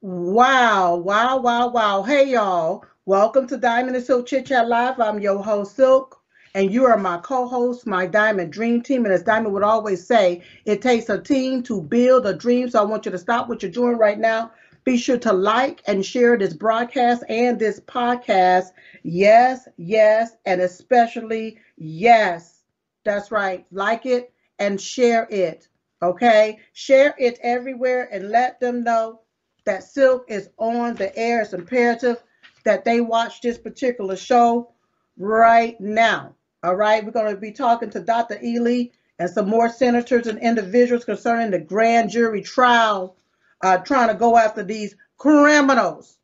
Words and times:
Wow, 0.00 0.96
wow, 0.96 1.38
wow, 1.38 1.68
wow. 1.68 2.02
Hey, 2.02 2.30
y'all. 2.30 2.84
Welcome 3.06 3.48
to 3.48 3.56
Diamond 3.56 3.96
and 3.96 4.04
Silk 4.04 4.26
Chit 4.26 4.46
Chat 4.46 4.68
Live. 4.68 5.00
I'm 5.00 5.18
your 5.18 5.42
host, 5.42 5.74
Silk, 5.74 6.20
and 6.54 6.72
you 6.72 6.84
are 6.86 6.96
my 6.96 7.18
co 7.18 7.48
host, 7.48 7.84
my 7.86 8.06
Diamond 8.06 8.52
Dream 8.52 8.80
Team. 8.80 9.04
And 9.04 9.12
as 9.12 9.24
Diamond 9.24 9.54
would 9.54 9.64
always 9.64 10.06
say, 10.06 10.42
it 10.64 10.82
takes 10.82 11.08
a 11.08 11.20
team 11.20 11.64
to 11.64 11.82
build 11.82 12.26
a 12.26 12.34
dream. 12.34 12.70
So 12.70 12.80
I 12.80 12.84
want 12.84 13.06
you 13.06 13.10
to 13.10 13.18
stop 13.18 13.48
what 13.48 13.60
you're 13.62 13.72
doing 13.72 13.96
right 13.98 14.18
now. 14.18 14.52
Be 14.84 14.96
sure 14.96 15.18
to 15.18 15.32
like 15.32 15.82
and 15.88 16.06
share 16.06 16.36
this 16.38 16.54
broadcast 16.54 17.24
and 17.28 17.58
this 17.58 17.80
podcast. 17.80 18.66
Yes, 19.02 19.66
yes, 19.78 20.36
and 20.46 20.60
especially 20.60 21.58
yes. 21.76 22.62
That's 23.04 23.32
right. 23.32 23.66
Like 23.72 24.06
it 24.06 24.32
and 24.60 24.80
share 24.80 25.26
it. 25.28 25.66
Okay? 26.02 26.60
Share 26.72 27.16
it 27.18 27.40
everywhere 27.42 28.08
and 28.12 28.30
let 28.30 28.60
them 28.60 28.84
know 28.84 29.22
that 29.68 29.84
Silk 29.84 30.24
is 30.28 30.48
on 30.56 30.94
the 30.94 31.14
air. 31.14 31.42
It's 31.42 31.52
imperative 31.52 32.22
that 32.64 32.86
they 32.86 33.02
watch 33.02 33.42
this 33.42 33.58
particular 33.58 34.16
show 34.16 34.72
right 35.18 35.78
now. 35.78 36.34
All 36.62 36.74
right, 36.74 37.04
we're 37.04 37.10
going 37.10 37.34
to 37.34 37.38
be 37.38 37.52
talking 37.52 37.90
to 37.90 38.00
Dr. 38.00 38.36
Ealy 38.36 38.92
and 39.18 39.28
some 39.28 39.46
more 39.46 39.68
senators 39.68 40.26
and 40.26 40.38
individuals 40.38 41.04
concerning 41.04 41.50
the 41.50 41.58
grand 41.58 42.08
jury 42.08 42.40
trial, 42.40 43.16
uh, 43.60 43.76
trying 43.76 44.08
to 44.08 44.14
go 44.14 44.38
after 44.38 44.62
these 44.62 44.96
criminals. 45.18 46.16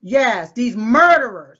Yes, 0.00 0.52
these 0.52 0.76
murderers. 0.76 1.58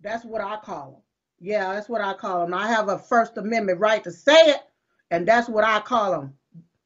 That's 0.00 0.24
what 0.24 0.40
I 0.40 0.56
call 0.56 0.90
them. 0.90 1.02
Yeah, 1.38 1.74
that's 1.74 1.88
what 1.88 2.00
I 2.00 2.12
call 2.12 2.40
them. 2.40 2.54
I 2.54 2.66
have 2.66 2.88
a 2.88 2.98
First 2.98 3.36
Amendment 3.36 3.78
right 3.78 4.02
to 4.02 4.10
say 4.10 4.40
it, 4.50 4.60
and 5.12 5.28
that's 5.28 5.48
what 5.48 5.62
I 5.62 5.78
call 5.78 6.10
them. 6.10 6.34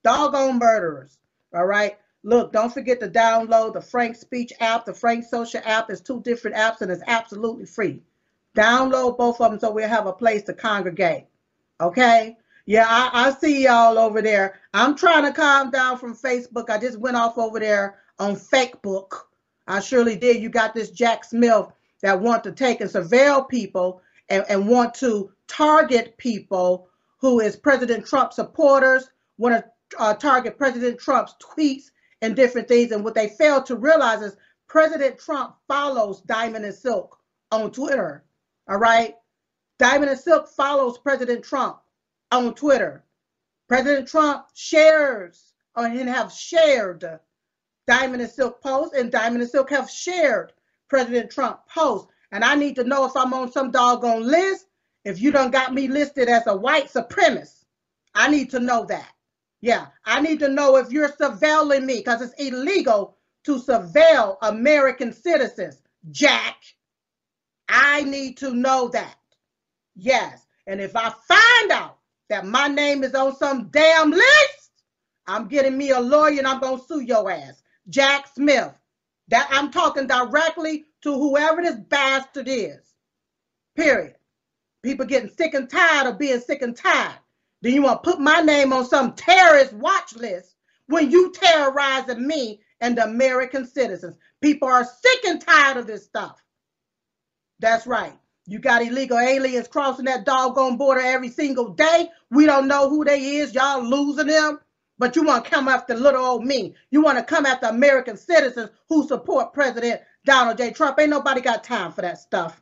Doggone 0.05 0.59
murderers. 0.59 1.17
All 1.55 1.65
right. 1.65 1.97
Look, 2.29 2.53
don't 2.53 2.75
forget 2.75 3.01
to 3.01 3.09
download 3.09 3.73
the 3.73 3.81
Frank 3.81 4.15
Speech 4.15 4.53
app, 4.61 4.85
the 4.85 4.93
Frank 4.93 5.25
Social 5.25 5.63
app. 5.65 5.89
It's 5.89 6.03
two 6.03 6.21
different 6.21 6.59
apps 6.59 6.83
and 6.83 6.93
it's 6.93 7.03
absolutely 7.07 7.65
free. 7.65 8.03
Download 8.55 9.17
both 9.17 9.41
of 9.41 9.51
them 9.51 9.59
so 9.59 9.71
we'll 9.71 9.89
have 9.89 10.07
a 10.07 10.13
place 10.13 10.43
to 10.43 10.53
congregate. 10.53 11.25
Okay? 11.81 12.37
Yeah, 12.67 12.85
I, 12.87 13.29
I 13.29 13.31
see 13.31 13.65
y'all 13.65 13.99
over 13.99 14.21
there. 14.21 14.61
I'm 14.75 14.95
trying 14.95 15.25
to 15.25 15.33
calm 15.33 15.71
down 15.71 15.97
from 15.97 16.15
Facebook. 16.15 16.69
I 16.69 16.77
just 16.77 16.99
went 16.99 17.17
off 17.17 17.39
over 17.39 17.59
there 17.59 17.97
on 18.19 18.37
Facebook. 18.37 19.11
I 19.67 19.81
surely 19.81 20.15
did. 20.15 20.43
You 20.43 20.51
got 20.51 20.75
this 20.75 20.91
Jack 20.91 21.25
Smith 21.25 21.69
that 22.03 22.21
want 22.21 22.45
to 22.45 22.53
take 22.53 22.83
and 22.83 22.91
surveil 22.91 23.49
people 23.49 24.03
and, 24.29 24.45
and 24.51 24.69
want 24.69 24.93
to 24.97 25.33
target 25.47 26.19
people 26.19 26.91
who 27.23 27.41
is 27.41 27.57
President 27.57 28.05
Trump 28.05 28.35
supporters, 28.35 29.09
want 29.39 29.55
to 29.55 29.99
uh, 29.99 30.13
target 30.13 30.59
President 30.59 31.01
Trump's 31.01 31.35
tweets 31.41 31.85
and 32.23 32.37
different 32.37 32.69
things. 32.69 32.93
And 32.93 33.05
what 33.05 33.15
they 33.15 33.29
fail 33.29 33.63
to 33.65 33.77
realize 33.77 34.23
is 34.23 34.37
President 34.69 35.19
Trump 35.19 35.57
follows 35.67 36.21
Diamond 36.23 36.65
and 36.65 36.75
Silk 36.75 37.19
on 37.51 37.71
Twitter. 37.71 38.25
All 38.69 38.79
right. 38.79 39.15
Diamond 39.79 40.11
and 40.11 40.21
Silk 40.21 40.49
follows 40.49 40.99
President 40.99 41.45
Trump 41.45 41.79
on 42.31 42.55
Twitter. 42.55 43.05
President 43.69 44.09
Trump 44.09 44.47
shares 44.55 45.55
or 45.77 45.87
and 45.87 46.09
have 46.09 46.33
shared 46.33 47.05
Diamond 47.87 48.21
and 48.21 48.31
Silk 48.31 48.61
posts, 48.61 48.97
and 48.97 49.13
Diamond 49.13 49.43
and 49.43 49.51
Silk 49.51 49.71
have 49.71 49.89
shared 49.89 50.53
President 50.89 51.31
Trump 51.31 51.61
posts. 51.69 52.11
And 52.33 52.45
I 52.45 52.55
need 52.55 52.75
to 52.77 52.85
know 52.85 53.07
if 53.07 53.17
I'm 53.17 53.33
on 53.33 53.51
some 53.51 53.71
doggone 53.71 54.25
list. 54.25 54.67
If 55.05 55.21
you 55.23 55.31
done 55.31 55.51
got 55.51 55.73
me 55.73 55.89
listed 55.89 56.29
as 56.29 56.47
a 56.47 56.57
white 56.57 56.93
supremacist, 56.93 57.65
I 58.15 58.29
need 58.29 58.51
to 58.51 58.61
know 58.61 58.85
that. 58.87 59.09
Yeah, 59.61 59.87
I 60.05 60.21
need 60.21 60.39
to 60.41 60.49
know 60.49 60.77
if 60.77 60.93
you're 60.93 61.09
surveilling 61.09 61.85
me 61.85 61.97
because 61.99 62.23
it's 62.23 62.35
illegal 62.35 63.17
to 63.45 63.59
surveil 63.59 64.37
American 64.43 65.13
citizens, 65.13 65.83
Jack. 66.11 66.57
I 67.69 68.03
need 68.03 68.37
to 68.39 68.55
know 68.55 68.89
that. 68.89 69.17
Yes. 69.97 70.47
And 70.67 70.81
if 70.81 70.95
I 70.95 71.11
find 71.27 71.73
out 71.73 71.99
that 72.29 72.47
my 72.47 72.69
name 72.69 73.03
is 73.03 73.15
on 73.15 73.37
some 73.37 73.69
damn 73.71 74.11
list, 74.11 74.71
I'm 75.27 75.49
getting 75.49 75.77
me 75.77 75.91
a 75.91 76.01
lawyer 76.01 76.39
and 76.39 76.47
I'm 76.47 76.61
going 76.61 76.79
to 76.79 76.85
sue 76.85 77.01
your 77.01 77.31
ass, 77.31 77.63
Jack 77.89 78.29
Smith. 78.35 78.73
That 79.29 79.49
I'm 79.51 79.71
talking 79.71 80.07
directly 80.07 80.87
to 81.03 81.13
whoever 81.13 81.61
this 81.63 81.77
bastard 81.77 82.49
is. 82.49 82.95
Period. 83.77 84.15
People 84.83 85.05
getting 85.05 85.29
sick 85.29 85.53
and 85.53 85.69
tired 85.69 86.07
of 86.07 86.19
being 86.19 86.41
sick 86.41 86.63
and 86.63 86.75
tired. 86.75 87.19
Then 87.63 87.75
you 87.75 87.83
want 87.83 88.03
to 88.03 88.11
put 88.11 88.21
my 88.21 88.41
name 88.41 88.73
on 88.73 88.87
some 88.87 89.15
terrorist 89.15 89.73
watch 89.73 90.15
list 90.15 90.55
when 90.87 91.11
you 91.11 91.33
terrorizing 91.33 92.27
me 92.27 92.61
and 92.81 92.99
American 92.99 93.67
citizens. 93.67 94.17
People 94.41 94.69
are 94.69 94.85
sick 94.85 95.25
and 95.27 95.41
tired 95.41 95.77
of 95.77 95.87
this 95.87 96.05
stuff. 96.05 96.43
That's 97.59 97.87
right. 97.87 98.13
You 98.47 98.59
got 98.59 98.83
illegal 98.83 99.19
aliens 99.19 99.69
crossing 99.69 100.07
that 100.07 100.25
doggone 100.25 100.77
border 100.77 101.01
every 101.01 101.29
single 101.29 101.71
day. 101.71 102.09
We 102.31 102.47
don't 102.47 102.69
know 102.69 102.89
who 102.89 103.05
they 103.05 103.37
is. 103.37 103.55
Y'all 103.55 103.83
losing 103.83 104.29
them. 104.29 104.61
But 104.99 105.15
you 105.15 105.23
want 105.23 105.45
to 105.45 105.51
come 105.51 105.69
after 105.69 105.95
little 105.95 106.25
old 106.25 106.45
me. 106.45 106.75
You 106.91 107.03
want 107.03 107.19
to 107.19 107.25
come 107.25 107.47
after 107.47 107.67
American 107.67 108.17
citizens 108.17 108.71
who 108.89 109.07
support 109.07 109.53
President 109.53 110.01
Donald 110.25 110.59
J. 110.59 110.71
Trump. 110.73 110.99
Ain't 110.99 111.11
nobody 111.11 111.41
got 111.41 111.63
time 111.63 111.93
for 111.93 112.03
that 112.03 112.19
stuff. 112.19 112.61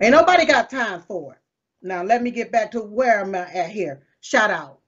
Ain't 0.00 0.12
nobody 0.12 0.46
got 0.46 0.70
time 0.70 1.00
for 1.00 1.34
it. 1.34 1.38
Now, 1.82 2.02
let 2.02 2.22
me 2.22 2.30
get 2.30 2.52
back 2.52 2.70
to 2.72 2.80
where 2.80 3.20
I'm 3.20 3.34
at 3.34 3.70
here. 3.70 4.02
Shout 4.28 4.50
out. 4.50 4.80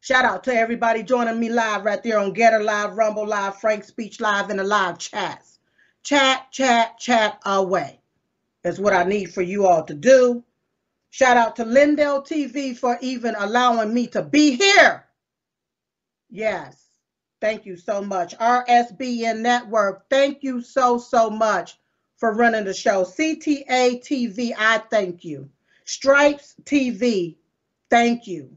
Shout 0.00 0.24
out 0.24 0.44
to 0.44 0.54
everybody 0.54 1.02
joining 1.02 1.40
me 1.40 1.48
live 1.48 1.84
right 1.84 2.00
there 2.00 2.20
on 2.20 2.32
Gettr 2.32 2.64
Live, 2.64 2.96
Rumble 2.96 3.26
Live, 3.26 3.58
Frank 3.58 3.82
Speech 3.82 4.20
Live, 4.20 4.50
and 4.50 4.60
the 4.60 4.62
live 4.62 4.98
chats. 4.98 5.58
Chat, 6.04 6.46
chat, 6.52 6.96
chat 6.96 7.40
away. 7.44 8.00
That's 8.62 8.78
what 8.78 8.92
I 8.92 9.02
need 9.02 9.34
for 9.34 9.42
you 9.42 9.66
all 9.66 9.82
to 9.82 9.94
do. 9.94 10.44
Shout 11.10 11.36
out 11.36 11.56
to 11.56 11.64
Lindell 11.64 12.22
TV 12.22 12.78
for 12.78 12.96
even 13.00 13.34
allowing 13.36 13.92
me 13.92 14.06
to 14.06 14.22
be 14.22 14.54
here. 14.54 15.06
Yes. 16.30 16.86
Thank 17.40 17.66
you 17.66 17.76
so 17.76 18.00
much. 18.00 18.38
RSBN 18.38 19.40
Network, 19.40 20.08
thank 20.08 20.44
you 20.44 20.60
so, 20.60 20.98
so 20.98 21.30
much 21.30 21.80
for 22.18 22.32
running 22.32 22.64
the 22.64 22.74
show. 22.74 23.02
CTA 23.02 24.00
TV, 24.04 24.52
I 24.56 24.78
thank 24.88 25.24
you. 25.24 25.50
Stripes 25.84 26.54
TV, 26.62 27.34
thank 27.90 28.26
you. 28.26 28.56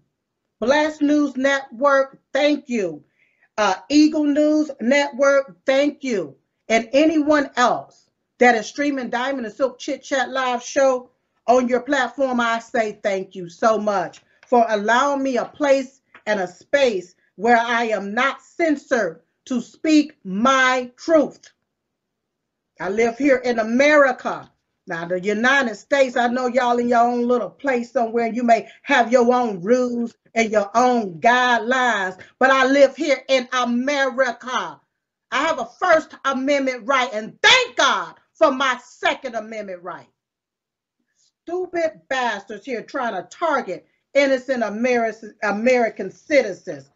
Blast 0.60 1.02
News 1.02 1.38
Network, 1.38 2.20
thank 2.34 2.70
you. 2.70 3.04
Uh, 3.58 3.76
Eagle 3.90 4.26
News 4.26 4.72
Network, 4.82 5.58
thank 5.66 6.04
you. 6.04 6.36
And 6.70 6.90
anyone 6.94 7.50
else 7.56 8.10
that 8.40 8.56
is 8.56 8.68
streaming 8.68 9.10
Diamond 9.10 9.46
and 9.46 9.56
Silk 9.56 9.80
Chit 9.80 10.04
Chat 10.04 10.30
Live 10.30 10.64
show 10.64 11.12
on 11.48 11.68
your 11.68 11.82
platform, 11.82 12.40
I 12.40 12.60
say 12.60 13.00
thank 13.04 13.36
you 13.36 13.50
so 13.50 13.78
much 13.78 14.22
for 14.48 14.66
allowing 14.68 15.24
me 15.24 15.38
a 15.38 15.46
place 15.46 16.02
and 16.26 16.40
a 16.40 16.48
space 16.48 17.16
where 17.36 17.58
I 17.58 17.86
am 17.86 18.14
not 18.14 18.42
censored 18.42 19.22
to 19.46 19.62
speak 19.62 20.14
my 20.24 20.92
truth. 20.98 21.52
I 22.80 22.90
live 22.90 23.18
here 23.18 23.38
in 23.38 23.60
America. 23.60 24.52
Now, 24.88 25.06
the 25.06 25.20
United 25.20 25.76
States, 25.76 26.16
I 26.16 26.28
know 26.28 26.48
y'all 26.48 26.78
in 26.80 26.88
your 26.88 27.02
own 27.02 27.28
little 27.28 27.50
place 27.50 27.92
somewhere, 27.92 28.28
you 28.28 28.42
may 28.42 28.70
have 28.84 29.12
your 29.12 29.34
own 29.34 29.62
rules 29.62 30.16
and 30.34 30.50
your 30.50 30.72
own 30.76 31.20
guidelines, 31.20 32.18
but 32.40 32.52
I 32.52 32.66
live 32.68 32.96
here 32.96 33.22
in 33.28 33.50
America. 33.52 34.80
I 35.30 35.42
have 35.42 35.60
a 35.60 35.66
First 35.66 36.16
Amendment 36.24 36.84
right, 36.86 37.10
and 37.12 37.38
thank 37.42 37.76
God 37.76 38.16
for 38.34 38.50
my 38.52 38.80
Second 38.82 39.36
Amendment 39.36 39.84
right. 39.84 40.08
Stupid 41.44 42.02
bastards 42.08 42.66
here 42.66 42.82
trying 42.82 43.14
to 43.16 43.28
target 43.30 43.86
innocent 44.14 44.64
American, 44.64 46.12
citizens 46.12 46.90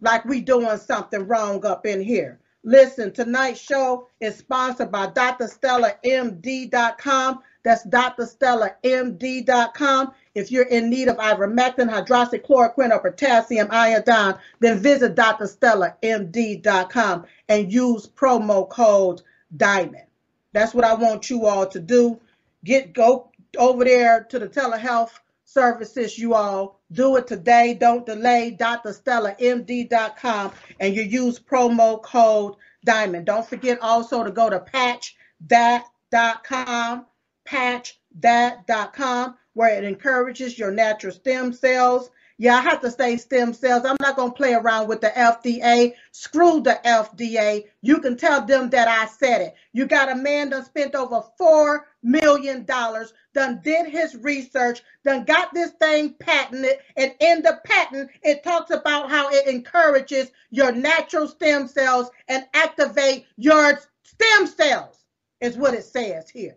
like 0.00 0.24
we 0.24 0.40
doing 0.40 0.78
something 0.78 1.26
wrong 1.26 1.66
up 1.66 1.84
in 1.84 2.00
here. 2.00 2.38
Listen, 2.64 3.12
tonight's 3.12 3.60
show 3.60 4.08
is 4.20 4.36
sponsored 4.36 4.92
by 4.92 5.08
drstellamd.com. 5.08 7.40
That's 7.64 7.84
drstellamd.com. 7.86 10.12
If 10.34 10.50
you're 10.50 10.64
in 10.64 10.88
need 10.88 11.08
of 11.08 11.16
ivermectin, 11.16 11.90
hydroxychloroquine, 11.90 12.92
or 12.92 13.00
potassium 13.00 13.66
iodine, 13.70 14.36
then 14.60 14.78
visit 14.78 15.16
drstellamd.com 15.16 17.26
and 17.48 17.72
use 17.72 18.08
promo 18.08 18.68
code 18.68 19.22
DIAMOND. 19.56 20.06
That's 20.52 20.74
what 20.74 20.84
I 20.84 20.94
want 20.94 21.30
you 21.30 21.46
all 21.46 21.66
to 21.66 21.80
do. 21.80 22.20
Get 22.64 22.92
go 22.92 23.32
over 23.58 23.84
there 23.84 24.24
to 24.30 24.38
the 24.38 24.48
telehealth 24.48 25.10
services, 25.52 26.18
you 26.18 26.34
all. 26.34 26.80
Do 26.92 27.16
it 27.16 27.26
today. 27.26 27.74
Don't 27.74 28.06
delay. 28.06 28.56
DrStellaMD.com 28.58 30.52
and 30.80 30.94
you 30.94 31.02
use 31.02 31.38
promo 31.38 32.02
code 32.02 32.54
Diamond. 32.84 33.26
Don't 33.26 33.46
forget 33.46 33.78
also 33.80 34.24
to 34.24 34.30
go 34.30 34.48
to 34.50 34.60
patchthat.com, 34.60 37.06
patchthat.com, 37.46 39.36
where 39.54 39.76
it 39.76 39.84
encourages 39.84 40.58
your 40.58 40.72
natural 40.72 41.12
stem 41.12 41.52
cells. 41.52 42.10
Yeah, 42.42 42.56
I 42.56 42.62
have 42.62 42.80
to 42.80 42.90
say 42.90 43.18
stem 43.18 43.52
cells. 43.52 43.84
I'm 43.84 43.96
not 44.00 44.16
going 44.16 44.32
to 44.32 44.36
play 44.36 44.52
around 44.52 44.88
with 44.88 45.00
the 45.00 45.10
FDA. 45.10 45.94
Screw 46.10 46.60
the 46.60 46.80
FDA. 46.84 47.66
You 47.82 48.00
can 48.00 48.16
tell 48.16 48.44
them 48.44 48.68
that 48.70 48.88
I 48.88 49.06
said 49.06 49.42
it. 49.42 49.54
You 49.72 49.86
got 49.86 50.10
a 50.10 50.16
man 50.16 50.50
that 50.50 50.66
spent 50.66 50.96
over 50.96 51.22
$4 51.40 51.82
million, 52.02 52.64
done 52.64 53.60
did 53.62 53.86
his 53.86 54.16
research, 54.16 54.82
done 55.04 55.22
got 55.22 55.54
this 55.54 55.70
thing 55.80 56.16
patented. 56.18 56.78
And 56.96 57.14
in 57.20 57.42
the 57.42 57.60
patent, 57.64 58.10
it 58.24 58.42
talks 58.42 58.72
about 58.72 59.08
how 59.08 59.30
it 59.30 59.46
encourages 59.46 60.32
your 60.50 60.72
natural 60.72 61.28
stem 61.28 61.68
cells 61.68 62.10
and 62.26 62.44
activate 62.54 63.24
your 63.36 63.78
stem 64.02 64.48
cells, 64.48 65.04
is 65.40 65.56
what 65.56 65.74
it 65.74 65.84
says 65.84 66.28
here. 66.28 66.56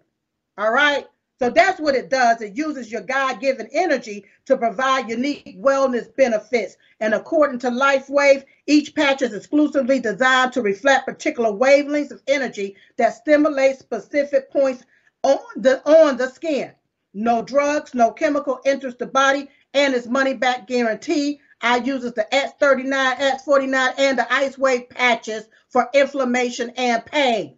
All 0.58 0.72
right. 0.72 1.06
So 1.38 1.50
that's 1.50 1.82
what 1.82 1.96
it 1.96 2.10
does. 2.10 2.42
It 2.42 2.56
uses 2.56 2.92
your 2.92 3.02
God 3.02 3.42
given 3.42 3.68
energy 3.74 4.26
to 4.46 4.56
provide 4.56 5.10
unique 5.10 5.58
wellness 5.60 6.16
benefits. 6.16 6.78
And 7.02 7.14
according 7.14 7.60
to 7.60 7.70
LifeWave, 7.70 8.46
each 8.68 8.96
patch 8.96 9.22
is 9.22 9.34
exclusively 9.34 10.00
designed 10.00 10.54
to 10.54 10.62
reflect 10.62 11.06
particular 11.06 11.52
wavelengths 11.52 12.12
of 12.12 12.24
energy 12.28 12.78
that 12.98 13.16
stimulate 13.16 13.80
specific 13.80 14.50
points 14.50 14.86
on 15.24 15.40
the, 15.58 15.82
on 15.86 16.16
the 16.16 16.30
skin. 16.30 16.72
No 17.14 17.42
drugs, 17.42 17.94
no 17.94 18.12
chemical 18.12 18.60
enters 18.66 18.96
the 18.96 19.06
body, 19.06 19.50
and 19.74 19.94
it's 19.94 20.08
money 20.08 20.34
back 20.34 20.68
guarantee. 20.68 21.42
I 21.62 21.78
uses 21.78 22.14
the 22.14 22.28
X39, 22.32 23.18
X49, 23.18 23.94
and 23.98 24.18
the 24.18 24.34
Ice 24.34 24.58
Wave 24.58 24.90
patches 24.90 25.48
for 25.70 25.90
inflammation 25.94 26.72
and 26.78 27.06
pain 27.06 27.58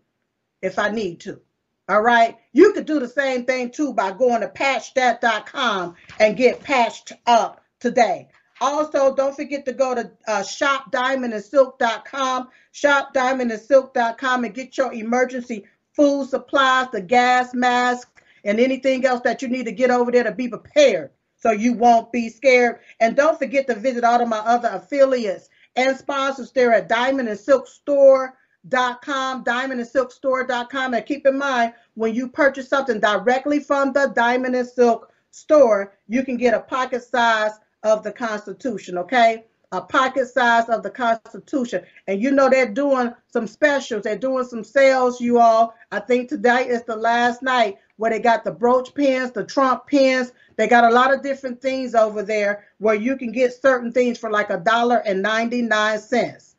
if 0.62 0.80
I 0.80 0.90
need 0.90 1.20
to. 1.22 1.42
All 1.90 2.02
right. 2.02 2.36
You 2.52 2.74
could 2.74 2.86
do 2.86 3.00
the 3.00 3.08
same 3.08 3.46
thing 3.46 3.72
too 3.72 3.94
by 3.94 4.12
going 4.12 4.42
to 4.42 4.50
patchthat.com 4.50 5.96
and 6.20 6.36
get 6.36 6.62
patched 6.62 7.14
up 7.26 7.64
today. 7.80 8.28
Also, 8.60 9.16
don't 9.16 9.36
forget 9.36 9.66
to 9.66 9.74
go 9.74 9.96
to 9.96 10.12
uh, 10.28 10.42
shopdiamondandsilk.com, 10.42 12.50
shopdiamondandsilk.com, 12.74 14.44
and 14.44 14.54
get 14.54 14.78
your 14.78 14.92
emergency 14.92 15.66
food 15.94 16.28
supplies, 16.28 16.88
the 16.92 17.02
gas 17.02 17.54
mask, 17.54 18.10
and 18.44 18.60
anything 18.60 19.06
else 19.06 19.22
that 19.22 19.42
you 19.42 19.48
need 19.48 19.66
to 19.66 19.72
get 19.72 19.92
over 19.92 20.12
there 20.12 20.24
to 20.24 20.32
be 20.32 20.48
prepared 20.48 21.12
so 21.38 21.52
you 21.52 21.74
won't 21.74 22.12
be 22.12 22.30
scared. 22.30 22.80
And 23.00 23.16
don't 23.16 23.38
forget 23.38 23.68
to 23.68 23.76
visit 23.76 24.04
all 24.04 24.22
of 24.22 24.28
my 24.28 24.40
other 24.40 24.70
affiliates 24.70 25.50
and 25.76 25.96
sponsors 25.96 26.52
there 26.52 26.74
at 26.74 26.90
Diamond 26.90 27.30
and 27.30 27.40
Silk 27.40 27.68
Store 27.68 28.36
com, 28.70 29.44
diamond 29.44 29.80
and 29.80 29.90
silk 29.90 30.12
store.com. 30.12 30.94
And 30.94 31.06
keep 31.06 31.26
in 31.26 31.38
mind, 31.38 31.74
when 31.96 32.14
you 32.14 32.28
purchase 32.28 32.70
something 32.70 33.00
directly 33.00 33.60
from 33.60 33.94
the 33.94 34.12
Diamond 34.16 34.56
and 34.56 34.68
Silk 34.68 35.12
store, 35.32 35.94
you 36.08 36.24
can 36.24 36.38
get 36.38 36.54
a 36.54 36.60
pocket 36.60 37.04
size 37.04 37.52
of 37.84 38.04
the 38.04 38.12
Constitution, 38.12 38.98
okay? 38.98 39.46
A 39.72 39.82
pocket 39.82 40.28
size 40.28 40.70
of 40.70 40.82
the 40.82 40.90
Constitution. 40.90 41.84
And 42.08 42.22
you 42.22 42.32
know 42.32 42.50
they're 42.50 42.72
doing 42.72 43.14
some 43.32 43.48
specials. 43.48 44.04
They're 44.04 44.18
doing 44.18 44.46
some 44.46 44.64
sales, 44.64 45.20
you 45.20 45.40
all. 45.40 45.74
I 45.92 46.00
think 46.00 46.30
today 46.30 46.68
is 46.68 46.84
the 46.84 46.96
last 46.96 47.42
night 47.42 47.78
where 47.98 48.12
they 48.12 48.20
got 48.20 48.44
the 48.44 48.52
brooch 48.52 48.94
pins, 48.94 49.32
the 49.32 49.44
Trump 49.44 49.88
pins. 49.88 50.32
They 50.56 50.68
got 50.68 50.90
a 50.90 50.94
lot 50.94 51.14
of 51.14 51.22
different 51.22 51.62
things 51.62 51.96
over 51.96 52.24
there 52.24 52.66
where 52.78 52.96
you 52.96 53.18
can 53.18 53.32
get 53.32 53.62
certain 53.62 53.92
things 53.92 54.18
for 54.18 54.30
like 54.32 54.50
a 54.50 54.58
dollar 54.58 54.98
and 54.98 55.22
99 55.22 56.00
cents. 56.00 56.56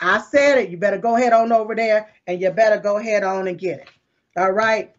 I 0.00 0.20
said 0.20 0.58
it. 0.58 0.70
You 0.70 0.76
better 0.76 0.98
go 0.98 1.16
ahead 1.16 1.32
on 1.32 1.52
over 1.52 1.74
there 1.74 2.08
and 2.26 2.40
you 2.40 2.50
better 2.50 2.78
go 2.78 2.98
ahead 2.98 3.22
on 3.22 3.48
and 3.48 3.58
get 3.58 3.80
it. 3.80 3.88
All 4.36 4.52
right. 4.52 4.94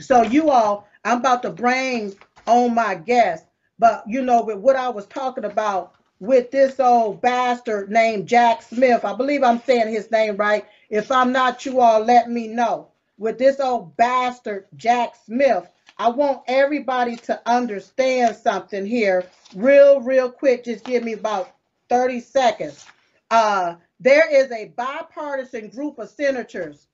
So 0.00 0.22
you 0.22 0.50
all, 0.50 0.88
I'm 1.04 1.18
about 1.18 1.42
to 1.42 1.50
bring 1.50 2.14
on 2.46 2.74
my 2.74 2.94
guest, 2.94 3.44
but 3.78 4.04
you 4.06 4.22
know, 4.22 4.42
with 4.42 4.58
what 4.58 4.76
I 4.76 4.88
was 4.88 5.06
talking 5.06 5.44
about 5.44 5.94
with 6.20 6.50
this 6.50 6.78
old 6.78 7.20
bastard 7.20 7.90
named 7.90 8.28
Jack 8.28 8.62
Smith, 8.62 9.04
I 9.04 9.12
believe 9.14 9.42
I'm 9.42 9.60
saying 9.60 9.92
his 9.92 10.10
name 10.10 10.36
right. 10.36 10.64
If 10.88 11.10
I'm 11.10 11.32
not, 11.32 11.66
you 11.66 11.80
all 11.80 12.04
let 12.04 12.30
me 12.30 12.48
know. 12.48 12.88
With 13.18 13.38
this 13.38 13.60
old 13.60 13.96
bastard 13.96 14.66
Jack 14.76 15.14
Smith, 15.26 15.68
I 15.98 16.08
want 16.08 16.42
everybody 16.46 17.16
to 17.16 17.40
understand 17.48 18.36
something 18.36 18.86
here 18.86 19.24
real, 19.54 20.00
real 20.00 20.30
quick. 20.30 20.64
Just 20.64 20.84
give 20.84 21.04
me 21.04 21.12
about 21.12 21.54
30 21.88 22.20
seconds. 22.20 22.86
Uh, 23.30 23.74
there 24.02 24.28
is 24.28 24.50
a 24.50 24.72
bipartisan 24.76 25.68
group 25.68 26.00
of 26.00 26.10
senators. 26.10 26.88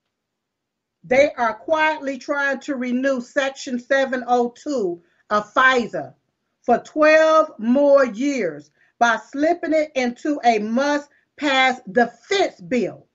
They 1.03 1.31
are 1.33 1.55
quietly 1.55 2.19
trying 2.19 2.59
to 2.61 2.75
renew 2.75 3.19
Section 3.19 3.79
702 3.79 5.01
of 5.31 5.53
FISA 5.53 6.13
for 6.61 6.77
12 6.77 7.51
more 7.57 8.05
years 8.05 8.69
by 8.99 9.17
slipping 9.17 9.73
it 9.73 9.91
into 9.95 10.39
a 10.45 10.59
must 10.59 11.09
pass 11.35 11.81
defense 11.91 12.61
bill. 12.61 13.07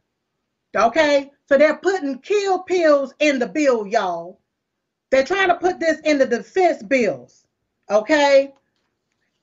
Okay? 0.77 1.31
So 1.47 1.57
they're 1.57 1.77
putting 1.77 2.19
kill 2.19 2.65
pills 2.65 3.15
in 3.21 3.39
the 3.39 3.47
bill, 3.47 3.87
y'all. 3.87 4.41
They're 5.11 5.23
trying 5.23 5.49
to 5.49 5.55
put 5.55 5.79
this 5.79 6.01
in 6.01 6.19
the 6.19 6.27
defense 6.27 6.83
bills. 6.83 7.47
Okay? 7.89 8.55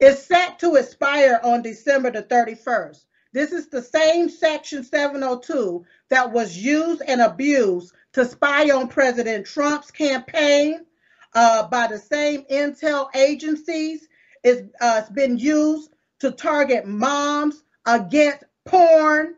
It's 0.01 0.25
set 0.25 0.59
to 0.59 0.75
expire 0.75 1.39
on 1.41 1.61
December 1.61 2.11
the 2.11 2.23
31st. 2.23 3.05
This 3.33 3.53
is 3.53 3.67
the 3.67 3.81
same 3.81 4.29
Section 4.29 4.83
702 4.83 5.85
that 6.09 6.31
was 6.31 6.57
used 6.57 7.01
and 7.07 7.21
abused 7.21 7.93
to 8.13 8.25
spy 8.25 8.69
on 8.71 8.89
President 8.89 9.45
Trump's 9.45 9.89
campaign 9.89 10.85
uh, 11.33 11.67
by 11.67 11.87
the 11.87 11.97
same 11.97 12.43
intel 12.51 13.07
agencies. 13.15 14.07
It's, 14.43 14.61
uh, 14.81 15.01
it's 15.01 15.09
been 15.09 15.37
used 15.37 15.91
to 16.19 16.31
target 16.31 16.85
moms 16.85 17.63
against 17.85 18.43
porn 18.65 19.35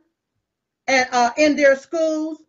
and 0.88 1.08
uh, 1.12 1.32
in 1.38 1.56
their 1.56 1.76
schools, 1.76 2.40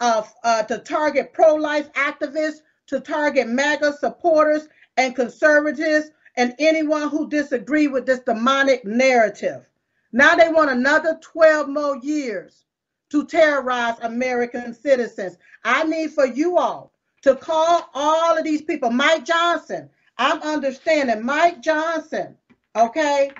uh, 0.00 0.22
uh, 0.42 0.62
to 0.64 0.78
target 0.78 1.32
pro-life 1.32 1.92
activists, 1.92 2.60
to 2.86 3.00
target 3.00 3.48
MAGA 3.48 3.92
supporters 3.94 4.68
and 4.96 5.14
conservatives, 5.14 6.10
and 6.36 6.54
anyone 6.58 7.08
who 7.08 7.28
disagree 7.28 7.86
with 7.86 8.06
this 8.06 8.20
demonic 8.20 8.84
narrative. 8.84 9.64
Now 10.12 10.34
they 10.34 10.48
want 10.48 10.70
another 10.70 11.18
12 11.22 11.68
more 11.68 11.96
years 11.98 12.64
to 13.10 13.26
terrorize 13.26 13.98
American 14.00 14.74
citizens. 14.74 15.36
I 15.64 15.84
need 15.84 16.12
for 16.12 16.26
you 16.26 16.58
all 16.58 16.92
to 17.22 17.34
call 17.36 17.88
all 17.94 18.38
of 18.38 18.44
these 18.44 18.62
people. 18.62 18.90
Mike 18.90 19.24
Johnson, 19.24 19.90
I'm 20.18 20.40
understanding. 20.42 21.24
Mike 21.24 21.60
Johnson, 21.60 22.36
okay? 22.76 23.30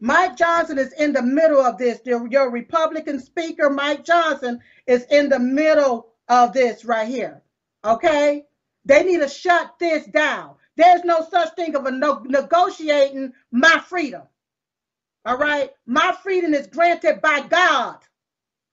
Mike 0.00 0.36
Johnson 0.36 0.78
is 0.78 0.92
in 0.94 1.12
the 1.12 1.22
middle 1.22 1.60
of 1.60 1.78
this. 1.78 2.00
Your 2.04 2.50
Republican 2.50 3.20
speaker, 3.20 3.68
Mike 3.68 4.04
Johnson, 4.04 4.60
is 4.86 5.04
in 5.10 5.28
the 5.28 5.38
middle 5.38 6.08
of 6.28 6.52
this 6.52 6.84
right 6.84 7.08
here, 7.08 7.42
okay? 7.84 8.44
They 8.84 9.02
need 9.02 9.20
to 9.20 9.28
shut 9.28 9.74
this 9.78 10.06
down. 10.06 10.54
There's 10.76 11.04
no 11.04 11.26
such 11.28 11.54
thing 11.54 11.74
of 11.74 11.86
a 11.86 11.90
no- 11.90 12.22
negotiating 12.24 13.32
my 13.50 13.80
freedom. 13.80 14.22
All 15.28 15.36
right. 15.36 15.70
My 15.84 16.16
freedom 16.22 16.54
is 16.54 16.68
granted 16.68 17.20
by 17.20 17.42
God. 17.50 17.98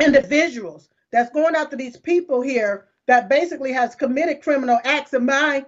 individuals 0.00 0.88
that's 1.12 1.30
going 1.30 1.54
after 1.54 1.76
these 1.76 1.96
people 1.96 2.40
here 2.40 2.86
that 3.06 3.28
basically 3.28 3.72
has 3.72 3.94
committed 3.94 4.42
criminal 4.42 4.80
acts 4.84 5.14
in 5.14 5.24
my 5.24 5.64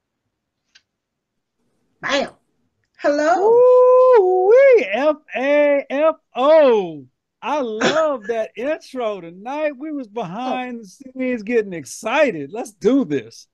Bam. 2.01 2.29
Hello. 2.99 3.51
Ooh, 3.51 4.53
F 4.85 5.17
A 5.35 5.85
F 5.89 6.15
O. 6.35 7.05
I 7.41 7.59
love 7.59 8.23
that 8.27 8.51
intro 8.55 9.19
tonight. 9.21 9.73
We 9.77 9.91
was 9.91 10.07
behind 10.07 10.81
the 10.81 10.87
scenes 10.87 11.43
getting 11.43 11.73
excited. 11.73 12.51
Let's 12.53 12.71
do 12.71 13.03
this. 13.03 13.47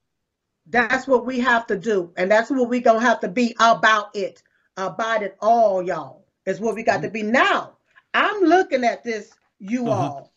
That's 0.67 1.07
what 1.07 1.25
we 1.25 1.39
have 1.39 1.65
to 1.67 1.77
do. 1.77 2.11
And 2.17 2.29
that's 2.29 2.49
what 2.51 2.69
we 2.69 2.79
going 2.79 2.99
to 2.99 3.05
have 3.05 3.19
to 3.21 3.27
be 3.27 3.55
about 3.59 4.15
it. 4.15 4.43
About 4.77 5.23
it 5.23 5.37
all, 5.41 5.81
y'all. 5.81 6.25
Is 6.45 6.59
what 6.59 6.75
we 6.75 6.83
got 6.83 7.01
to 7.01 7.09
be. 7.09 7.23
Now, 7.23 7.77
I'm 8.13 8.43
looking 8.43 8.83
at 8.83 9.03
this, 9.03 9.31
you 9.57 9.89
uh-huh. 9.89 10.01
all, 10.01 10.33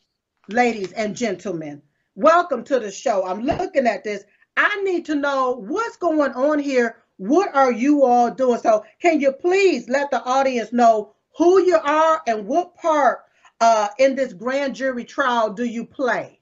ladies 0.49 0.93
and 0.93 1.15
gentlemen. 1.15 1.83
Welcome 2.15 2.65
to 2.65 2.81
the 2.81 2.91
show. 2.91 3.27
I'm 3.27 3.43
looking 3.43 3.87
at 3.87 4.05
this. 4.05 4.25
I 4.57 4.83
need 4.83 5.05
to 5.07 5.15
know 5.15 5.63
what's 5.67 5.97
going 5.97 6.33
on 6.33 6.59
here. 6.59 6.97
What 7.19 7.55
are 7.55 7.73
you 7.73 8.05
all 8.05 8.31
doing? 8.31 8.61
So, 8.61 8.85
can 9.01 9.21
you 9.21 9.33
please 9.33 9.89
let 9.89 10.11
the 10.11 10.23
audience 10.23 10.73
know 10.73 11.15
who 11.37 11.63
you 11.63 11.77
are 11.77 12.23
and 12.27 12.47
what 12.47 12.75
part 12.77 13.25
uh, 13.61 13.89
in 13.99 14.15
this 14.15 14.33
grand 14.33 14.75
jury 14.75 15.05
trial 15.05 15.53
do 15.53 15.65
you 15.65 15.85
play? 15.85 16.41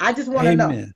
I 0.00 0.12
just 0.12 0.30
want 0.30 0.46
to 0.46 0.56
know. 0.56 0.86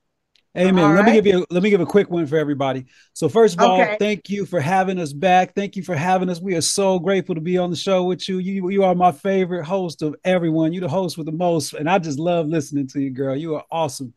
Amen. 0.57 0.83
All 0.83 0.91
let 0.91 1.05
right. 1.05 1.05
me 1.05 1.13
give 1.13 1.25
you 1.25 1.43
a, 1.43 1.53
let 1.53 1.63
me 1.63 1.69
give 1.69 1.79
a 1.79 1.85
quick 1.85 2.09
one 2.09 2.27
for 2.27 2.35
everybody. 2.35 2.85
So 3.13 3.29
first 3.29 3.55
of 3.55 3.61
all, 3.61 3.95
thank 3.99 4.29
you 4.29 4.45
for 4.45 4.59
having 4.59 4.99
us 4.99 5.13
back. 5.13 5.55
Thank 5.55 5.77
you 5.77 5.83
for 5.83 5.95
having 5.95 6.29
us. 6.29 6.41
We 6.41 6.55
are 6.55 6.61
so 6.61 6.99
grateful 6.99 7.35
to 7.35 7.41
be 7.41 7.57
on 7.57 7.69
the 7.69 7.75
show 7.77 8.03
with 8.03 8.27
you. 8.27 8.39
You 8.39 8.69
you 8.69 8.83
are 8.83 8.93
my 8.93 9.13
favorite 9.13 9.63
host 9.63 10.01
of 10.01 10.13
everyone. 10.25 10.73
You're 10.73 10.81
the 10.81 10.89
host 10.89 11.17
with 11.17 11.27
the 11.27 11.31
most, 11.31 11.73
and 11.73 11.89
I 11.89 11.99
just 11.99 12.19
love 12.19 12.47
listening 12.47 12.87
to 12.87 12.99
you, 12.99 13.11
girl. 13.11 13.35
You 13.35 13.55
are 13.55 13.63
awesome. 13.71 14.13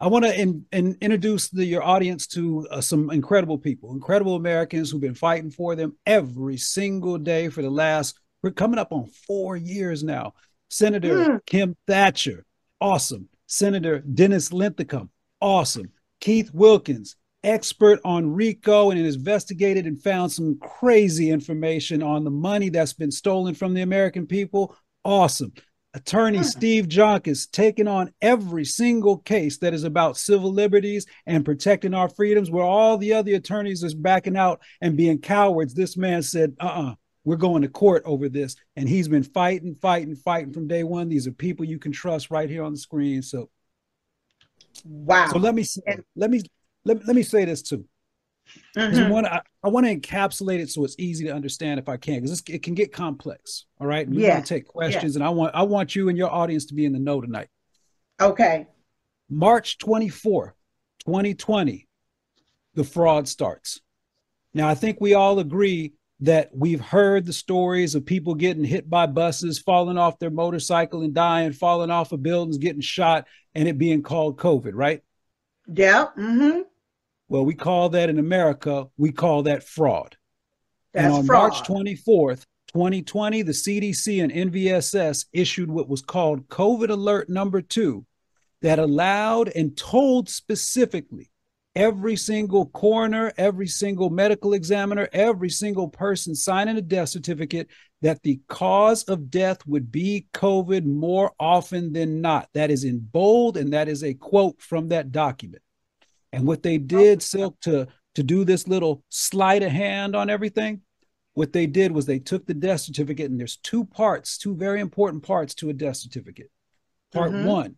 I 0.00 0.06
want 0.06 0.24
to 0.24 0.40
in, 0.40 0.64
in, 0.70 0.96
introduce 1.00 1.48
the, 1.48 1.64
your 1.64 1.82
audience 1.82 2.26
to 2.28 2.66
uh, 2.70 2.80
some 2.80 3.10
incredible 3.10 3.58
people, 3.58 3.92
incredible 3.92 4.36
Americans 4.36 4.90
who've 4.90 5.00
been 5.00 5.14
fighting 5.14 5.50
for 5.50 5.74
them 5.74 5.96
every 6.06 6.56
single 6.56 7.18
day 7.18 7.48
for 7.48 7.62
the 7.62 7.70
last. 7.70 8.18
We're 8.42 8.52
coming 8.52 8.78
up 8.78 8.92
on 8.92 9.06
four 9.26 9.56
years 9.56 10.04
now. 10.04 10.34
Senator 10.70 11.16
mm. 11.16 11.46
Kim 11.46 11.76
Thatcher, 11.86 12.44
awesome. 12.80 13.28
Senator 13.46 13.98
Dennis 14.00 14.52
Linthicum, 14.52 15.10
awesome. 15.40 15.90
Keith 16.20 16.52
Wilkins, 16.52 17.16
expert 17.42 18.00
on 18.04 18.34
RICO 18.34 18.90
and 18.90 19.00
investigated 19.00 19.86
and 19.86 20.00
found 20.00 20.30
some 20.30 20.58
crazy 20.58 21.30
information 21.30 22.02
on 22.02 22.22
the 22.22 22.30
money 22.30 22.68
that's 22.68 22.92
been 22.92 23.10
stolen 23.10 23.54
from 23.54 23.74
the 23.74 23.82
American 23.82 24.26
people. 24.26 24.76
Awesome. 25.04 25.52
Attorney. 25.94 26.42
Steve 26.42 26.86
Joncus 26.86 27.50
taking 27.50 27.88
on 27.88 28.12
every 28.20 28.64
single 28.64 29.18
case 29.18 29.58
that 29.58 29.74
is 29.74 29.84
about 29.84 30.16
civil 30.16 30.52
liberties 30.52 31.06
and 31.26 31.44
protecting 31.44 31.94
our 31.94 32.08
freedoms, 32.08 32.50
where 32.50 32.64
all 32.64 32.98
the 32.98 33.14
other 33.14 33.34
attorneys 33.34 33.82
is 33.82 33.94
backing 33.94 34.36
out 34.36 34.60
and 34.80 34.96
being 34.96 35.18
cowards. 35.18 35.74
This 35.74 35.96
man 35.96 36.22
said, 36.22 36.54
uh 36.60 36.66
uh-uh, 36.66 36.90
uh, 36.90 36.94
we 37.24 37.34
are 37.34 37.38
going 37.38 37.62
to 37.62 37.68
court 37.68 38.02
over 38.06 38.28
this. 38.28 38.56
And 38.76 38.88
he's 38.88 39.08
been 39.08 39.22
fighting, 39.22 39.74
fighting, 39.74 40.16
fighting 40.16 40.52
from 40.52 40.68
day 40.68 40.84
one. 40.84 41.08
These 41.08 41.26
are 41.26 41.32
people 41.32 41.64
you 41.64 41.78
can 41.78 41.92
trust 41.92 42.30
right 42.30 42.48
here 42.48 42.62
on 42.62 42.72
the 42.72 42.78
screen. 42.78 43.22
So 43.22 43.50
Wow. 44.84 45.28
So 45.32 45.38
let 45.38 45.54
me 45.54 45.64
let 46.16 46.30
me 46.30 46.42
let, 46.84 47.06
let 47.06 47.16
me 47.16 47.22
say 47.22 47.44
this 47.44 47.62
too. 47.62 47.84
Mm-hmm. 48.76 48.98
I 48.98 49.10
want 49.10 49.26
to 49.26 49.42
I, 49.62 49.68
want 49.68 49.86
to 49.86 49.96
encapsulate 49.96 50.60
it 50.60 50.70
so 50.70 50.84
it's 50.84 50.96
easy 50.98 51.24
to 51.26 51.34
understand 51.34 51.80
if 51.80 51.88
I 51.88 51.96
can 51.96 52.20
because 52.20 52.42
it 52.48 52.62
can 52.62 52.74
get 52.74 52.92
complex. 52.92 53.66
All 53.80 53.86
right, 53.86 54.06
and 54.06 54.16
we 54.16 54.22
yeah. 54.22 54.34
want 54.34 54.46
to 54.46 54.54
take 54.54 54.66
questions, 54.66 55.14
yeah. 55.14 55.20
and 55.20 55.24
I 55.24 55.30
want 55.30 55.54
I 55.54 55.62
want 55.62 55.94
you 55.94 56.08
and 56.08 56.18
your 56.18 56.30
audience 56.30 56.66
to 56.66 56.74
be 56.74 56.84
in 56.84 56.92
the 56.92 56.98
know 56.98 57.20
tonight. 57.20 57.48
Okay. 58.20 58.66
March 59.30 59.78
24, 59.78 60.54
2020, 61.04 61.86
the 62.74 62.84
fraud 62.84 63.28
starts. 63.28 63.80
Now 64.54 64.68
I 64.68 64.74
think 64.74 64.98
we 65.00 65.14
all 65.14 65.38
agree 65.38 65.92
that 66.20 66.50
we've 66.52 66.80
heard 66.80 67.26
the 67.26 67.32
stories 67.32 67.94
of 67.94 68.04
people 68.04 68.34
getting 68.34 68.64
hit 68.64 68.90
by 68.90 69.06
buses, 69.06 69.58
falling 69.58 69.98
off 69.98 70.18
their 70.18 70.30
motorcycle 70.30 71.02
and 71.02 71.14
dying, 71.14 71.52
falling 71.52 71.90
off 71.90 72.12
of 72.12 72.22
buildings, 72.22 72.58
getting 72.58 72.80
shot, 72.80 73.26
and 73.54 73.68
it 73.68 73.78
being 73.78 74.02
called 74.02 74.38
COVID, 74.38 74.72
right? 74.74 75.02
Yeah. 75.72 76.06
Mm-hmm. 76.18 76.62
Well, 77.28 77.44
we 77.44 77.54
call 77.54 77.90
that 77.90 78.08
in 78.08 78.18
America, 78.18 78.86
we 78.96 79.12
call 79.12 79.42
that 79.44 79.62
fraud. 79.62 80.16
That's 80.94 81.06
and 81.06 81.14
on 81.14 81.26
fraud. 81.26 81.52
March 81.52 81.68
24th, 81.68 82.44
2020, 82.72 83.42
the 83.42 83.52
CDC 83.52 84.22
and 84.22 84.32
NVSS 84.52 85.26
issued 85.32 85.70
what 85.70 85.88
was 85.88 86.02
called 86.02 86.48
COVID 86.48 86.90
Alert 86.90 87.28
Number 87.28 87.60
Two 87.60 88.06
that 88.62 88.78
allowed 88.78 89.48
and 89.48 89.76
told 89.76 90.28
specifically 90.28 91.30
every 91.76 92.16
single 92.16 92.66
coroner, 92.66 93.32
every 93.36 93.68
single 93.68 94.10
medical 94.10 94.52
examiner, 94.52 95.08
every 95.12 95.50
single 95.50 95.88
person 95.88 96.34
signing 96.34 96.76
a 96.76 96.82
death 96.82 97.10
certificate 97.10 97.68
that 98.02 98.22
the 98.22 98.40
cause 98.48 99.04
of 99.04 99.30
death 99.30 99.64
would 99.66 99.92
be 99.92 100.26
COVID 100.34 100.84
more 100.84 101.32
often 101.38 101.92
than 101.92 102.20
not. 102.20 102.48
That 102.54 102.70
is 102.70 102.84
in 102.84 102.98
bold, 102.98 103.56
and 103.56 103.72
that 103.72 103.88
is 103.88 104.02
a 104.02 104.14
quote 104.14 104.60
from 104.60 104.88
that 104.88 105.12
document. 105.12 105.62
And 106.32 106.46
what 106.46 106.62
they 106.62 106.78
did, 106.78 107.22
Silk, 107.22 107.58
to, 107.60 107.88
to 108.14 108.22
do 108.22 108.44
this 108.44 108.68
little 108.68 109.02
sleight 109.08 109.62
of 109.62 109.70
hand 109.70 110.14
on 110.14 110.28
everything, 110.30 110.82
what 111.34 111.52
they 111.52 111.66
did 111.66 111.92
was 111.92 112.04
they 112.04 112.18
took 112.18 112.46
the 112.46 112.54
death 112.54 112.80
certificate, 112.80 113.30
and 113.30 113.38
there's 113.38 113.56
two 113.58 113.84
parts, 113.84 114.38
two 114.38 114.56
very 114.56 114.80
important 114.80 115.22
parts 115.22 115.54
to 115.56 115.70
a 115.70 115.72
death 115.72 115.96
certificate. 115.96 116.50
Part 117.12 117.32
mm-hmm. 117.32 117.46
one, 117.46 117.76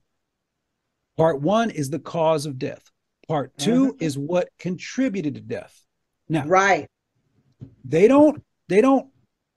part 1.16 1.40
one 1.40 1.70
is 1.70 1.90
the 1.90 1.98
cause 1.98 2.46
of 2.46 2.58
death. 2.58 2.90
Part 3.28 3.56
2 3.58 3.70
mm-hmm. 3.70 4.04
is 4.04 4.18
what 4.18 4.48
contributed 4.58 5.36
to 5.36 5.40
death. 5.40 5.80
Now, 6.28 6.46
right. 6.46 6.88
They 7.84 8.08
don't 8.08 8.42
they 8.68 8.80
don't 8.80 9.08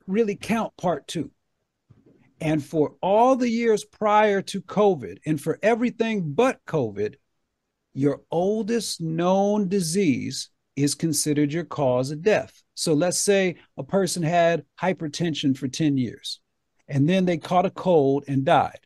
really 0.05 0.35
count 0.35 0.77
part 0.77 1.07
two. 1.07 1.31
And 2.39 2.63
for 2.63 2.95
all 3.01 3.35
the 3.35 3.49
years 3.49 3.83
prior 3.83 4.43
to 4.43 4.61
COVID 4.61 5.19
and 5.25 5.41
for 5.41 5.57
everything 5.63 6.33
but 6.33 6.59
COVID, 6.67 7.15
your 7.93 8.21
oldest 8.31 9.01
known 9.01 9.67
disease 9.67 10.49
is 10.75 10.95
considered 10.95 11.53
your 11.53 11.65
cause 11.65 12.11
of 12.11 12.21
death. 12.21 12.63
So 12.75 12.93
let's 12.93 13.19
say 13.19 13.57
a 13.77 13.83
person 13.83 14.23
had 14.23 14.65
hypertension 14.81 15.55
for 15.55 15.67
10 15.67 15.97
years 15.97 16.39
and 16.87 17.07
then 17.07 17.25
they 17.25 17.37
caught 17.37 17.65
a 17.65 17.71
cold 17.71 18.25
and 18.27 18.43
died. 18.43 18.79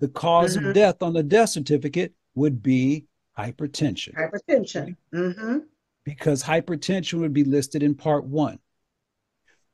The 0.00 0.08
because 0.08 0.56
mm-hmm. 0.56 0.68
of 0.68 0.74
death 0.74 1.02
on 1.02 1.14
the 1.14 1.22
death 1.22 1.50
certificate 1.50 2.12
would 2.34 2.62
be 2.62 3.06
hypertension. 3.38 4.14
Hypertension. 4.14 4.96
Mm-hmm. 5.14 5.58
Because 6.04 6.42
hypertension 6.42 7.20
would 7.20 7.32
be 7.32 7.44
listed 7.44 7.82
in 7.82 7.94
part 7.94 8.24
one. 8.24 8.58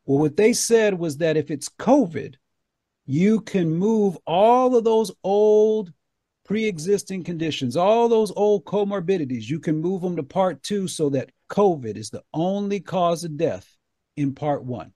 Well, 0.06 0.18
what 0.18 0.36
they 0.36 0.52
said 0.52 0.98
was 0.98 1.18
that 1.18 1.36
if 1.36 1.50
it's 1.50 1.68
COVID, 1.68 2.34
you 3.04 3.40
can 3.40 3.70
move 3.70 4.16
all 4.26 4.76
of 4.76 4.84
those 4.84 5.10
old 5.22 5.92
pre 6.52 6.66
existing 6.66 7.24
conditions, 7.24 7.76
all 7.76 8.08
those 8.08 8.30
old 8.36 8.64
comorbidities, 8.64 9.48
you 9.48 9.58
can 9.58 9.80
move 9.80 10.02
them 10.02 10.16
to 10.16 10.22
part 10.22 10.62
two 10.62 10.86
so 10.86 11.08
that 11.08 11.30
COVID 11.48 11.96
is 11.96 12.10
the 12.10 12.22
only 12.34 12.78
cause 12.78 13.24
of 13.24 13.36
death 13.38 13.76
in 14.16 14.34
part 14.34 14.62
one. 14.62 14.92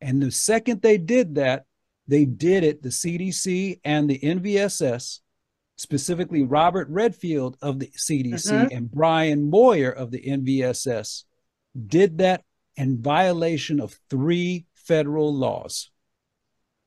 And 0.00 0.22
the 0.22 0.30
second 0.30 0.82
they 0.82 0.98
did 0.98 1.36
that, 1.36 1.64
they 2.06 2.26
did 2.26 2.62
it, 2.62 2.82
the 2.82 2.90
CDC 2.90 3.80
and 3.84 4.08
the 4.08 4.18
NVSS 4.18 5.20
specifically 5.76 6.42
Robert 6.42 6.88
Redfield 6.88 7.56
of 7.62 7.78
the 7.78 7.88
CDC 7.88 8.50
mm-hmm. 8.50 8.74
and 8.76 8.90
Brian 8.90 9.48
Moyer 9.48 9.90
of 9.90 10.10
the 10.10 10.20
NVSS, 10.20 11.24
did 11.86 12.18
that 12.18 12.42
in 12.76 13.00
violation 13.00 13.80
of 13.80 13.98
three 14.10 14.66
federal 14.74 15.34
laws 15.34 15.90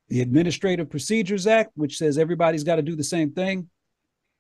the 0.09 0.21
Administrative 0.21 0.89
Procedures 0.89 1.45
Act, 1.45 1.71
which 1.75 1.97
says 1.97 2.17
everybody's 2.17 2.63
got 2.63 2.77
to 2.77 2.81
do 2.81 2.95
the 2.95 3.03
same 3.03 3.31
thing, 3.31 3.69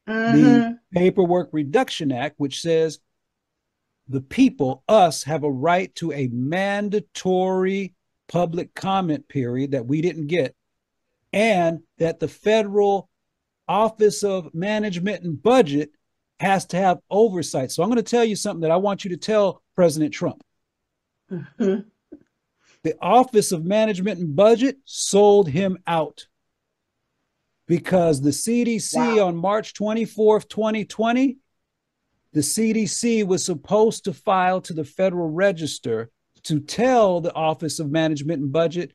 mm-hmm. 0.09 0.41
the 0.41 0.79
Paperwork 0.93 1.49
Reduction 1.51 2.11
Act, 2.11 2.35
which 2.37 2.61
says 2.61 2.99
the 4.07 4.21
people, 4.21 4.83
us, 4.87 5.23
have 5.23 5.43
a 5.43 5.51
right 5.51 5.93
to 5.95 6.11
a 6.11 6.27
mandatory 6.27 7.93
public 8.27 8.73
comment 8.73 9.27
period 9.27 9.71
that 9.71 9.85
we 9.85 10.01
didn't 10.01 10.27
get 10.27 10.55
and 11.31 11.79
that 11.97 12.19
the 12.19 12.27
federal 12.27 13.09
Office 13.67 14.23
of 14.23 14.53
Management 14.53 15.23
and 15.23 15.41
Budget 15.41 15.91
has 16.39 16.65
to 16.67 16.77
have 16.77 16.99
oversight. 17.09 17.71
So 17.71 17.83
I'm 17.83 17.89
going 17.89 17.97
to 17.97 18.03
tell 18.03 18.25
you 18.25 18.35
something 18.35 18.61
that 18.61 18.71
I 18.71 18.77
want 18.77 19.03
you 19.03 19.11
to 19.11 19.17
tell 19.17 19.61
President 19.75 20.13
Trump. 20.13 20.41
Mm-hmm. 21.31 21.81
The 22.81 22.95
Office 23.01 23.51
of 23.51 23.65
Management 23.65 24.19
and 24.19 24.35
Budget 24.35 24.77
sold 24.85 25.49
him 25.49 25.77
out 25.85 26.27
because 27.69 28.19
the 28.19 28.31
CDC 28.31 28.95
wow. 28.95 29.27
on 29.27 29.37
March 29.37 29.75
24th, 29.75 30.49
2020, 30.49 31.37
the 32.33 32.39
CDC 32.39 33.25
was 33.27 33.45
supposed 33.45 34.05
to 34.05 34.13
file 34.13 34.59
to 34.61 34.73
the 34.73 34.83
Federal 34.83 35.29
Register 35.29 36.09
to 36.45 36.59
tell 36.59 37.21
the 37.21 37.33
Office 37.33 37.79
of 37.79 37.91
Management 37.91 38.41
and 38.41 38.51
Budget, 38.51 38.93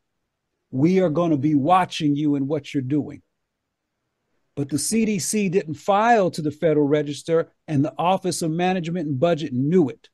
we 0.73 1.01
are 1.01 1.09
going 1.09 1.31
to 1.31 1.37
be 1.37 1.55
watching 1.55 2.17
you 2.17 2.35
and 2.35 2.49
what 2.49 2.75
you're 2.75 2.83
doing. 2.83 3.23
But 4.57 4.71
the 4.71 4.77
CDC 4.77 5.53
didn't 5.53 5.75
file 5.75 6.33
to 6.33 6.43
the 6.43 6.51
Federal 6.51 6.89
Register, 6.89 7.53
and 7.69 7.85
the 7.85 7.95
Office 7.97 8.43
of 8.43 8.51
Management 8.51 9.07
and 9.07 9.21
Budget 9.21 9.53
knew 9.53 9.89
it. 9.89 10.09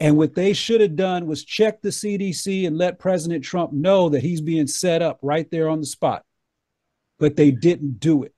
And 0.00 0.16
what 0.16 0.34
they 0.34 0.52
should 0.52 0.80
have 0.80 0.96
done 0.96 1.28
was 1.28 1.44
check 1.44 1.80
the 1.80 1.90
CDC 1.90 2.66
and 2.66 2.76
let 2.76 2.98
President 2.98 3.44
Trump 3.44 3.72
know 3.72 4.08
that 4.08 4.22
he's 4.22 4.40
being 4.40 4.66
set 4.66 5.00
up 5.00 5.20
right 5.22 5.48
there 5.52 5.68
on 5.68 5.78
the 5.78 5.86
spot. 5.86 6.24
But 7.20 7.36
they 7.36 7.52
didn't 7.52 8.00
do 8.00 8.24
it. 8.24 8.34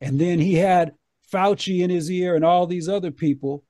And 0.00 0.18
then 0.18 0.38
he 0.38 0.54
had 0.54 0.94
Fauci 1.30 1.80
in 1.80 1.90
his 1.90 2.10
ear 2.10 2.34
and 2.34 2.44
all 2.44 2.66
these 2.66 2.88
other 2.88 3.10
people, 3.10 3.64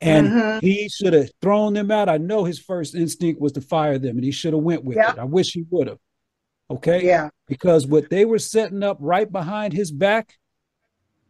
and 0.00 0.28
mm-hmm. 0.28 0.58
he 0.60 0.88
should 0.88 1.12
have 1.12 1.30
thrown 1.42 1.74
them 1.74 1.90
out. 1.90 2.08
I 2.08 2.16
know 2.16 2.44
his 2.44 2.58
first 2.58 2.94
instinct 2.94 3.40
was 3.40 3.52
to 3.52 3.60
fire 3.60 3.98
them, 3.98 4.16
and 4.16 4.24
he 4.24 4.32
should 4.32 4.54
have 4.54 4.62
went 4.62 4.84
with 4.84 4.96
it. 4.96 5.18
I 5.18 5.24
wish 5.24 5.52
he 5.52 5.66
would 5.68 5.88
have. 5.88 5.98
Okay. 6.70 7.04
Yeah. 7.04 7.28
Because 7.46 7.86
what 7.86 8.08
they 8.08 8.24
were 8.24 8.38
setting 8.38 8.82
up 8.82 8.96
right 9.00 9.30
behind 9.30 9.74
his 9.74 9.92
back 9.92 10.34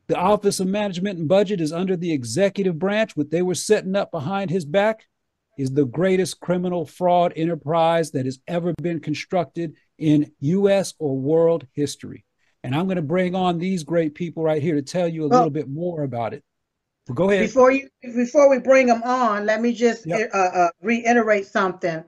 the 0.09 0.16
Office 0.16 0.61
of 0.61 0.69
Management 0.69 1.19
and 1.19 1.28
Budget 1.28 1.61
is 1.61 1.73
under 1.73 1.97
the 1.97 2.12
executive 2.12 2.78
branch. 2.78 3.16
What 3.16 3.31
they 3.31 3.43
were 3.43 3.55
setting 3.55 3.97
up 3.97 4.11
behind 4.12 4.50
his 4.50 4.64
back 4.64 5.05
is 5.59 5.71
the 5.71 5.87
greatest 5.87 6.38
criminal 6.40 6.87
fraud 6.87 7.33
enterprise 7.35 8.12
that 8.12 8.26
has 8.26 8.38
ever 8.47 8.75
been 8.81 9.00
constructed 9.00 9.75
in 9.99 10.31
U.S. 10.40 10.95
or 10.99 11.16
world 11.16 11.66
history. 11.73 12.25
And 12.66 12.75
I'm 12.75 12.87
going 12.87 12.96
to 12.96 13.02
bring 13.02 13.37
on 13.37 13.58
these 13.58 13.85
great 13.85 14.16
people 14.16 14.42
right 14.42 14.61
here 14.61 14.75
to 14.75 14.82
tell 14.82 15.06
you 15.06 15.25
a 15.25 15.28
well, 15.28 15.38
little 15.38 15.50
bit 15.50 15.68
more 15.68 16.02
about 16.02 16.35
it. 16.35 16.42
Go 17.14 17.30
ahead. 17.30 17.46
Before 17.46 17.70
you, 17.70 17.88
before 18.02 18.50
we 18.50 18.58
bring 18.58 18.88
them 18.88 19.04
on, 19.04 19.46
let 19.46 19.62
me 19.62 19.73
just 19.73 20.04
yep. 20.04 20.30
uh, 20.35 20.37
uh, 20.37 20.68
reiterate 20.82 21.46
something. 21.46 22.02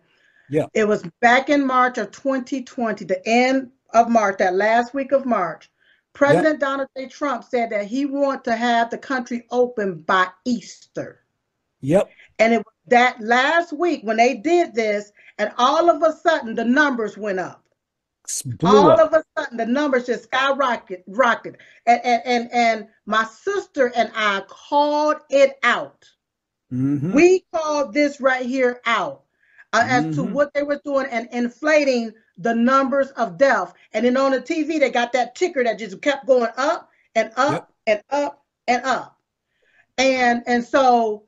Yeah. 0.50 0.66
It 0.74 0.88
was 0.88 1.04
back 1.20 1.48
in 1.48 1.64
March 1.64 1.96
of 1.96 2.10
2020, 2.10 3.04
the 3.04 3.26
end 3.28 3.70
of 3.94 4.10
March, 4.10 4.38
that 4.38 4.54
last 4.54 4.94
week 4.94 5.12
of 5.12 5.24
March, 5.24 5.70
President 6.12 6.54
yep. 6.54 6.60
Donald 6.60 6.88
J. 6.96 7.06
Trump 7.06 7.44
said 7.44 7.70
that 7.70 7.86
he 7.86 8.04
wanted 8.04 8.42
to 8.42 8.56
have 8.56 8.90
the 8.90 8.98
country 8.98 9.46
open 9.52 10.00
by 10.00 10.26
Easter. 10.44 11.20
Yep. 11.82 12.10
And 12.40 12.54
it 12.54 12.58
was 12.58 12.74
that 12.88 13.20
last 13.20 13.72
week 13.72 14.00
when 14.02 14.16
they 14.16 14.34
did 14.34 14.74
this, 14.74 15.12
and 15.38 15.52
all 15.56 15.88
of 15.88 16.02
a 16.02 16.16
sudden 16.16 16.56
the 16.56 16.64
numbers 16.64 17.16
went 17.16 17.38
up. 17.38 17.62
All 18.62 18.90
up. 18.90 19.00
of 19.00 19.12
a 19.12 19.25
sudden 19.37 19.56
the 19.56 19.66
numbers 19.66 20.06
just 20.06 20.30
skyrocketed, 20.30 21.02
rocketed. 21.06 21.61
And, 21.87 22.00
and 22.04 22.23
and 22.25 22.52
and 22.52 22.88
my 23.06 23.25
sister 23.25 23.92
and 23.97 24.11
I 24.14 24.42
called 24.49 25.16
it 25.30 25.58
out. 25.62 26.04
Mm-hmm. 26.73 27.12
We 27.12 27.44
called 27.52 27.94
this 27.94 28.20
right 28.20 28.44
here 28.44 28.80
out 28.85 29.23
uh, 29.73 29.80
mm-hmm. 29.80 29.90
as 29.90 30.16
to 30.16 30.23
mm-hmm. 30.23 30.32
what 30.35 30.52
they 30.54 30.62
were 30.62 30.80
doing 30.85 31.06
and 31.11 31.28
inflating 31.32 32.12
the 32.37 32.54
numbers 32.54 33.08
of 33.12 33.38
death. 33.38 33.75
And 33.92 34.04
then 34.04 34.16
on 34.16 34.32
the 34.32 34.40
TV, 34.40 34.78
they 34.78 34.90
got 34.90 35.12
that 35.12 35.35
ticker 35.35 35.64
that 35.64 35.78
just 35.78 36.00
kept 36.02 36.26
going 36.26 36.50
up 36.56 36.90
and 37.14 37.32
up 37.37 37.73
yep. 37.87 38.04
and 38.12 38.23
up 38.23 38.44
and 38.66 38.85
up. 38.85 39.18
And 39.97 40.42
and 40.47 40.64
so 40.64 41.25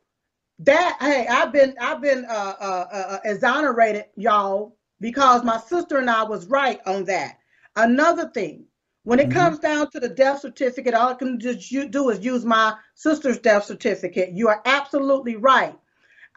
that 0.60 0.98
hey, 1.00 1.26
I've 1.26 1.52
been 1.52 1.74
I've 1.80 2.00
been 2.00 2.24
uh, 2.26 2.54
uh, 2.60 2.86
uh, 2.92 2.96
uh 2.96 3.18
exonerated, 3.24 4.04
y'all, 4.16 4.76
because 5.00 5.44
my 5.44 5.58
sister 5.58 5.98
and 5.98 6.10
I 6.10 6.22
was 6.22 6.46
right 6.46 6.80
on 6.86 7.04
that. 7.04 7.38
Another 7.76 8.30
thing, 8.30 8.64
when 9.04 9.18
it 9.18 9.28
mm-hmm. 9.28 9.38
comes 9.38 9.58
down 9.58 9.90
to 9.92 10.00
the 10.00 10.08
death 10.08 10.40
certificate, 10.40 10.94
all 10.94 11.10
I 11.10 11.14
can 11.14 11.40
just 11.40 11.70
do 11.90 12.10
is 12.10 12.24
use 12.24 12.44
my 12.44 12.74
sister's 12.94 13.38
death 13.38 13.64
certificate. 13.64 14.32
You 14.32 14.48
are 14.48 14.62
absolutely 14.66 15.36
right 15.36 15.78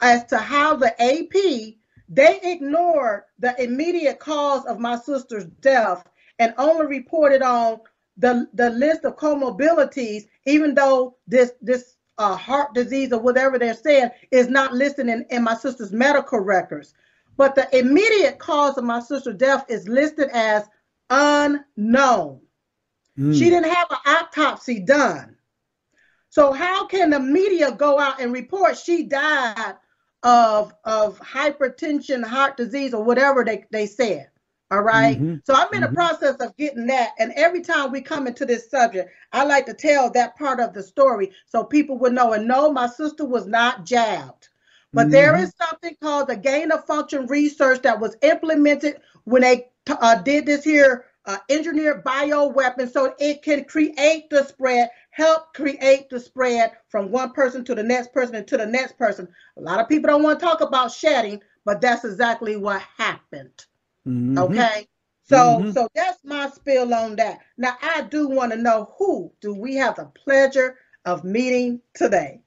as 0.01 0.23
to 0.25 0.37
how 0.37 0.75
the 0.75 0.93
AP 1.01 1.75
they 2.09 2.39
ignored 2.43 3.23
the 3.39 3.61
immediate 3.61 4.19
cause 4.19 4.65
of 4.65 4.79
my 4.79 4.97
sister's 4.97 5.45
death 5.61 6.05
and 6.39 6.53
only 6.57 6.85
reported 6.85 7.41
on 7.41 7.79
the, 8.17 8.47
the 8.53 8.69
list 8.71 9.05
of 9.05 9.15
comorbidities, 9.15 10.27
even 10.45 10.75
though 10.75 11.15
this 11.27 11.53
this 11.61 11.95
uh, 12.19 12.35
heart 12.35 12.73
disease 12.75 13.11
or 13.11 13.19
whatever 13.19 13.57
they're 13.57 13.73
saying 13.73 14.09
is 14.29 14.47
not 14.47 14.73
listed 14.73 15.07
in, 15.07 15.25
in 15.31 15.43
my 15.43 15.55
sister's 15.55 15.91
medical 15.91 16.39
records. 16.39 16.93
But 17.37 17.55
the 17.55 17.67
immediate 17.77 18.37
cause 18.37 18.77
of 18.77 18.83
my 18.83 18.99
sister's 18.99 19.37
death 19.37 19.65
is 19.69 19.87
listed 19.87 20.29
as 20.31 20.63
unknown. 21.09 22.41
Mm. 23.17 23.33
She 23.33 23.49
didn't 23.49 23.71
have 23.71 23.87
an 23.89 23.97
autopsy 24.05 24.79
done. 24.79 25.35
So 26.29 26.51
how 26.51 26.87
can 26.87 27.11
the 27.11 27.19
media 27.19 27.71
go 27.71 27.99
out 27.99 28.19
and 28.19 28.33
report 28.33 28.77
she 28.77 29.03
died 29.03 29.75
of 30.23 30.73
of 30.85 31.19
hypertension, 31.19 32.23
heart 32.25 32.57
disease, 32.57 32.93
or 32.93 33.03
whatever 33.03 33.43
they, 33.43 33.65
they 33.71 33.85
said. 33.85 34.29
All 34.71 34.81
right? 34.81 35.17
mm-hmm. 35.17 35.35
So 35.43 35.53
I'm 35.53 35.67
in 35.73 35.81
mm-hmm. 35.81 35.93
the 35.93 35.95
process 35.95 36.35
of 36.37 36.57
getting 36.57 36.87
that. 36.87 37.11
And 37.19 37.31
every 37.35 37.61
time 37.61 37.91
we 37.91 38.01
come 38.01 38.25
into 38.25 38.45
this 38.45 38.71
subject, 38.71 39.11
I 39.31 39.43
like 39.43 39.67
to 39.67 39.73
tell 39.73 40.09
that 40.11 40.35
part 40.35 40.59
of 40.59 40.73
the 40.73 40.81
story 40.81 41.31
so 41.45 41.63
people 41.63 41.97
would 41.99 42.13
know. 42.13 42.33
And 42.33 42.47
no, 42.47 42.71
my 42.71 42.87
sister 42.87 43.25
was 43.25 43.45
not 43.45 43.85
jabbed. 43.85 44.49
But 44.93 45.03
mm-hmm. 45.03 45.11
there 45.11 45.35
is 45.35 45.53
something 45.57 45.95
called 46.01 46.27
the 46.27 46.35
gain 46.35 46.71
of 46.71 46.85
function 46.85 47.25
research 47.27 47.81
that 47.81 47.99
was 47.99 48.15
implemented 48.21 49.01
when 49.23 49.41
they 49.41 49.67
uh, 49.87 50.15
did 50.15 50.45
this 50.45 50.63
here 50.63 51.05
uh, 51.25 51.37
engineered 51.49 52.03
bio 52.03 52.47
weapon 52.47 52.89
so 52.89 53.15
it 53.17 53.41
can 53.41 53.63
create 53.63 54.29
the 54.29 54.43
spread 54.43 54.89
help 55.13 55.53
create 55.53 56.09
the 56.09 56.19
spread 56.19 56.71
from 56.89 57.11
one 57.11 57.31
person 57.31 57.63
to 57.63 57.75
the 57.75 57.83
next 57.83 58.11
person 58.13 58.35
and 58.35 58.47
to 58.47 58.57
the 58.57 58.65
next 58.65 58.97
person. 58.97 59.27
A 59.57 59.61
lot 59.61 59.79
of 59.79 59.87
people 59.87 60.09
don't 60.09 60.23
want 60.23 60.39
to 60.39 60.45
talk 60.45 60.61
about 60.61 60.91
shedding, 60.91 61.39
but 61.65 61.79
that's 61.79 62.03
exactly 62.03 62.57
what 62.57 62.81
happened. 62.97 63.65
Mm-hmm. 64.07 64.37
Okay. 64.39 64.87
So 65.25 65.37
mm-hmm. 65.37 65.71
so 65.71 65.87
that's 65.95 66.19
my 66.25 66.49
spill 66.49 66.93
on 66.93 67.15
that. 67.17 67.39
Now 67.57 67.77
I 67.81 68.01
do 68.01 68.27
want 68.27 68.51
to 68.51 68.57
know 68.57 68.93
who 68.97 69.31
do 69.39 69.53
we 69.53 69.75
have 69.75 69.95
the 69.95 70.05
pleasure 70.05 70.77
of 71.05 71.23
meeting 71.23 71.79
today? 71.93 72.41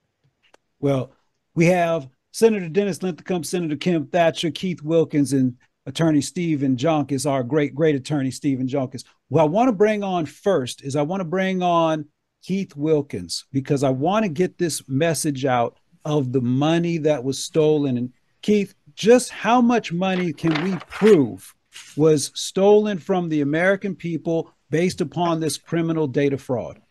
Well, 0.80 1.12
we 1.54 1.66
have 1.66 2.08
Senator 2.36 2.68
Dennis 2.68 3.02
Linthicum, 3.02 3.42
Senator 3.42 3.76
Kim 3.76 4.08
Thatcher, 4.08 4.50
Keith 4.50 4.82
Wilkins, 4.82 5.32
and 5.32 5.56
Attorney 5.86 6.20
Stephen 6.20 6.76
Joncus, 6.76 7.24
our 7.24 7.42
great, 7.42 7.74
great 7.74 7.94
attorney 7.94 8.30
Stephen 8.30 8.68
Joncus. 8.68 9.04
What 9.28 9.40
I 9.40 9.44
want 9.46 9.68
to 9.68 9.72
bring 9.72 10.04
on 10.04 10.26
first 10.26 10.82
is 10.82 10.96
I 10.96 11.00
want 11.00 11.22
to 11.22 11.24
bring 11.24 11.62
on 11.62 12.04
Keith 12.42 12.76
Wilkins 12.76 13.46
because 13.52 13.82
I 13.82 13.88
want 13.88 14.24
to 14.24 14.28
get 14.28 14.58
this 14.58 14.86
message 14.86 15.46
out 15.46 15.78
of 16.04 16.30
the 16.30 16.42
money 16.42 16.98
that 16.98 17.24
was 17.24 17.42
stolen. 17.42 17.96
And 17.96 18.12
Keith, 18.42 18.74
just 18.94 19.30
how 19.30 19.62
much 19.62 19.90
money 19.90 20.34
can 20.34 20.62
we 20.62 20.76
prove 20.90 21.54
was 21.96 22.32
stolen 22.34 22.98
from 22.98 23.30
the 23.30 23.40
American 23.40 23.94
people 23.94 24.52
based 24.68 25.00
upon 25.00 25.40
this 25.40 25.56
criminal 25.56 26.06
data 26.06 26.36
fraud? 26.36 26.82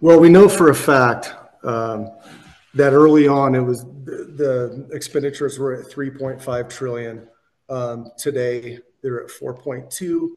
Well, 0.00 0.18
we 0.18 0.30
know 0.30 0.48
for 0.48 0.70
a 0.70 0.74
fact 0.74 1.34
um, 1.62 2.10
that 2.74 2.92
early 2.92 3.26
on 3.26 3.54
it 3.54 3.60
was 3.60 3.84
the, 3.84 4.32
the 4.36 4.88
expenditures 4.92 5.58
were 5.58 5.74
at 5.74 5.86
3.5 5.86 6.68
trillion. 6.68 7.28
Um, 7.68 8.10
today 8.18 8.78
they're 9.02 9.24
at 9.24 9.30
4.2, 9.30 10.28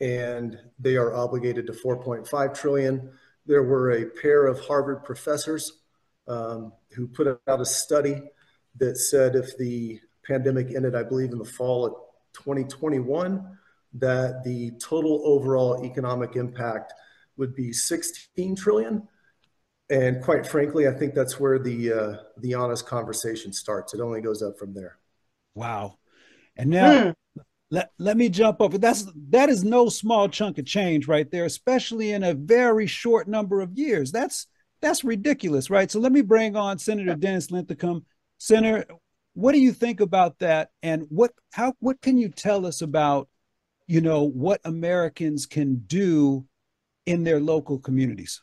and 0.00 0.58
they 0.78 0.96
are 0.96 1.14
obligated 1.14 1.66
to 1.66 1.72
4.5 1.72 2.54
trillion 2.54 3.10
there 3.50 3.62
were 3.64 3.90
a 3.90 4.04
pair 4.04 4.46
of 4.46 4.60
Harvard 4.60 5.04
professors 5.04 5.80
um, 6.28 6.72
who 6.94 7.08
put 7.08 7.26
out 7.48 7.60
a 7.60 7.64
study 7.64 8.22
that 8.76 8.96
said 8.96 9.34
if 9.34 9.56
the 9.58 10.00
pandemic 10.24 10.72
ended, 10.74 10.94
I 10.94 11.02
believe, 11.02 11.32
in 11.32 11.38
the 11.38 11.44
fall 11.44 11.84
of 11.84 11.94
2021, 12.34 13.58
that 13.94 14.44
the 14.44 14.70
total 14.78 15.22
overall 15.24 15.84
economic 15.84 16.36
impact 16.36 16.92
would 17.36 17.54
be 17.56 17.72
16 17.72 18.54
trillion. 18.54 19.08
And 19.90 20.22
quite 20.22 20.46
frankly, 20.46 20.86
I 20.86 20.92
think 20.92 21.14
that's 21.14 21.40
where 21.40 21.58
the 21.58 21.92
uh, 21.92 22.16
the 22.38 22.54
honest 22.54 22.86
conversation 22.86 23.52
starts. 23.52 23.92
It 23.92 24.00
only 24.00 24.20
goes 24.20 24.42
up 24.42 24.58
from 24.58 24.72
there. 24.72 24.98
Wow. 25.54 25.98
And 26.56 26.70
now 26.70 26.92
hmm 26.92 27.10
let, 27.70 27.90
let 27.98 28.16
me 28.16 28.28
jump 28.28 28.60
over. 28.60 28.78
That's 28.78 29.06
that 29.30 29.48
is 29.48 29.62
no 29.64 29.88
small 29.88 30.28
chunk 30.28 30.58
of 30.58 30.66
change 30.66 31.06
right 31.06 31.30
there, 31.30 31.44
especially 31.44 32.10
in 32.12 32.24
a 32.24 32.34
very 32.34 32.86
short 32.86 33.28
number 33.28 33.60
of 33.60 33.78
years. 33.78 34.10
That's 34.10 34.46
that's 34.80 35.04
ridiculous, 35.04 35.70
right? 35.70 35.90
So 35.90 36.00
let 36.00 36.12
me 36.12 36.22
bring 36.22 36.56
on 36.56 36.78
Senator 36.78 37.14
Dennis 37.14 37.50
Linthicum. 37.50 38.04
Senator, 38.38 38.86
what 39.34 39.52
do 39.52 39.60
you 39.60 39.72
think 39.72 40.00
about 40.00 40.38
that? 40.40 40.70
And 40.82 41.06
what 41.08 41.32
how 41.52 41.74
what 41.80 42.00
can 42.00 42.18
you 42.18 42.28
tell 42.28 42.66
us 42.66 42.82
about, 42.82 43.28
you 43.86 44.00
know, 44.00 44.24
what 44.24 44.60
Americans 44.64 45.46
can 45.46 45.82
do 45.86 46.46
in 47.06 47.24
their 47.24 47.40
local 47.40 47.78
communities. 47.78 48.40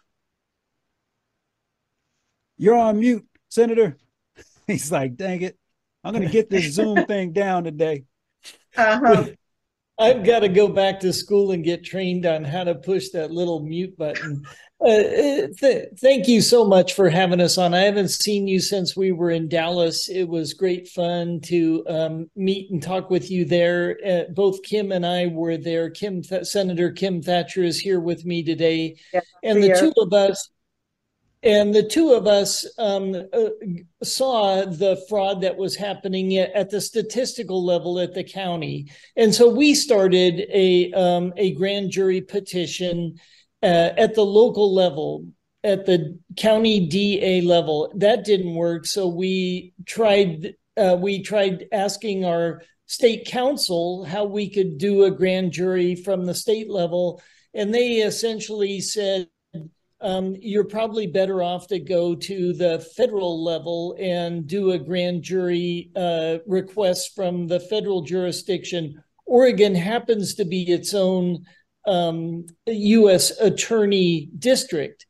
You're 2.57 2.77
on 2.77 2.99
mute, 2.99 3.25
Senator. 3.49 3.97
He's 4.67 4.91
like, 4.91 5.15
dang 5.15 5.41
it. 5.41 5.57
I'm 6.03 6.13
going 6.13 6.25
to 6.25 6.31
get 6.31 6.49
this 6.49 6.73
Zoom 6.73 7.05
thing 7.07 7.33
down 7.33 7.63
today. 7.63 8.03
Uh-huh. 8.75 9.27
I've 9.99 10.23
got 10.23 10.41
to 10.41 10.47
go 10.47 10.67
back 10.67 10.99
to 10.99 11.11
school 11.11 11.51
and 11.51 11.63
get 11.63 11.83
trained 11.83 12.27
on 12.27 12.43
how 12.43 12.63
to 12.63 12.75
push 12.75 13.09
that 13.09 13.31
little 13.31 13.61
mute 13.61 13.97
button. 13.97 14.43
Uh, 14.79 14.89
uh, 14.89 15.47
th- 15.59 15.87
thank 15.99 16.27
you 16.27 16.39
so 16.39 16.63
much 16.63 16.93
for 16.93 17.09
having 17.09 17.41
us 17.41 17.57
on. 17.57 17.73
I 17.73 17.79
haven't 17.79 18.09
seen 18.09 18.47
you 18.47 18.59
since 18.59 18.95
we 18.95 19.11
were 19.11 19.31
in 19.31 19.49
Dallas. 19.49 20.07
It 20.07 20.25
was 20.25 20.53
great 20.53 20.87
fun 20.87 21.41
to 21.45 21.83
um, 21.89 22.29
meet 22.35 22.69
and 22.69 22.81
talk 22.81 23.09
with 23.09 23.31
you 23.31 23.43
there. 23.43 23.97
Uh, 24.05 24.31
both 24.35 24.61
Kim 24.61 24.91
and 24.91 25.03
I 25.03 25.27
were 25.27 25.57
there. 25.57 25.89
Kim, 25.89 26.21
Th- 26.21 26.45
Senator 26.45 26.91
Kim 26.91 27.23
Thatcher 27.23 27.63
is 27.63 27.79
here 27.79 27.99
with 27.99 28.23
me 28.23 28.43
today, 28.43 28.97
yeah, 29.11 29.21
and 29.41 29.63
the 29.63 29.75
two 29.79 29.93
of 29.99 30.13
us 30.13 30.47
and 31.43 31.73
the 31.73 31.83
two 31.83 32.13
of 32.13 32.25
us 32.25 32.65
um, 32.79 33.15
uh, 33.31 33.49
saw 34.03 34.65
the 34.65 35.03
fraud 35.07 35.41
that 35.41 35.55
was 35.55 35.75
happening 35.75 36.35
at 36.37 36.69
the 36.69 36.81
statistical 36.81 37.63
level 37.63 37.99
at 37.99 38.13
the 38.13 38.23
county, 38.23 38.91
and 39.15 39.33
so 39.33 39.47
we 39.49 39.75
started 39.75 40.47
a 40.51 40.91
um, 40.93 41.33
a 41.37 41.53
grand 41.53 41.91
jury 41.91 42.21
petition 42.21 43.19
uh, 43.61 43.91
at 43.97 44.15
the 44.15 44.25
local 44.25 44.73
level, 44.73 45.27
at 45.63 45.85
the 45.85 46.17
county 46.37 46.87
DA 46.87 47.41
level. 47.41 47.91
That 47.95 48.25
didn't 48.25 48.55
work, 48.55 48.87
so 48.87 49.07
we 49.07 49.73
tried 49.85 50.55
uh, 50.75 50.97
we 50.99 51.21
tried 51.21 51.67
asking 51.71 52.25
our 52.25 52.63
state 52.87 53.27
council 53.27 54.05
how 54.05 54.23
we 54.23 54.49
could 54.49 54.77
do 54.77 55.03
a 55.03 55.11
grand 55.11 55.51
jury 55.51 55.93
from 55.93 56.25
the 56.25 56.33
state 56.33 56.69
level, 56.69 57.21
and 57.53 57.73
they 57.73 57.97
essentially 57.97 58.81
said 58.81 59.27
um, 60.01 60.35
you're 60.39 60.63
probably 60.63 61.07
better 61.07 61.41
off 61.41 61.67
to 61.67 61.79
go 61.79 62.13
to 62.13 62.53
the 62.53 62.79
federal 62.95 63.43
level 63.43 63.95
and 63.99 64.45
do 64.45 64.71
a 64.71 64.79
grand 64.79 65.23
jury 65.23 65.91
uh, 65.95 66.37
request 66.45 67.15
from 67.15 67.47
the 67.47 67.59
federal 67.59 68.01
jurisdiction. 68.01 69.03
Oregon 69.25 69.73
happens 69.73 70.35
to 70.35 70.45
be 70.45 70.63
its 70.63 70.93
own 70.93 71.45
um, 71.87 72.45
U.S. 72.67 73.31
attorney 73.39 74.29
district. 74.37 75.05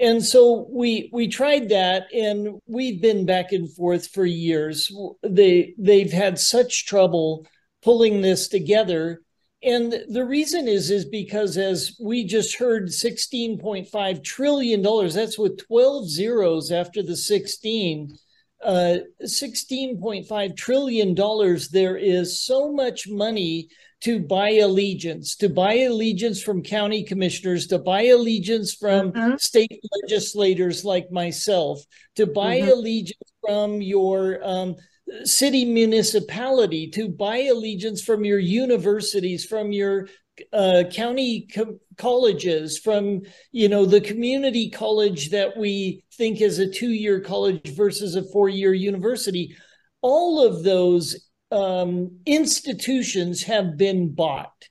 And 0.00 0.24
so 0.24 0.66
we 0.70 1.10
we 1.12 1.28
tried 1.28 1.68
that, 1.68 2.06
and 2.14 2.58
we've 2.66 3.00
been 3.00 3.26
back 3.26 3.52
and 3.52 3.70
forth 3.70 4.08
for 4.08 4.24
years. 4.24 4.90
They 5.22 5.74
they've 5.78 6.12
had 6.12 6.38
such 6.38 6.86
trouble 6.86 7.46
pulling 7.82 8.22
this 8.22 8.48
together 8.48 9.20
and 9.62 9.92
the 10.08 10.24
reason 10.24 10.66
is 10.66 10.90
is 10.90 11.04
because 11.04 11.56
as 11.56 11.96
we 12.00 12.24
just 12.24 12.56
heard 12.56 12.88
16.5 12.88 14.24
trillion 14.24 14.82
dollars 14.82 15.14
that's 15.14 15.38
with 15.38 15.64
12 15.66 16.08
zeros 16.08 16.72
after 16.72 17.02
the 17.02 17.16
16 17.16 18.16
uh, 18.64 18.98
16.5 19.24 20.56
trillion 20.56 21.14
dollars 21.14 21.68
there 21.68 21.96
is 21.96 22.40
so 22.40 22.72
much 22.72 23.08
money 23.08 23.68
to 24.00 24.20
buy 24.20 24.50
allegiance 24.50 25.36
to 25.36 25.48
buy 25.48 25.74
allegiance 25.74 26.42
from 26.42 26.62
county 26.62 27.04
commissioners 27.04 27.66
to 27.68 27.78
buy 27.78 28.02
allegiance 28.06 28.74
from 28.74 29.12
mm-hmm. 29.12 29.36
state 29.36 29.80
legislators 30.02 30.84
like 30.84 31.10
myself 31.10 31.80
to 32.16 32.26
buy 32.26 32.60
mm-hmm. 32.60 32.70
allegiance 32.70 33.32
from 33.40 33.80
your 33.80 34.40
um, 34.42 34.76
city 35.24 35.64
municipality 35.64 36.88
to 36.88 37.08
buy 37.08 37.38
allegiance 37.38 38.02
from 38.02 38.24
your 38.24 38.38
universities 38.38 39.44
from 39.44 39.72
your 39.72 40.08
uh, 40.52 40.84
county 40.90 41.46
co- 41.54 41.78
colleges 41.96 42.78
from 42.78 43.20
you 43.52 43.68
know 43.68 43.84
the 43.84 44.00
community 44.00 44.70
college 44.70 45.30
that 45.30 45.56
we 45.56 46.04
think 46.14 46.40
is 46.40 46.58
a 46.58 46.70
two-year 46.70 47.20
college 47.20 47.68
versus 47.74 48.16
a 48.16 48.24
four-year 48.32 48.72
university. 48.72 49.54
All 50.00 50.44
of 50.44 50.64
those 50.64 51.28
um, 51.50 52.18
institutions 52.26 53.42
have 53.42 53.76
been 53.76 54.14
bought. 54.14 54.68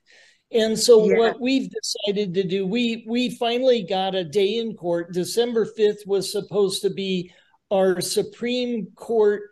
And 0.50 0.78
so 0.78 1.08
yeah. 1.08 1.16
what 1.16 1.40
we've 1.40 1.70
decided 1.70 2.34
to 2.34 2.42
do 2.42 2.66
we 2.66 3.04
we 3.08 3.30
finally 3.36 3.84
got 3.84 4.14
a 4.14 4.24
day 4.24 4.56
in 4.58 4.74
court. 4.74 5.12
December 5.12 5.66
5th 5.78 6.06
was 6.06 6.30
supposed 6.30 6.82
to 6.82 6.90
be 6.90 7.32
our 7.70 8.00
supreme 8.00 8.88
court 8.96 9.42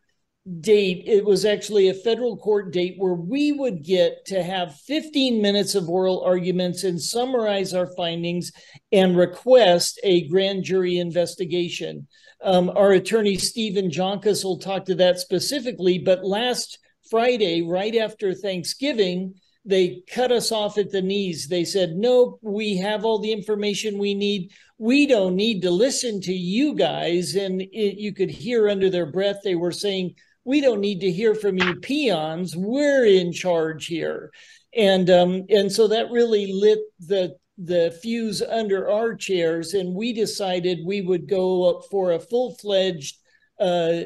date, 0.59 1.05
it 1.07 1.25
was 1.25 1.45
actually 1.45 1.89
a 1.89 1.95
federal 1.95 2.37
court 2.37 2.73
date 2.73 2.95
where 2.99 3.15
we 3.15 3.53
would 3.53 3.85
get 3.85 4.25
to 4.27 4.43
have 4.43 4.75
15 4.87 5.41
minutes 5.41 5.75
of 5.75 5.89
oral 5.89 6.23
arguments 6.25 6.83
and 6.85 7.01
summarize 7.01 7.75
our 7.75 7.87
findings 7.95 8.51
and 8.91 9.17
request 9.17 10.01
a 10.03 10.27
grand 10.29 10.65
jury 10.65 10.99
investigation. 10.99 12.07
Um, 12.43 12.71
our 12.71 12.93
attorney, 12.93 13.37
Stephen 13.37 13.91
Joncus, 13.91 14.45
will 14.45 14.59
talk 14.59 14.87
to 14.87 14.95
that 14.97 15.19
specifically. 15.19 15.99
But 15.99 16.25
last 16.25 16.79
Friday, 17.11 17.63
right 17.63 17.95
after 17.97 18.35
Thanksgiving, 18.35 19.35
they 19.65 20.03
cut 20.11 20.33
us 20.33 20.51
off 20.51 20.79
at 20.79 20.91
the 20.91 21.03
knees. 21.03 21.49
They 21.49 21.65
said, 21.65 21.91
Nope, 21.91 22.39
we 22.43 22.79
have 22.79 23.05
all 23.05 23.19
the 23.19 23.33
information 23.33 23.99
we 23.99 24.15
need. 24.15 24.53
We 24.79 25.07
don't 25.07 25.37
need 25.37 25.61
to 25.63 25.71
listen 25.71 26.21
to 26.23 26.33
you 26.33 26.75
guys. 26.75 27.35
And 27.35 27.61
it, 27.61 27.99
you 27.99 28.15
could 28.15 28.31
hear 28.31 28.71
under 28.71 28.89
their 28.89 29.07
breath, 29.07 29.41
they 29.45 29.55
were 29.55 29.73
saying, 29.73 30.15
we 30.45 30.61
don't 30.61 30.81
need 30.81 31.01
to 31.01 31.11
hear 31.11 31.35
from 31.35 31.59
you 31.59 31.77
peons. 31.77 32.57
We're 32.57 33.05
in 33.05 33.33
charge 33.33 33.87
here. 33.87 34.31
And 34.77 35.11
um, 35.11 35.45
and 35.49 35.71
so 35.71 35.89
that 35.89 36.11
really 36.11 36.53
lit 36.53 36.79
the 37.01 37.37
the 37.59 37.97
fuse 38.03 38.41
under 38.41 38.91
our 38.91 39.15
chairs, 39.15 39.75
and 39.75 39.95
we 39.95 40.13
decided 40.13 40.79
we 40.85 41.03
would 41.03 41.29
go 41.29 41.69
up 41.69 41.83
for 41.91 42.13
a 42.13 42.21
full 42.21 42.55
fledged 42.55 43.17
uh, 43.59 44.03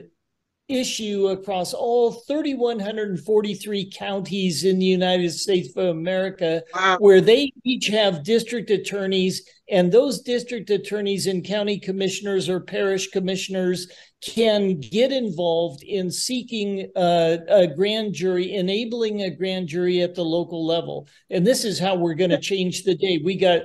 issue 0.75 1.29
across 1.29 1.73
all 1.73 2.13
3,143 2.13 3.91
counties 3.91 4.65
in 4.65 4.79
the 4.79 4.85
United 4.85 5.31
States 5.31 5.75
of 5.77 5.87
America, 5.87 6.63
wow. 6.75 6.97
where 6.99 7.21
they 7.21 7.53
each 7.65 7.87
have 7.87 8.25
district 8.25 8.71
attorneys, 8.71 9.49
and 9.71 9.91
those 9.91 10.21
district 10.21 10.71
attorneys 10.71 11.27
and 11.27 11.45
county 11.45 11.79
commissioners 11.79 12.49
or 12.49 12.61
parish 12.61 13.09
commissioners 13.09 13.89
can 14.21 14.81
get 14.81 15.13
involved 15.13 15.83
in 15.83 16.11
seeking 16.11 16.91
uh, 16.97 17.39
a 17.49 17.67
grand 17.67 18.15
jury, 18.15 18.55
enabling 18.55 19.23
a 19.23 19.31
grand 19.31 19.69
jury 19.69 20.03
at 20.03 20.15
the 20.15 20.25
local 20.25 20.67
level. 20.67 21.07
And 21.31 21.47
this 21.47 21.65
is 21.65 21.79
how 21.79 21.95
we're 21.95 22.15
going 22.15 22.31
to 22.31 22.41
change 22.41 22.85
the 22.85 22.95
day. 22.95 23.21
We 23.23 23.37
got 23.37 23.63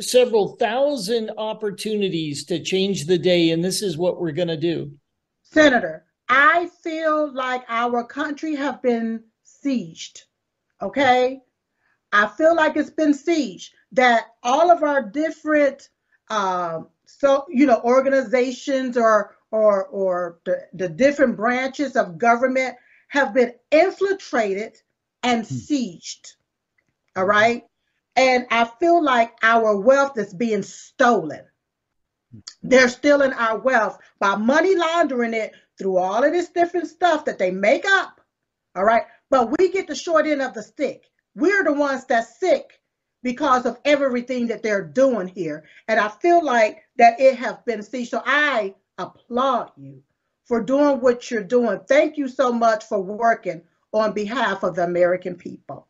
several 0.00 0.56
thousand 0.56 1.30
opportunities 1.36 2.44
to 2.46 2.62
change 2.62 3.06
the 3.06 3.18
day, 3.18 3.50
and 3.50 3.64
this 3.64 3.82
is 3.82 3.98
what 3.98 4.20
we're 4.20 4.32
going 4.32 4.48
to 4.48 4.56
do. 4.56 4.92
Senator, 5.42 6.06
I 6.28 6.68
feel 6.82 7.32
like 7.32 7.64
our 7.68 8.04
country 8.04 8.54
have 8.54 8.82
been 8.82 9.24
sieged. 9.46 10.22
Okay? 10.80 11.40
I 12.12 12.26
feel 12.26 12.54
like 12.54 12.76
it's 12.76 12.90
been 12.90 13.12
sieged. 13.12 13.70
That 13.92 14.26
all 14.42 14.70
of 14.70 14.82
our 14.82 15.02
different 15.02 15.88
uh, 16.30 16.80
so 17.06 17.44
you 17.48 17.66
know 17.66 17.80
organizations 17.84 18.96
or 18.96 19.36
or 19.50 19.86
or 19.86 20.38
the, 20.44 20.66
the 20.72 20.88
different 20.88 21.36
branches 21.36 21.94
of 21.96 22.18
government 22.18 22.76
have 23.08 23.34
been 23.34 23.52
infiltrated 23.70 24.76
and 25.22 25.46
hmm. 25.46 25.54
sieged. 25.54 26.34
All 27.16 27.24
right. 27.24 27.64
And 28.16 28.46
I 28.50 28.64
feel 28.64 29.02
like 29.02 29.32
our 29.42 29.76
wealth 29.78 30.18
is 30.18 30.34
being 30.34 30.62
stolen. 30.62 31.42
They're 32.62 32.88
stealing 32.88 33.32
our 33.32 33.58
wealth 33.58 33.98
by 34.18 34.36
money 34.36 34.74
laundering 34.74 35.34
it 35.34 35.52
through 35.78 35.96
all 35.96 36.24
of 36.24 36.32
this 36.32 36.50
different 36.50 36.88
stuff 36.88 37.24
that 37.24 37.38
they 37.38 37.50
make 37.50 37.84
up. 37.86 38.20
All 38.74 38.84
right. 38.84 39.02
But 39.30 39.54
we 39.58 39.70
get 39.70 39.86
the 39.86 39.94
short 39.94 40.26
end 40.26 40.42
of 40.42 40.54
the 40.54 40.62
stick. 40.62 41.04
We're 41.34 41.64
the 41.64 41.72
ones 41.72 42.04
that's 42.04 42.38
sick 42.38 42.80
because 43.22 43.66
of 43.66 43.78
everything 43.84 44.46
that 44.48 44.62
they're 44.62 44.84
doing 44.84 45.28
here. 45.28 45.64
And 45.88 45.98
I 45.98 46.08
feel 46.08 46.44
like 46.44 46.82
that 46.96 47.20
it 47.20 47.36
has 47.36 47.56
been 47.64 47.80
sieged. 47.80 48.08
So 48.08 48.22
I 48.26 48.74
applaud 48.98 49.72
you 49.76 50.02
for 50.44 50.62
doing 50.62 51.00
what 51.00 51.30
you're 51.30 51.42
doing. 51.42 51.80
Thank 51.88 52.18
you 52.18 52.28
so 52.28 52.52
much 52.52 52.84
for 52.84 53.00
working 53.00 53.62
on 53.92 54.12
behalf 54.12 54.62
of 54.62 54.76
the 54.76 54.84
American 54.84 55.36
people. 55.36 55.88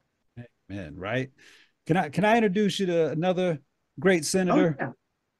Amen. 0.70 0.94
Right? 0.96 1.30
Can 1.86 1.96
I 1.96 2.08
can 2.10 2.24
I 2.24 2.36
introduce 2.36 2.78
you 2.78 2.86
to 2.86 3.10
another 3.10 3.58
great 3.98 4.22
oh, 4.22 4.24
senator? 4.24 4.76
Oh, 4.80 4.84
yeah. 4.84 4.92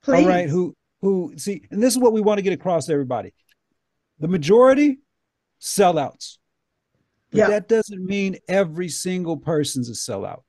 Please. 0.02 0.24
All 0.24 0.28
right, 0.28 0.48
who 0.48 0.74
who 1.00 1.34
see, 1.36 1.62
and 1.70 1.82
this 1.82 1.94
is 1.94 1.98
what 1.98 2.12
we 2.12 2.20
want 2.20 2.38
to 2.38 2.42
get 2.42 2.52
across 2.52 2.86
to 2.86 2.92
everybody. 2.92 3.32
The 4.22 4.28
majority 4.28 5.00
sellouts. 5.60 6.38
But 7.32 7.38
yeah. 7.38 7.48
that 7.48 7.68
doesn't 7.68 8.04
mean 8.04 8.36
every 8.48 8.88
single 8.88 9.36
person's 9.36 9.90
a 9.90 9.94
sellout. 9.94 10.42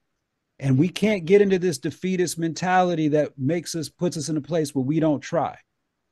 And 0.59 0.77
we 0.77 0.89
can't 0.89 1.25
get 1.25 1.41
into 1.41 1.57
this 1.57 1.79
defeatist 1.79 2.37
mentality 2.37 3.07
that 3.09 3.31
makes 3.35 3.73
us 3.73 3.89
puts 3.89 4.15
us 4.15 4.29
in 4.29 4.37
a 4.37 4.41
place 4.41 4.75
where 4.75 4.85
we 4.85 4.99
don't 4.99 5.21
try. 5.21 5.57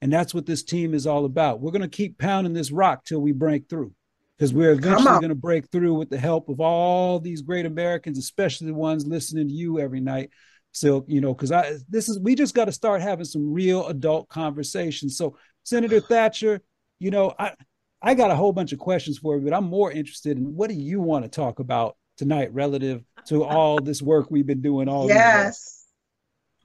And 0.02 0.12
that's 0.12 0.34
what 0.34 0.48
this 0.48 0.64
team 0.64 0.96
is 0.96 1.06
all 1.06 1.24
about. 1.26 1.62
We're 1.62 1.70
going 1.70 1.84
to 1.84 1.88
keep 1.88 2.18
pounding 2.18 2.54
this 2.54 2.72
rock 2.72 3.06
till 3.06 3.20
we 3.22 3.32
break 3.32 3.70
through. 3.70 3.94
because 4.40 4.56
we're 4.56 4.72
eventually 4.72 5.20
going 5.20 5.30
to 5.30 5.36
break 5.36 5.70
through 5.70 5.94
with 5.94 6.10
the 6.10 6.18
help 6.18 6.50
of 6.50 6.60
all 6.60 7.20
these 7.20 7.44
great 7.44 7.68
Americans, 7.68 8.18
especially 8.18 8.68
the 8.68 8.74
ones 8.74 9.06
listening 9.06 9.48
to 9.48 9.54
you 9.54 9.80
every 9.80 10.00
night. 10.00 10.32
So, 10.72 11.06
you 11.08 11.22
know, 11.22 11.36
because 11.36 11.52
I 11.52 11.76
this 11.88 12.10
is 12.10 12.20
we 12.20 12.34
just 12.34 12.56
got 12.56 12.66
to 12.66 12.72
start 12.72 13.02
having 13.02 13.26
some 13.26 13.54
real 13.54 13.86
adult 13.86 14.30
conversations. 14.30 15.16
So, 15.16 15.38
Senator 15.64 16.00
Thatcher, 16.10 16.62
you 17.02 17.12
know, 17.12 17.34
I 17.38 17.54
I 18.02 18.14
got 18.14 18.32
a 18.32 18.36
whole 18.36 18.54
bunch 18.54 18.72
of 18.72 18.80
questions 18.80 19.18
for 19.18 19.38
you, 19.38 19.44
but 19.44 19.54
I'm 19.54 19.66
more 19.66 19.92
interested 19.92 20.38
in 20.38 20.56
what 20.56 20.70
do 20.70 20.76
you 20.76 21.02
want 21.02 21.26
to 21.26 21.30
talk 21.30 21.60
about 21.60 21.98
tonight 22.18 22.54
relative 22.54 23.04
to 23.26 23.44
all 23.44 23.80
this 23.80 24.02
work 24.02 24.30
we've 24.30 24.46
been 24.46 24.62
doing 24.62 24.88
all 24.88 25.08
yes 25.08 25.82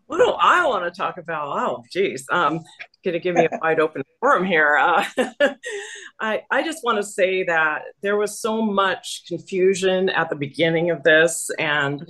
what 0.07 0.19
do 0.19 0.31
I 0.31 0.67
want 0.67 0.85
to 0.85 0.97
talk 0.97 1.19
about? 1.19 1.49
Oh, 1.59 1.85
geez, 1.93 2.27
um, 2.31 2.61
gonna 3.05 3.19
give 3.19 3.35
me 3.35 3.47
a 3.51 3.59
wide 3.61 3.81
open 3.81 4.03
forum 4.21 4.45
here. 4.45 4.77
Uh, 4.77 5.05
I 6.21 6.43
I 6.51 6.63
just 6.63 6.85
want 6.85 6.99
to 6.99 7.03
say 7.03 7.45
that 7.45 7.83
there 8.03 8.17
was 8.17 8.41
so 8.41 8.63
much 8.63 9.25
confusion 9.29 10.09
at 10.09 10.31
the 10.31 10.37
beginning 10.37 10.91
of 10.91 11.03
this, 11.03 11.51
and 11.59 12.07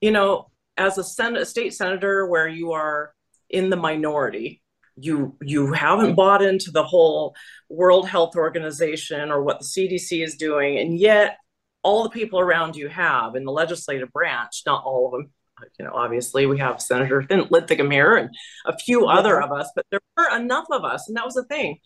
you 0.00 0.10
know, 0.10 0.50
as 0.76 0.98
a 0.98 1.04
sen- 1.04 1.36
a 1.36 1.44
state 1.44 1.74
senator, 1.74 2.26
where 2.26 2.48
you 2.48 2.72
are 2.72 3.14
in 3.48 3.70
the 3.70 3.76
minority, 3.76 4.62
you 5.00 5.36
you 5.42 5.72
haven't 5.72 6.14
bought 6.14 6.42
into 6.42 6.70
the 6.70 6.84
whole 6.84 7.34
World 7.68 8.08
Health 8.08 8.36
Organization 8.36 9.30
or 9.30 9.42
what 9.42 9.60
the 9.60 9.64
CDC 9.64 10.24
is 10.24 10.36
doing, 10.36 10.78
and 10.78 10.98
yet 10.98 11.36
all 11.82 12.02
the 12.02 12.10
people 12.10 12.40
around 12.40 12.76
you 12.76 12.88
have 12.88 13.34
in 13.34 13.44
the 13.44 13.52
legislative 13.52 14.12
branch, 14.12 14.62
not 14.66 14.84
all 14.84 15.06
of 15.06 15.12
them, 15.12 15.30
you 15.78 15.84
know, 15.84 15.92
obviously 15.94 16.46
we 16.46 16.58
have 16.58 16.80
Senator 16.80 17.24
Linthicum 17.50 17.90
here 17.90 18.16
and 18.16 18.30
a 18.66 18.76
few 18.76 19.06
other 19.06 19.40
of 19.40 19.52
us, 19.52 19.70
but 19.74 19.86
there 19.90 20.00
were 20.16 20.36
enough 20.36 20.66
of 20.70 20.84
us, 20.84 21.08
and 21.08 21.16
that 21.16 21.24
was 21.24 21.34
the 21.34 21.44
thing. 21.44 21.78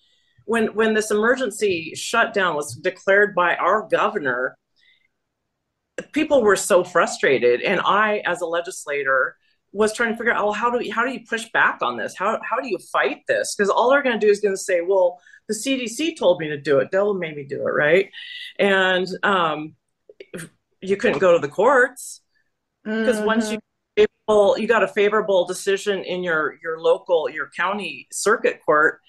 When 0.45 0.69
when 0.75 0.95
this 0.95 1.11
emergency 1.11 1.93
shutdown 1.95 2.57
was 2.57 2.75
declared 2.75 3.35
by 3.35 3.55
our 3.57 3.89
governor, 3.89 4.57
people 6.13 6.43
were 6.43 6.57
so 6.57 6.83
frustrated, 6.85 7.63
and 7.63 7.81
I, 7.81 8.23
as 8.27 8.41
a 8.41 8.47
legislator, 8.47 9.37
was 9.73 9.95
trying 9.95 10.13
to 10.13 10.17
figure 10.17 10.33
out, 10.33 10.45
well, 10.45 10.53
how 10.53 10.71
do 10.71 10.79
we, 10.79 10.91
how 10.91 11.05
do 11.05 11.13
you 11.13 11.21
push 11.27 11.47
back 11.53 11.79
on 11.83 11.97
this? 11.97 12.15
How 12.17 12.39
how 12.49 12.61
do 12.61 12.69
you 12.69 12.79
fight 12.93 13.23
this? 13.27 13.55
Because 13.55 13.71
all 13.71 13.91
they're 13.91 14.03
going 14.03 14.19
to 14.19 14.25
do 14.25 14.31
is 14.31 14.41
going 14.41 14.55
to 14.55 14.61
say, 14.61 14.81
well, 14.81 15.19
the 15.49 15.55
CDC 15.55 16.17
told 16.17 16.41
me 16.41 16.49
to 16.49 16.61
do 16.61 16.79
it. 16.79 16.91
They'll 16.91 17.15
made 17.15 17.37
me 17.37 17.45
do 17.45 17.67
it, 17.67 17.71
right? 17.71 18.11
And 18.59 19.07
um, 19.23 19.75
you 20.81 20.97
couldn't 20.97 21.19
go 21.19 21.33
to 21.33 21.39
the 21.39 21.49
courts 21.49 22.21
because 22.85 23.17
mm-hmm. 23.17 23.27
once 23.27 23.51
you 23.51 23.59
you 24.57 24.67
got 24.67 24.83
a 24.83 24.89
favorable 24.89 25.47
decision 25.47 26.03
in 26.05 26.23
your 26.23 26.59
your 26.63 26.81
local 26.81 27.29
your 27.29 27.51
county 27.55 28.07
circuit 28.11 28.61
court 28.65 29.01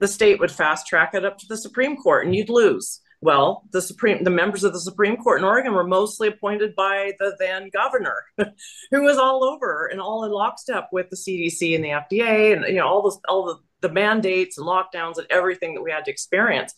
the 0.00 0.08
state 0.08 0.38
would 0.38 0.50
fast 0.50 0.86
track 0.86 1.14
it 1.14 1.24
up 1.24 1.38
to 1.38 1.46
the 1.48 1.56
supreme 1.56 1.96
court 1.96 2.26
and 2.26 2.34
you'd 2.34 2.50
lose 2.50 3.00
well 3.24 3.64
the 3.72 3.82
supreme 3.82 4.22
the 4.22 4.30
members 4.30 4.62
of 4.62 4.72
the 4.72 4.80
supreme 4.80 5.16
court 5.16 5.38
in 5.38 5.44
oregon 5.44 5.72
were 5.72 5.86
mostly 5.86 6.28
appointed 6.28 6.74
by 6.76 7.12
the 7.18 7.34
then 7.38 7.70
governor 7.72 8.24
who 8.90 9.02
was 9.02 9.18
all 9.18 9.42
over 9.42 9.86
and 9.86 10.00
all 10.00 10.24
in 10.24 10.30
lockstep 10.30 10.88
with 10.92 11.08
the 11.10 11.16
cdc 11.16 11.74
and 11.74 11.84
the 11.84 11.88
fda 11.88 12.54
and 12.54 12.66
you 12.66 12.76
know 12.76 12.86
all 12.86 13.02
the 13.02 13.16
all 13.28 13.46
the, 13.46 13.88
the 13.88 13.92
mandates 13.92 14.58
and 14.58 14.66
lockdowns 14.66 15.18
and 15.18 15.26
everything 15.30 15.74
that 15.74 15.82
we 15.82 15.90
had 15.90 16.04
to 16.04 16.10
experience 16.10 16.74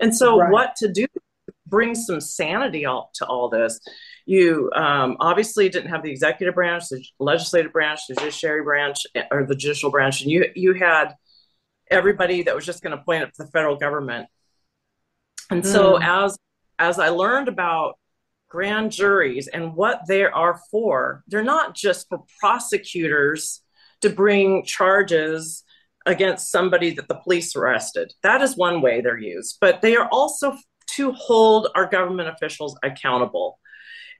and 0.00 0.14
so 0.14 0.38
right. 0.38 0.50
what 0.50 0.76
to 0.76 0.90
do 0.90 1.06
bring 1.66 1.94
some 1.94 2.20
sanity 2.20 2.84
all, 2.84 3.10
to 3.14 3.24
all 3.24 3.48
this 3.48 3.80
you 4.26 4.70
um, 4.74 5.16
obviously 5.20 5.68
didn't 5.68 5.90
have 5.90 6.02
the 6.02 6.10
executive 6.10 6.54
branch, 6.54 6.88
the 6.88 7.04
legislative 7.18 7.72
branch, 7.72 8.00
the 8.08 8.14
judiciary 8.14 8.62
branch, 8.62 9.06
or 9.30 9.44
the 9.44 9.54
judicial 9.54 9.90
branch, 9.90 10.22
and 10.22 10.30
you 10.30 10.46
you 10.54 10.72
had 10.72 11.14
everybody 11.90 12.42
that 12.44 12.54
was 12.54 12.64
just 12.64 12.82
going 12.82 12.96
to 12.96 13.04
point 13.04 13.22
up 13.22 13.32
to 13.32 13.44
the 13.44 13.50
federal 13.50 13.76
government. 13.76 14.26
And 15.50 15.62
mm. 15.62 15.66
so 15.66 15.96
hmm. 15.96 16.02
as 16.02 16.38
as 16.78 16.98
I 16.98 17.08
learned 17.10 17.48
about 17.48 17.98
grand 18.48 18.92
juries 18.92 19.48
and 19.48 19.74
what 19.74 20.02
they 20.08 20.24
are 20.24 20.60
for, 20.70 21.22
they're 21.26 21.42
not 21.42 21.74
just 21.74 22.08
for 22.08 22.24
prosecutors 22.40 23.62
to 24.00 24.10
bring 24.10 24.64
charges 24.64 25.64
against 26.06 26.50
somebody 26.50 26.90
that 26.90 27.08
the 27.08 27.14
police 27.14 27.56
arrested. 27.56 28.12
That 28.22 28.42
is 28.42 28.56
one 28.56 28.82
way 28.82 29.00
they're 29.00 29.18
used, 29.18 29.58
but 29.60 29.80
they 29.80 29.96
are 29.96 30.08
also 30.10 30.56
to 30.90 31.12
hold 31.12 31.68
our 31.74 31.86
government 31.86 32.28
officials 32.28 32.78
accountable. 32.82 33.58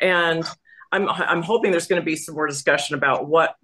And 0.01 0.45
I'm, 0.91 1.09
I'm 1.09 1.43
hoping 1.43 1.71
there's 1.71 1.87
going 1.87 2.01
to 2.01 2.07
be 2.07 2.17
some 2.17 2.35
more 2.35 2.47
discussion 2.47 2.97
about 2.97 3.29
what 3.29 3.55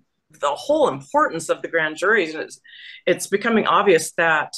the 0.40 0.50
whole 0.50 0.88
importance 0.88 1.48
of 1.48 1.62
the 1.62 1.68
grand 1.68 1.96
juries. 1.96 2.34
And 2.34 2.44
it's, 2.44 2.60
it's 3.06 3.26
becoming 3.26 3.66
obvious 3.66 4.12
that 4.12 4.52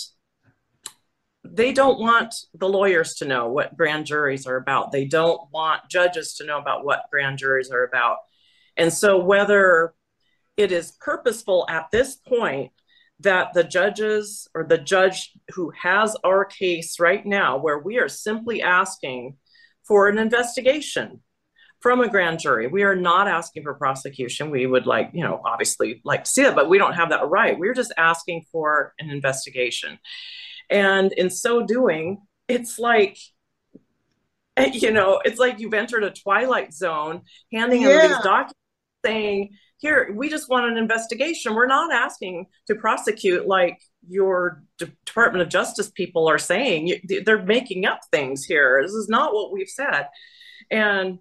they 1.45 1.73
don't 1.73 1.99
want 1.99 2.35
the 2.55 2.69
lawyers 2.69 3.15
to 3.15 3.25
know 3.25 3.49
what 3.49 3.77
grand 3.77 4.07
juries 4.07 4.47
are 4.47 4.57
about. 4.57 4.93
They 4.93 5.05
don't 5.05 5.41
want 5.53 5.89
judges 5.91 6.35
to 6.35 6.45
know 6.45 6.59
about 6.59 6.85
what 6.85 7.05
grand 7.11 7.39
juries 7.39 7.71
are 7.71 7.85
about. 7.85 8.19
And 8.77 8.93
so, 8.93 9.19
whether 9.19 9.95
it 10.57 10.73
is 10.73 10.93
purposeful 11.01 11.67
at 11.69 11.91
this 11.91 12.17
point 12.17 12.73
that 13.21 13.53
the 13.55 13.65
judges 13.65 14.49
or 14.55 14.65
the 14.65 14.79
judge 14.79 15.33
who 15.55 15.73
has 15.81 16.17
our 16.25 16.45
case 16.45 16.99
right 17.01 17.25
now, 17.25 17.59
where 17.59 17.79
we 17.79 17.99
are 17.99 18.09
simply 18.09 18.63
asking 18.63 19.37
for 19.85 20.09
an 20.09 20.19
investigation 20.19 21.21
from 21.81 22.01
a 22.01 22.09
grand 22.09 22.39
jury. 22.39 22.69
We 22.69 22.85
are 22.85 22.95
not 22.95 23.27
asking 23.27 23.65
for 23.65 23.75
prosecution. 23.75 24.51
We 24.51 24.67
would 24.67 24.87
like, 24.87 25.11
you 25.13 25.25
know, 25.25 25.41
obviously 25.45 26.01
like 26.05 26.25
to 26.25 26.31
see 26.31 26.43
it, 26.43 26.55
but 26.55 26.69
we 26.69 26.79
don't 26.79 26.95
have 26.95 27.11
that 27.11 27.29
right. 27.29 27.59
We're 27.59 27.75
just 27.75 27.93
asking 27.99 28.47
for 28.53 28.95
an 29.01 29.11
investigation. 29.11 29.99
And 30.73 31.13
in 31.13 31.31
so 31.31 31.65
doing, 31.65 32.23
it's 32.49 32.79
like, 32.79 33.19
you 34.73 34.91
know, 34.91 35.21
it's 35.25 35.39
like 35.39 35.61
you've 35.61 35.75
entered 35.75 36.05
a 36.05 36.11
twilight 36.11 36.73
zone, 36.73 37.23
handing 37.53 37.83
yeah. 37.83 37.89
them 37.89 38.09
these 38.09 38.25
documents 38.25 38.59
saying, 39.05 39.51
here, 39.79 40.13
we 40.15 40.29
just 40.29 40.49
want 40.49 40.71
an 40.71 40.79
investigation. 40.79 41.55
We're 41.55 41.67
not 41.67 41.93
asking 41.93 42.47
to 42.69 42.77
prosecute 42.77 43.49
like 43.49 43.81
your 44.09 44.63
Department 44.79 45.43
of 45.43 45.49
Justice 45.49 45.91
people 45.91 46.29
are 46.29 46.39
saying. 46.39 47.01
They're 47.27 47.43
making 47.43 47.85
up 47.85 47.99
things 48.13 48.45
here. 48.45 48.81
This 48.81 48.93
is 48.93 49.09
not 49.09 49.35
what 49.35 49.53
we've 49.53 49.69
said. 49.69 50.07
And 50.71 51.19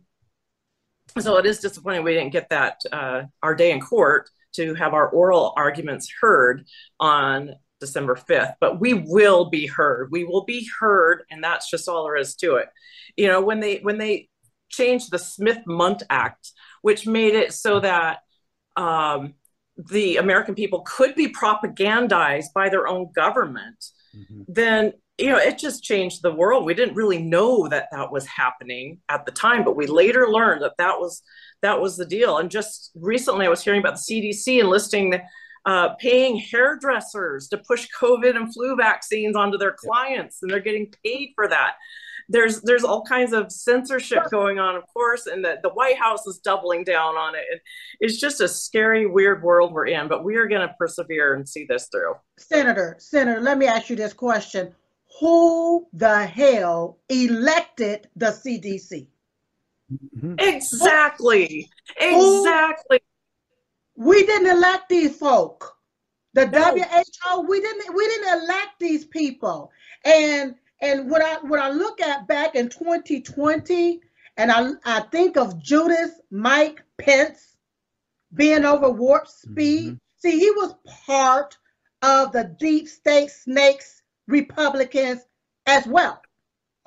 so 1.20 1.38
it 1.38 1.48
is 1.48 1.60
disappointing 1.60 2.04
we 2.04 2.14
didn't 2.14 2.34
get 2.34 2.50
that 2.50 2.80
uh, 2.92 3.24
our 3.42 3.56
day 3.56 3.72
in 3.72 3.82
court 3.82 4.30
to 4.54 4.76
have 4.76 4.94
our 4.94 5.10
oral 5.10 5.54
arguments 5.58 6.12
heard 6.22 6.68
on 7.00 7.56
December 7.82 8.16
5th, 8.16 8.54
but 8.62 8.80
we 8.80 8.94
will 8.94 9.50
be 9.50 9.68
heard. 9.68 10.10
We 10.12 10.24
will 10.24 10.46
be 10.46 10.70
heard, 10.80 11.24
and 11.30 11.44
that's 11.44 11.70
just 11.70 11.90
all 11.90 12.06
there 12.06 12.16
is 12.16 12.36
to 12.36 12.56
it. 12.56 12.70
You 13.18 13.28
know, 13.28 13.42
when 13.42 13.60
they 13.60 13.80
when 13.80 13.98
they 13.98 14.30
changed 14.70 15.12
the 15.12 15.20
Smith-Mundt 15.20 16.04
Act, 16.10 16.52
which 16.82 17.06
made 17.06 17.36
it 17.36 17.52
so 17.52 17.82
that 17.82 18.20
um, 18.78 19.34
the 19.76 20.16
American 20.16 20.56
people 20.56 20.82
could 20.82 21.16
be 21.16 21.28
propagandized 21.28 22.54
by 22.56 22.70
their 22.70 22.88
own 22.88 23.10
government, 23.14 23.84
mm-hmm. 24.16 24.44
then 24.48 24.94
you 25.18 25.30
know, 25.30 25.38
it 25.38 25.60
just 25.60 25.84
changed 25.84 26.24
the 26.24 26.34
world. 26.34 26.66
We 26.66 26.74
didn't 26.74 26.96
really 26.96 27.22
know 27.22 27.68
that 27.68 27.90
that 27.92 28.12
was 28.12 28.26
happening 28.26 29.02
at 29.08 29.26
the 29.26 29.32
time, 29.32 29.64
but 29.64 29.76
we 29.76 29.86
later 29.86 30.30
learned 30.30 30.64
that 30.64 30.78
that 30.78 31.00
was 31.00 31.22
that 31.62 31.80
was 31.80 31.96
the 31.96 32.06
deal. 32.06 32.38
And 32.38 32.50
just 32.50 32.92
recently, 32.96 33.46
I 33.46 33.50
was 33.50 33.64
hearing 33.64 33.82
about 33.82 33.98
the 33.98 34.34
CDC 34.34 34.60
enlisting 34.60 35.20
uh, 35.66 35.90
paying 35.96 36.38
hairdressers 36.38 37.48
to 37.50 37.58
push 37.58 37.88
COVID 38.00 38.36
and 38.36 38.54
flu 38.54 38.76
vaccines 38.76 39.36
onto 39.36 39.58
their 39.58 39.74
clients, 39.74 40.42
and 40.42 40.52
they're 40.52 40.60
getting 40.60 40.94
paid 41.04 41.32
for 41.36 41.48
that. 41.48 41.74
There's 42.30 42.62
there's 42.62 42.84
all 42.84 43.04
kinds 43.04 43.34
of 43.34 43.52
censorship 43.52 44.24
going 44.32 44.58
on, 44.58 44.76
of 44.76 44.84
course, 44.94 45.26
and 45.28 45.44
the, 45.44 45.58
the 45.62 45.70
White 45.70 45.98
House 45.98 46.26
is 46.26 46.40
doubling 46.40 46.84
down 46.84 47.16
on 47.16 47.36
it. 47.36 47.44
And 47.52 47.60
it's 48.00 48.20
just 48.20 48.40
a 48.40 48.48
scary, 48.48 49.06
weird 49.06 49.44
world 49.44 49.74
we're 49.74 49.88
in, 49.88 50.08
but 50.08 50.24
we 50.24 50.36
are 50.38 50.48
going 50.48 50.68
to 50.68 50.74
persevere 50.80 51.34
and 51.36 51.48
see 51.48 51.66
this 51.68 51.90
through. 51.92 52.14
Senator, 52.38 52.96
Senator, 53.00 53.42
let 53.42 53.58
me 53.58 53.68
ask 53.68 53.90
you 53.90 53.96
this 53.96 54.14
question 54.14 54.74
who 55.20 55.88
the 55.94 56.26
hell 56.26 57.00
elected 57.10 58.08
the 58.16 58.28
CDC? 58.28 59.08
Mm-hmm. 59.92 60.36
Exactly. 60.40 61.70
Who, 62.00 62.44
exactly. 62.44 63.02
We 63.96 64.26
didn't 64.26 64.58
elect 64.58 64.90
these 64.90 65.16
folk. 65.18 65.76
The 66.34 66.48
no. 66.48 66.78
WHO, 66.78 67.42
we 67.42 67.60
didn't 67.60 67.94
we 67.94 68.08
didn't 68.08 68.44
elect 68.44 68.80
these 68.80 69.06
people. 69.06 69.72
And 70.06 70.56
and 70.82 71.10
when 71.12 71.22
I 71.22 71.38
when 71.42 71.60
I 71.60 71.70
look 71.70 72.02
at 72.02 72.28
back 72.28 72.56
in 72.56 72.70
2020 72.70 74.00
and 74.38 74.52
I 74.52 74.72
I 74.86 75.02
think 75.12 75.38
of 75.38 75.62
Judas 75.62 76.12
Mike 76.32 76.84
Pence 76.98 77.58
being 78.34 78.66
over 78.66 78.90
warp 78.90 79.28
speed. 79.28 79.88
Mm-hmm. 79.88 79.96
See, 80.18 80.40
he 80.40 80.52
was 80.52 80.76
part 81.06 81.58
of 82.02 82.32
the 82.32 82.56
deep 82.60 82.88
state 82.88 83.30
snakes 83.30 84.02
Republicans 84.28 85.22
as 85.66 85.86
well. 85.86 86.22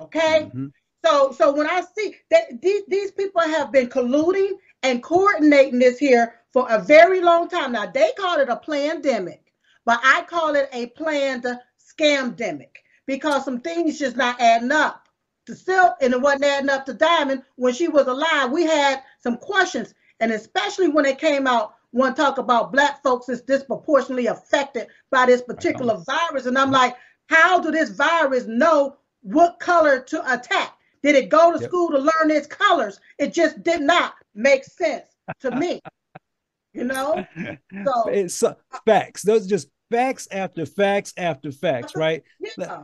Okay? 0.01 0.45
Mm-hmm. 0.47 0.67
So 1.05 1.31
so 1.33 1.53
when 1.53 1.67
I 1.67 1.83
see 1.95 2.15
that 2.31 2.61
these, 2.61 2.81
these 2.87 3.11
people 3.11 3.41
have 3.41 3.71
been 3.71 3.87
colluding 3.87 4.53
and 4.81 5.03
coordinating 5.03 5.79
this 5.79 5.99
here 5.99 6.33
for 6.55 6.65
a 6.69 6.79
very 6.79 7.19
long 7.19 7.49
time. 7.49 7.73
Now 7.73 7.85
they 7.85 8.13
call 8.17 8.39
it 8.39 8.47
a 8.47 8.55
pandemic, 8.55 9.51
but 9.83 9.99
I 10.01 10.21
call 10.21 10.55
it 10.55 10.69
a 10.71 10.85
planned 10.87 11.45
scamdemic 11.77 12.69
because 13.05 13.43
some 13.43 13.59
things 13.59 13.99
just 13.99 14.15
not 14.15 14.39
adding 14.39 14.71
up. 14.71 15.09
to 15.47 15.53
Silk 15.53 15.95
and 15.99 16.13
it 16.13 16.21
wasn't 16.21 16.45
adding 16.45 16.69
up 16.69 16.85
to 16.85 16.93
Diamond 16.93 17.43
when 17.57 17.73
she 17.73 17.89
was 17.89 18.07
alive. 18.07 18.51
We 18.51 18.63
had 18.63 19.03
some 19.19 19.35
questions, 19.35 19.93
and 20.21 20.31
especially 20.31 20.87
when 20.87 21.03
it 21.05 21.19
came 21.19 21.45
out, 21.45 21.75
one 21.91 22.15
talk 22.15 22.37
about 22.37 22.71
black 22.71 23.03
folks 23.03 23.27
is 23.27 23.41
disproportionately 23.41 24.27
affected 24.27 24.87
by 25.11 25.25
this 25.25 25.41
particular 25.41 26.01
virus. 26.07 26.45
And 26.45 26.57
I'm 26.57 26.71
like, 26.71 26.95
how 27.27 27.59
do 27.59 27.69
this 27.69 27.89
virus 27.89 28.45
know 28.45 28.95
what 29.23 29.59
color 29.59 29.99
to 30.03 30.33
attack? 30.33 30.71
Did 31.03 31.15
it 31.15 31.27
go 31.27 31.51
to 31.51 31.59
yep. 31.59 31.69
school 31.69 31.89
to 31.91 31.97
learn 31.97 32.31
its 32.31 32.47
colors? 32.47 33.01
It 33.19 33.33
just 33.33 33.61
did 33.61 33.81
not 33.81 34.13
make 34.33 34.63
sense 34.63 35.17
to 35.41 35.51
me. 35.51 35.81
You 36.75 36.83
know? 36.85 37.25
So 37.85 38.09
it's 38.09 38.43
uh, 38.43 38.55
facts. 38.85 39.23
Those 39.23 39.45
are 39.45 39.49
just 39.49 39.69
facts 39.91 40.27
after 40.31 40.65
facts 40.65 41.13
after 41.17 41.51
facts, 41.51 41.95
right? 41.95 42.23
Yeah. 42.57 42.83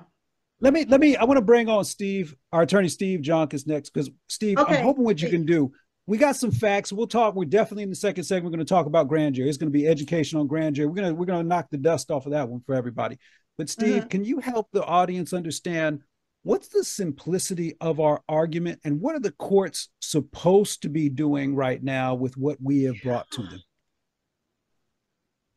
Let 0.60 0.74
me 0.74 0.86
let 0.86 1.02
me 1.02 1.16
I 1.18 1.24
want 1.24 1.38
to 1.38 1.46
bring 1.46 1.70
on 1.70 1.84
Steve, 1.84 2.36
our 2.52 2.62
attorney 2.62 2.88
Steve 2.88 3.22
Joncus 3.22 3.66
next, 3.66 3.90
because 3.90 4.12
Steve, 4.30 4.60
okay. 4.60 4.78
I'm 4.78 4.84
hoping 4.84 5.04
what 5.04 5.22
you 5.22 5.30
can 5.30 5.46
do. 5.46 5.72
We 6.06 6.18
got 6.18 6.36
some 6.36 6.52
facts. 6.52 6.94
We'll 6.94 7.08
talk. 7.08 7.36
We're 7.36 7.46
definitely 7.46 7.84
in 7.84 7.90
the 7.90 7.96
second 7.96 8.24
segment. 8.26 8.46
We're 8.46 8.58
going 8.58 8.66
to 8.66 8.74
talk 8.74 8.86
about 8.86 9.08
grand 9.08 9.36
jury. 9.36 9.50
It's 9.50 9.58
going 9.58 9.72
to 9.72 9.78
be 9.78 9.88
education 9.88 10.40
on 10.40 10.48
grand 10.48 10.76
jury. 10.76 10.88
We're 10.88 10.96
gonna 10.96 11.14
we're 11.14 11.26
gonna 11.26 11.44
knock 11.44 11.70
the 11.72 11.78
dust 11.78 12.12
off 12.12 12.26
of 12.26 12.34
that 12.34 12.48
one 12.48 12.62
for 12.66 12.76
everybody. 12.76 13.18
But 13.58 13.70
Steve, 13.70 14.02
mm-hmm. 14.02 14.08
can 14.08 14.24
you 14.24 14.40
help 14.40 14.68
the 14.72 14.84
audience 14.84 15.34
understand 15.34 16.02
what's 16.44 16.68
the 16.70 16.84
simplicity 16.84 17.76
of 17.82 18.00
our 18.00 18.22
argument 18.28 18.80
and 18.84 19.00
what 19.02 19.16
are 19.16 19.20
the 19.20 19.32
courts 19.32 19.90
supposed 20.00 20.84
to 20.84 20.90
be 20.90 21.10
doing 21.10 21.56
right 21.56 21.82
now 21.82 22.16
with 22.16 22.38
what 22.38 22.58
we 22.62 22.84
have 22.84 23.02
brought 23.04 23.30
to 23.32 23.44
them? 23.44 23.62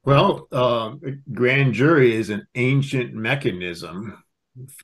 Well, 0.05 0.49
uh, 0.53 0.93
grand 1.33 1.73
jury 1.73 2.15
is 2.15 2.29
an 2.29 2.47
ancient 2.55 3.15
mechanism 3.15 4.23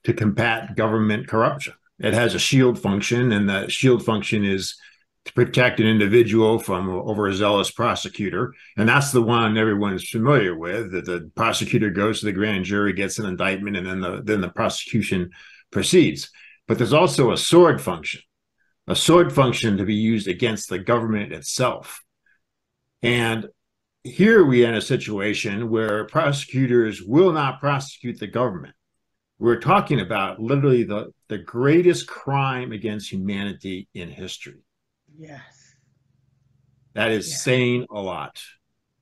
to 0.04 0.14
combat 0.14 0.76
government 0.76 1.28
corruption. 1.28 1.74
It 1.98 2.14
has 2.14 2.34
a 2.34 2.38
shield 2.38 2.80
function, 2.80 3.30
and 3.32 3.48
that 3.50 3.70
shield 3.70 4.02
function 4.02 4.44
is 4.46 4.76
to 5.26 5.32
protect 5.34 5.78
an 5.78 5.86
individual 5.86 6.58
from 6.58 6.88
overzealous 6.88 7.70
prosecutor. 7.70 8.54
And 8.78 8.88
that's 8.88 9.12
the 9.12 9.20
one 9.20 9.58
everyone's 9.58 10.08
familiar 10.08 10.56
with. 10.56 10.92
That 10.92 11.04
the 11.04 11.30
prosecutor 11.34 11.90
goes 11.90 12.20
to 12.20 12.26
the 12.26 12.32
grand 12.32 12.64
jury, 12.64 12.94
gets 12.94 13.18
an 13.18 13.26
indictment, 13.26 13.76
and 13.76 13.86
then 13.86 14.00
the 14.00 14.22
then 14.24 14.40
the 14.40 14.48
prosecution 14.48 15.30
proceeds. 15.70 16.30
But 16.66 16.78
there's 16.78 16.94
also 16.94 17.30
a 17.30 17.36
sword 17.36 17.82
function, 17.82 18.22
a 18.86 18.96
sword 18.96 19.34
function 19.34 19.76
to 19.76 19.84
be 19.84 19.96
used 19.96 20.28
against 20.28 20.70
the 20.70 20.78
government 20.78 21.34
itself. 21.34 22.02
And 23.02 23.48
here 24.04 24.44
we 24.44 24.64
are 24.64 24.68
in 24.68 24.74
a 24.74 24.80
situation 24.80 25.68
where 25.68 26.04
prosecutors 26.06 27.02
will 27.02 27.32
not 27.32 27.60
prosecute 27.60 28.18
the 28.18 28.26
government. 28.26 28.74
We're 29.38 29.60
talking 29.60 30.00
about 30.00 30.40
literally 30.40 30.84
the, 30.84 31.12
the 31.28 31.38
greatest 31.38 32.06
crime 32.06 32.72
against 32.72 33.10
humanity 33.10 33.88
in 33.94 34.08
history. 34.10 34.62
Yes. 35.18 35.74
That 36.94 37.10
is 37.10 37.42
saying 37.42 37.86
a 37.90 38.00
lot. 38.00 38.42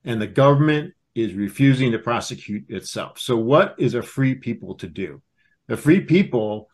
And 0.03 0.21
the 0.21 0.27
government 0.27 0.93
is 1.15 1.33
refusing 1.33 1.91
to 1.91 1.99
prosecute 1.99 2.69
itself. 2.69 3.19
So, 3.19 3.35
what 3.37 3.75
is 3.77 3.95
a 3.95 4.01
free 4.01 4.35
people 4.35 4.75
to 4.75 4.87
do? 4.87 5.21
The 5.67 5.77
free 5.77 6.01
people 6.01 6.69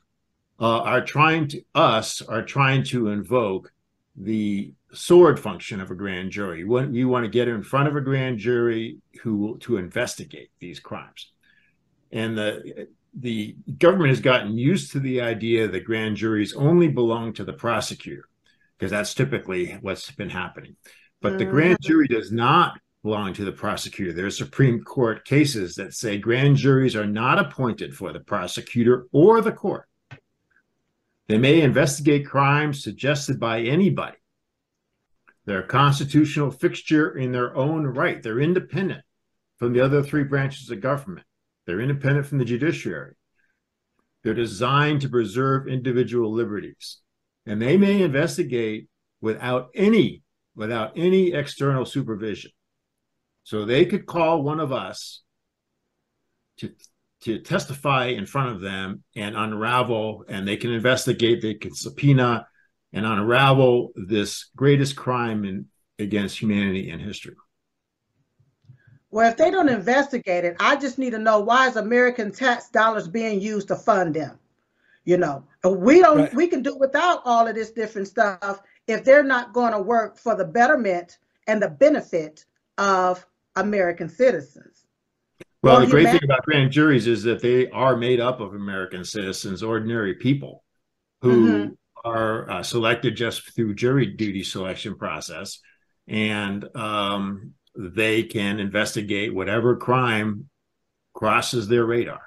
uh, 0.59 0.79
are 0.81 1.03
trying 1.03 1.47
to, 1.49 1.61
us 1.73 2.21
are 2.21 2.43
trying 2.43 2.83
to 2.85 3.09
invoke 3.09 3.71
the 4.15 4.73
sword 4.95 5.39
function 5.39 5.81
of 5.81 5.91
a 5.91 5.95
grand 5.95 6.31
jury. 6.31 6.59
You 6.59 6.67
want, 6.67 6.93
you 6.93 7.07
want 7.07 7.25
to 7.25 7.29
get 7.29 7.47
in 7.47 7.63
front 7.63 7.87
of 7.87 7.95
a 7.95 8.01
grand 8.01 8.39
jury 8.39 8.97
who 9.21 9.37
will, 9.37 9.57
to 9.59 9.77
investigate 9.77 10.49
these 10.59 10.79
crimes. 10.79 11.31
And 12.11 12.37
the 12.37 12.87
the 13.17 13.55
government 13.77 14.09
has 14.09 14.19
gotten 14.19 14.57
used 14.57 14.91
to 14.91 14.99
the 14.99 15.21
idea 15.21 15.67
that 15.67 15.85
grand 15.85 16.17
juries 16.17 16.53
only 16.53 16.89
belong 16.89 17.33
to 17.33 17.45
the 17.45 17.53
prosecutor, 17.53 18.27
because 18.77 18.91
that's 18.91 19.13
typically 19.13 19.71
what's 19.81 20.11
been 20.11 20.29
happening. 20.29 20.75
But 21.21 21.37
the 21.37 21.45
grand 21.45 21.79
mm. 21.79 21.87
jury 21.87 22.07
does 22.07 22.31
not 22.31 22.79
belong 23.03 23.33
to 23.33 23.45
the 23.45 23.51
prosecutor. 23.51 24.11
There 24.11 24.25
are 24.25 24.31
Supreme 24.31 24.83
Court 24.83 25.25
cases 25.25 25.75
that 25.75 25.93
say 25.93 26.17
grand 26.17 26.57
juries 26.57 26.95
are 26.95 27.05
not 27.05 27.39
appointed 27.39 27.95
for 27.95 28.11
the 28.11 28.19
prosecutor 28.19 29.07
or 29.11 29.41
the 29.41 29.51
court. 29.51 29.87
They 31.27 31.37
may 31.37 31.61
investigate 31.61 32.27
crimes 32.27 32.83
suggested 32.83 33.39
by 33.39 33.61
anybody, 33.61 34.17
they're 35.45 35.63
a 35.63 35.67
constitutional 35.67 36.51
fixture 36.51 37.17
in 37.17 37.31
their 37.31 37.55
own 37.55 37.85
right. 37.85 38.21
They're 38.21 38.39
independent 38.39 39.03
from 39.57 39.73
the 39.73 39.81
other 39.81 40.01
three 40.01 40.23
branches 40.23 40.69
of 40.69 40.81
government. 40.81 41.25
They're 41.65 41.81
independent 41.81 42.25
from 42.25 42.39
the 42.39 42.45
judiciary. 42.45 43.15
They're 44.23 44.33
designed 44.33 45.01
to 45.01 45.09
preserve 45.09 45.67
individual 45.67 46.31
liberties. 46.31 46.99
And 47.45 47.61
they 47.61 47.77
may 47.77 48.01
investigate 48.01 48.87
without 49.21 49.69
any 49.75 50.23
without 50.55 50.93
any 50.95 51.33
external 51.33 51.85
supervision. 51.85 52.51
So 53.43 53.65
they 53.65 53.85
could 53.85 54.05
call 54.05 54.41
one 54.41 54.59
of 54.59 54.71
us 54.71 55.21
to 56.57 56.71
to 57.21 57.39
testify 57.39 58.07
in 58.07 58.25
front 58.25 58.49
of 58.49 58.61
them 58.61 59.03
and 59.15 59.35
unravel 59.35 60.25
and 60.27 60.47
they 60.47 60.57
can 60.57 60.71
investigate, 60.71 61.41
they 61.41 61.53
can 61.53 61.73
subpoena, 61.73 62.47
and 62.95 63.05
unravel 63.05 63.91
this 63.95 64.49
greatest 64.55 64.95
crime 64.95 65.43
in, 65.43 65.65
against 65.99 66.39
humanity 66.39 66.89
in 66.89 66.99
history. 66.99 67.35
Well, 69.11 69.29
if 69.29 69.37
they 69.37 69.51
don't 69.51 69.69
investigate 69.69 70.45
it, 70.45 70.55
I 70.59 70.77
just 70.77 70.97
need 70.97 71.11
to 71.11 71.19
know 71.19 71.39
why 71.39 71.67
is 71.67 71.75
American 71.75 72.31
tax 72.31 72.69
dollars 72.69 73.07
being 73.07 73.39
used 73.39 73.67
to 73.67 73.75
fund 73.75 74.15
them? 74.15 74.39
You 75.03 75.17
know, 75.17 75.45
we 75.63 75.99
don't. 75.99 76.17
Right. 76.17 76.33
We 76.33 76.47
can 76.47 76.63
do 76.63 76.75
without 76.75 77.21
all 77.25 77.47
of 77.47 77.53
this 77.53 77.71
different 77.71 78.07
stuff 78.07 78.61
if 78.87 79.03
they're 79.03 79.23
not 79.23 79.53
going 79.53 79.73
to 79.73 79.79
work 79.79 80.17
for 80.17 80.35
the 80.35 80.45
betterment 80.45 81.19
and 81.47 81.61
the 81.61 81.69
benefit 81.69 82.45
of 82.77 83.25
American 83.55 84.09
citizens. 84.09 84.85
Well, 85.61 85.79
the 85.81 85.87
great 85.87 86.09
thing 86.09 86.23
about 86.23 86.43
grand 86.43 86.71
juries 86.71 87.07
is 87.07 87.23
that 87.23 87.41
they 87.41 87.69
are 87.69 87.95
made 87.95 88.19
up 88.19 88.39
of 88.39 88.55
American 88.55 89.05
citizens, 89.05 89.61
ordinary 89.61 90.15
people 90.15 90.63
who 91.21 91.47
mm-hmm 91.47 91.73
are 92.05 92.49
uh, 92.49 92.63
selected 92.63 93.17
just 93.17 93.53
through 93.55 93.73
jury 93.73 94.05
duty 94.05 94.43
selection 94.43 94.95
process, 94.95 95.59
and 96.07 96.63
um, 96.75 97.53
they 97.75 98.23
can 98.23 98.59
investigate 98.59 99.33
whatever 99.33 99.75
crime 99.75 100.47
crosses 101.13 101.67
their 101.67 101.85
radar. 101.85 102.21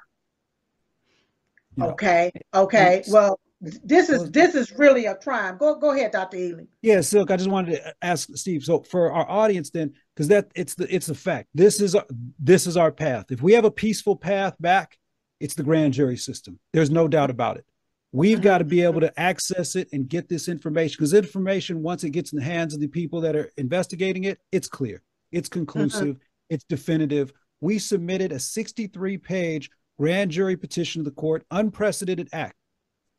Okay. 1.80 2.32
Okay. 2.52 3.04
Well, 3.08 3.38
this 3.60 4.08
is 4.08 4.30
this 4.32 4.56
is 4.56 4.72
really 4.72 5.06
a 5.06 5.14
crime. 5.14 5.58
Go 5.58 5.76
go 5.76 5.92
ahead, 5.92 6.10
Dr. 6.10 6.36
Ealy. 6.36 6.66
Yeah, 6.82 7.00
Silk. 7.00 7.30
I 7.30 7.36
just 7.36 7.48
wanted 7.48 7.76
to 7.76 7.94
ask 8.02 8.28
Steve. 8.34 8.64
So 8.64 8.82
for 8.82 9.12
our 9.12 9.28
audience, 9.28 9.70
then, 9.70 9.94
because 10.14 10.28
that 10.28 10.50
it's 10.56 10.74
the 10.74 10.92
it's 10.92 11.08
a 11.08 11.14
fact. 11.14 11.48
This 11.54 11.80
is 11.80 11.96
this 12.38 12.66
is 12.66 12.76
our 12.76 12.90
path. 12.90 13.26
If 13.30 13.42
we 13.42 13.52
have 13.52 13.64
a 13.64 13.70
peaceful 13.70 14.16
path 14.16 14.54
back, 14.58 14.98
it's 15.38 15.54
the 15.54 15.62
grand 15.62 15.94
jury 15.94 16.16
system. 16.16 16.58
There's 16.72 16.90
no 16.90 17.06
doubt 17.06 17.30
about 17.30 17.58
it. 17.58 17.64
We've 18.12 18.40
got 18.40 18.58
to 18.58 18.64
be 18.64 18.82
able 18.82 19.00
to 19.00 19.20
access 19.20 19.76
it 19.76 19.88
and 19.92 20.08
get 20.08 20.28
this 20.28 20.48
information 20.48 20.96
because 20.98 21.12
information, 21.12 21.82
once 21.82 22.04
it 22.04 22.10
gets 22.10 22.32
in 22.32 22.38
the 22.38 22.44
hands 22.44 22.72
of 22.72 22.80
the 22.80 22.88
people 22.88 23.20
that 23.20 23.36
are 23.36 23.50
investigating 23.58 24.24
it, 24.24 24.38
it's 24.50 24.68
clear, 24.68 25.02
it's 25.30 25.48
conclusive, 25.48 26.16
uh-huh. 26.16 26.46
it's 26.48 26.64
definitive. 26.64 27.32
We 27.60 27.78
submitted 27.78 28.32
a 28.32 28.38
63 28.38 29.18
page 29.18 29.70
grand 29.98 30.30
jury 30.30 30.56
petition 30.56 31.04
to 31.04 31.10
the 31.10 31.14
court, 31.14 31.44
unprecedented 31.50 32.28
act. 32.32 32.54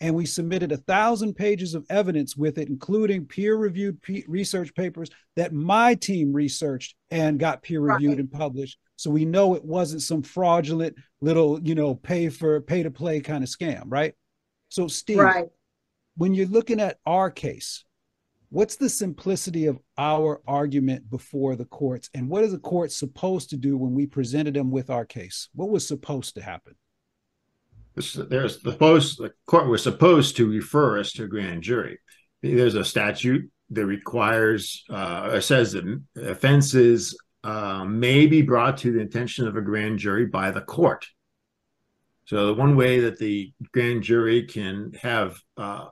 And 0.01 0.15
we 0.15 0.25
submitted 0.25 0.71
a 0.71 0.77
thousand 0.77 1.33
pages 1.33 1.75
of 1.75 1.85
evidence 1.89 2.35
with 2.35 2.57
it, 2.57 2.69
including 2.69 3.25
peer 3.25 3.57
reviewed 3.57 3.99
research 4.27 4.73
papers 4.73 5.09
that 5.35 5.53
my 5.53 5.93
team 5.93 6.31
researched 6.31 6.95
and 7.11 7.37
got 7.37 7.61
peer 7.61 7.81
reviewed 7.81 8.11
right. 8.11 8.19
and 8.19 8.31
published. 8.31 8.79
So 8.95 9.09
we 9.09 9.25
know 9.25 9.55
it 9.55 9.63
wasn't 9.63 10.01
some 10.01 10.23
fraudulent 10.23 10.95
little, 11.19 11.59
you 11.61 11.75
know, 11.75 11.95
pay 11.95 12.29
for 12.29 12.61
pay 12.61 12.83
to 12.83 12.91
play 12.91 13.19
kind 13.19 13.43
of 13.43 13.49
scam, 13.49 13.83
right? 13.87 14.13
So, 14.69 14.87
Steve, 14.87 15.17
right. 15.17 15.45
when 16.15 16.33
you're 16.33 16.47
looking 16.47 16.79
at 16.79 16.99
our 17.05 17.31
case, 17.31 17.83
what's 18.49 18.75
the 18.75 18.89
simplicity 18.89 19.65
of 19.65 19.79
our 19.97 20.41
argument 20.47 21.09
before 21.09 21.55
the 21.55 21.65
courts, 21.65 22.09
and 22.13 22.29
what 22.29 22.43
is 22.43 22.51
the 22.51 22.59
court 22.59 22.91
supposed 22.91 23.49
to 23.49 23.57
do 23.57 23.77
when 23.77 23.93
we 23.93 24.05
presented 24.05 24.53
them 24.53 24.71
with 24.71 24.89
our 24.89 25.05
case? 25.05 25.49
What 25.53 25.69
was 25.69 25.87
supposed 25.87 26.35
to 26.35 26.41
happen? 26.41 26.75
There's 27.95 28.61
the 28.61 28.71
post 28.71 29.17
the 29.17 29.33
court 29.45 29.67
was 29.67 29.83
supposed 29.83 30.37
to 30.37 30.47
refer 30.47 30.99
us 30.99 31.11
to 31.13 31.23
a 31.23 31.27
grand 31.27 31.63
jury. 31.63 31.99
There's 32.41 32.75
a 32.75 32.85
statute 32.85 33.49
that 33.71 33.85
requires 33.85 34.85
uh, 34.89 35.39
says 35.41 35.73
that 35.73 36.01
offenses 36.15 37.17
uh, 37.43 37.83
may 37.85 38.27
be 38.27 38.41
brought 38.41 38.77
to 38.77 38.91
the 38.91 39.01
attention 39.01 39.47
of 39.47 39.57
a 39.57 39.61
grand 39.61 39.99
jury 39.99 40.25
by 40.25 40.51
the 40.51 40.61
court. 40.61 41.07
So 42.29 42.45
the 42.45 42.53
one 42.53 42.75
way 42.75 42.99
that 42.99 43.17
the 43.17 43.51
grand 43.73 44.03
jury 44.03 44.43
can 44.43 44.93
have 45.01 45.39
uh, 45.57 45.87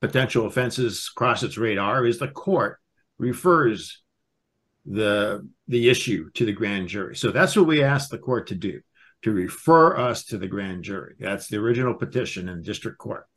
potential 0.00 0.46
offenses 0.46 1.08
cross 1.08 1.44
its 1.44 1.56
radar 1.56 2.04
is 2.04 2.18
the 2.18 2.26
court 2.26 2.80
refers 3.16 4.02
the 4.84 5.48
the 5.68 5.88
issue 5.88 6.30
to 6.34 6.44
the 6.44 6.52
grand 6.52 6.88
jury. 6.88 7.14
So 7.14 7.30
that's 7.30 7.54
what 7.54 7.68
we 7.68 7.80
asked 7.80 8.10
the 8.10 8.18
court 8.18 8.48
to 8.48 8.56
do, 8.56 8.80
to 9.22 9.30
refer 9.30 9.96
us 9.96 10.24
to 10.24 10.36
the 10.36 10.48
grand 10.48 10.82
jury. 10.82 11.14
That's 11.20 11.46
the 11.46 11.58
original 11.58 11.94
petition 11.94 12.48
in 12.48 12.62
district 12.62 12.98
court. 12.98 13.28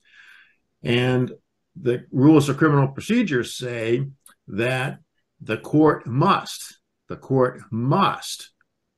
And 0.82 1.32
the 1.80 2.08
rules 2.12 2.50
of 2.50 2.58
criminal 2.58 2.88
procedure 2.88 3.44
say 3.44 4.04
that 4.48 4.98
the 5.42 5.58
court 5.58 6.08
must, 6.08 6.80
the 7.08 7.18
court 7.18 7.62
must 7.70 8.50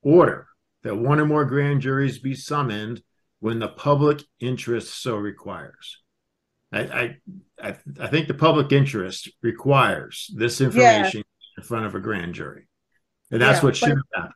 order 0.01 0.47
that 0.83 0.95
one 0.95 1.19
or 1.19 1.25
more 1.25 1.43
grand 1.43 1.81
juries 1.81 2.19
be 2.19 2.33
summoned 2.33 3.01
when 3.39 3.59
the 3.59 3.67
public 3.67 4.23
interest 4.39 5.01
so 5.01 5.15
requires. 5.15 6.01
I, 6.71 7.15
I, 7.61 7.75
I 7.99 8.07
think 8.07 8.27
the 8.27 8.33
public 8.33 8.71
interest 8.71 9.29
requires 9.41 10.29
this 10.35 10.59
information 10.59 11.23
yeah. 11.25 11.61
in 11.61 11.63
front 11.63 11.85
of 11.85 11.95
a 11.95 11.99
grand 11.99 12.33
jury, 12.33 12.67
and 13.31 13.41
that's 13.41 13.59
yeah, 13.59 13.65
what 13.65 13.75
should 13.75 13.97
happen. 14.13 14.33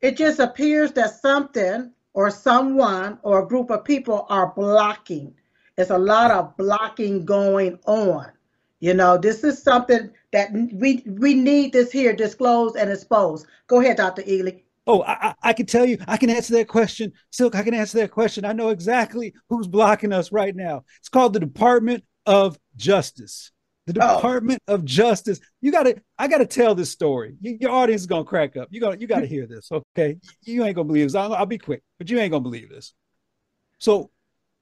It 0.00 0.16
just 0.16 0.38
appears 0.38 0.92
that 0.92 1.20
something 1.20 1.92
or 2.14 2.30
someone 2.30 3.18
or 3.22 3.42
a 3.42 3.48
group 3.48 3.70
of 3.70 3.84
people 3.84 4.26
are 4.28 4.52
blocking. 4.54 5.34
There's 5.74 5.90
a 5.90 5.98
lot 5.98 6.30
of 6.30 6.56
blocking 6.56 7.24
going 7.24 7.78
on. 7.86 8.30
You 8.80 8.94
know, 8.94 9.18
this 9.18 9.42
is 9.42 9.62
something 9.62 10.10
that 10.32 10.52
we 10.52 11.02
we 11.06 11.34
need 11.34 11.72
this 11.72 11.90
here 11.90 12.12
disclosed 12.12 12.76
and 12.76 12.90
exposed. 12.90 13.46
Go 13.66 13.80
ahead, 13.80 13.96
Dr. 13.96 14.22
Ealy. 14.22 14.62
Oh, 14.86 15.02
I, 15.02 15.34
I 15.42 15.52
can 15.52 15.66
tell 15.66 15.84
you, 15.84 15.98
I 16.06 16.16
can 16.16 16.30
answer 16.30 16.54
that 16.54 16.68
question. 16.68 17.12
Silk, 17.32 17.56
I 17.56 17.62
can 17.62 17.74
answer 17.74 17.98
that 17.98 18.12
question. 18.12 18.44
I 18.44 18.52
know 18.52 18.68
exactly 18.68 19.34
who's 19.48 19.66
blocking 19.66 20.12
us 20.12 20.30
right 20.30 20.54
now. 20.54 20.84
It's 20.98 21.08
called 21.08 21.32
the 21.32 21.40
Department 21.40 22.04
of 22.24 22.56
Justice. 22.76 23.50
The 23.86 24.00
oh. 24.00 24.16
Department 24.16 24.62
oh. 24.68 24.74
of 24.74 24.84
Justice. 24.84 25.40
You 25.60 25.72
gotta, 25.72 26.00
I 26.18 26.28
gotta 26.28 26.46
tell 26.46 26.76
this 26.76 26.90
story. 26.90 27.36
your 27.40 27.70
audience 27.70 28.02
is 28.02 28.06
gonna 28.06 28.24
crack 28.24 28.56
up. 28.56 28.68
You 28.70 28.80
gotta, 28.80 29.00
you 29.00 29.08
gotta 29.08 29.26
hear 29.26 29.46
this. 29.46 29.70
Okay, 29.72 30.18
you 30.42 30.64
ain't 30.64 30.76
gonna 30.76 30.86
believe 30.86 31.06
this. 31.06 31.14
I'll, 31.16 31.34
I'll 31.34 31.46
be 31.46 31.58
quick, 31.58 31.82
but 31.98 32.08
you 32.08 32.18
ain't 32.20 32.30
gonna 32.30 32.42
believe 32.42 32.70
this. 32.70 32.94
So, 33.78 34.10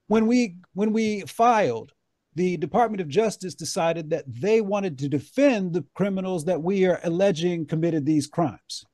when 0.07 0.25
we 0.25 0.57
when 0.73 0.91
we 0.91 1.21
filed, 1.21 1.91
the 2.33 2.57
Department 2.57 3.01
of 3.01 3.07
Justice 3.07 3.55
decided 3.55 4.09
that 4.09 4.25
they 4.27 4.59
wanted 4.61 4.97
to 4.99 5.07
defend 5.07 5.73
the 5.73 5.85
criminals 5.95 6.45
that 6.45 6.61
we 6.61 6.85
are 6.85 6.99
alleging 7.03 7.65
committed 7.65 8.05
these 8.05 8.27
crimes. 8.27 8.85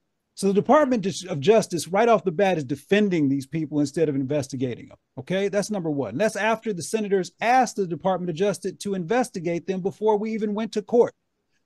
So 0.41 0.47
the 0.47 0.53
Department 0.55 1.05
of 1.05 1.39
Justice, 1.39 1.87
right 1.87 2.09
off 2.09 2.23
the 2.23 2.31
bat, 2.31 2.57
is 2.57 2.63
defending 2.63 3.29
these 3.29 3.45
people 3.45 3.79
instead 3.79 4.09
of 4.09 4.15
investigating 4.15 4.87
them. 4.87 4.97
Okay, 5.19 5.49
that's 5.49 5.69
number 5.69 5.91
one. 5.91 6.17
That's 6.17 6.35
after 6.35 6.73
the 6.73 6.81
senators 6.81 7.31
asked 7.39 7.75
the 7.75 7.85
Department 7.85 8.31
of 8.31 8.35
Justice 8.35 8.73
to 8.79 8.95
investigate 8.95 9.67
them 9.67 9.81
before 9.81 10.17
we 10.17 10.31
even 10.31 10.55
went 10.55 10.71
to 10.71 10.81
court. 10.81 11.13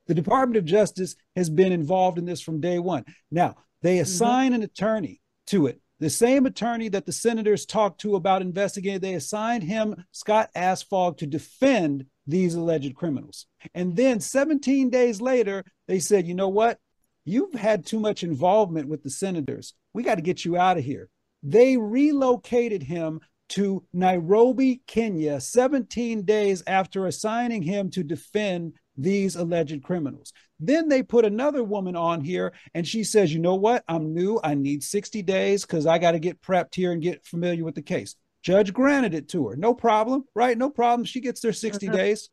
The 0.07 0.13
Department 0.13 0.57
of 0.57 0.65
Justice 0.65 1.15
has 1.37 1.49
been 1.49 1.71
involved 1.71 2.17
in 2.17 2.25
this 2.25 2.41
from 2.41 2.59
day 2.59 2.77
one. 2.77 3.05
Now, 3.31 3.55
they 3.81 3.93
mm-hmm. 3.93 4.01
assign 4.01 4.47
mm-hmm. 4.47 4.55
an 4.55 4.63
attorney 4.63 5.21
to 5.47 5.67
it. 5.67 5.79
The 6.01 6.09
same 6.09 6.45
attorney 6.45 6.89
that 6.89 7.05
the 7.05 7.13
senators 7.13 7.65
talked 7.65 8.01
to 8.01 8.17
about 8.17 8.41
investigating, 8.41 8.99
they 8.99 9.13
assigned 9.13 9.63
him, 9.63 10.03
Scott 10.11 10.49
Asfog, 10.53 11.19
to 11.19 11.27
defend 11.27 12.07
these 12.27 12.55
alleged 12.55 12.93
criminals. 12.93 13.45
And 13.73 13.95
then 13.95 14.19
17 14.19 14.89
days 14.89 15.21
later, 15.21 15.63
they 15.87 15.99
said, 15.99 16.27
you 16.27 16.33
know 16.33 16.49
what? 16.49 16.77
You've 17.25 17.55
had 17.55 17.85
too 17.85 17.99
much 17.99 18.23
involvement 18.23 18.87
with 18.87 19.03
the 19.03 19.09
senators. 19.09 19.73
We 19.93 20.03
got 20.03 20.15
to 20.15 20.21
get 20.21 20.45
you 20.45 20.57
out 20.57 20.77
of 20.77 20.83
here. 20.83 21.09
They 21.41 21.77
relocated 21.77 22.83
him 22.83 23.19
to 23.49 23.83
Nairobi, 23.93 24.81
Kenya, 24.87 25.39
17 25.39 26.23
days 26.23 26.63
after 26.65 27.05
assigning 27.05 27.61
him 27.61 27.89
to 27.91 28.03
defend 28.03 28.73
these 28.97 29.35
alleged 29.35 29.83
criminals. 29.83 30.33
Then 30.59 30.87
they 30.87 31.03
put 31.03 31.25
another 31.25 31.63
woman 31.63 31.95
on 31.95 32.21
here 32.21 32.53
and 32.73 32.87
she 32.87 33.03
says, 33.03 33.33
You 33.33 33.39
know 33.39 33.55
what? 33.55 33.83
I'm 33.87 34.13
new. 34.13 34.39
I 34.43 34.55
need 34.55 34.83
60 34.83 35.21
days 35.23 35.65
because 35.65 35.85
I 35.85 35.97
got 35.97 36.11
to 36.11 36.19
get 36.19 36.41
prepped 36.41 36.75
here 36.75 36.91
and 36.91 37.01
get 37.01 37.25
familiar 37.25 37.63
with 37.63 37.75
the 37.75 37.81
case. 37.81 38.15
Judge 38.41 38.71
granted 38.73 39.13
it 39.13 39.27
to 39.29 39.47
her. 39.47 39.55
No 39.55 39.73
problem, 39.73 40.23
right? 40.33 40.57
No 40.57 40.69
problem. 40.69 41.03
She 41.05 41.19
gets 41.19 41.41
their 41.41 41.53
60 41.53 41.87
uh-huh. 41.87 41.97
days. 41.97 42.29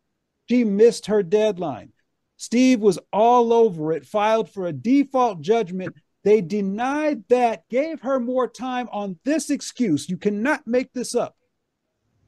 She 0.48 0.64
missed 0.64 1.06
her 1.06 1.22
deadline. 1.22 1.92
Steve 2.42 2.80
was 2.80 2.98
all 3.12 3.52
over 3.52 3.92
it, 3.92 4.04
filed 4.04 4.50
for 4.50 4.66
a 4.66 4.72
default 4.72 5.40
judgment. 5.42 5.94
They 6.24 6.40
denied 6.40 7.22
that, 7.28 7.68
gave 7.68 8.00
her 8.00 8.18
more 8.18 8.48
time 8.48 8.88
on 8.90 9.16
this 9.24 9.48
excuse. 9.48 10.08
You 10.08 10.16
cannot 10.16 10.66
make 10.66 10.92
this 10.92 11.14
up. 11.14 11.36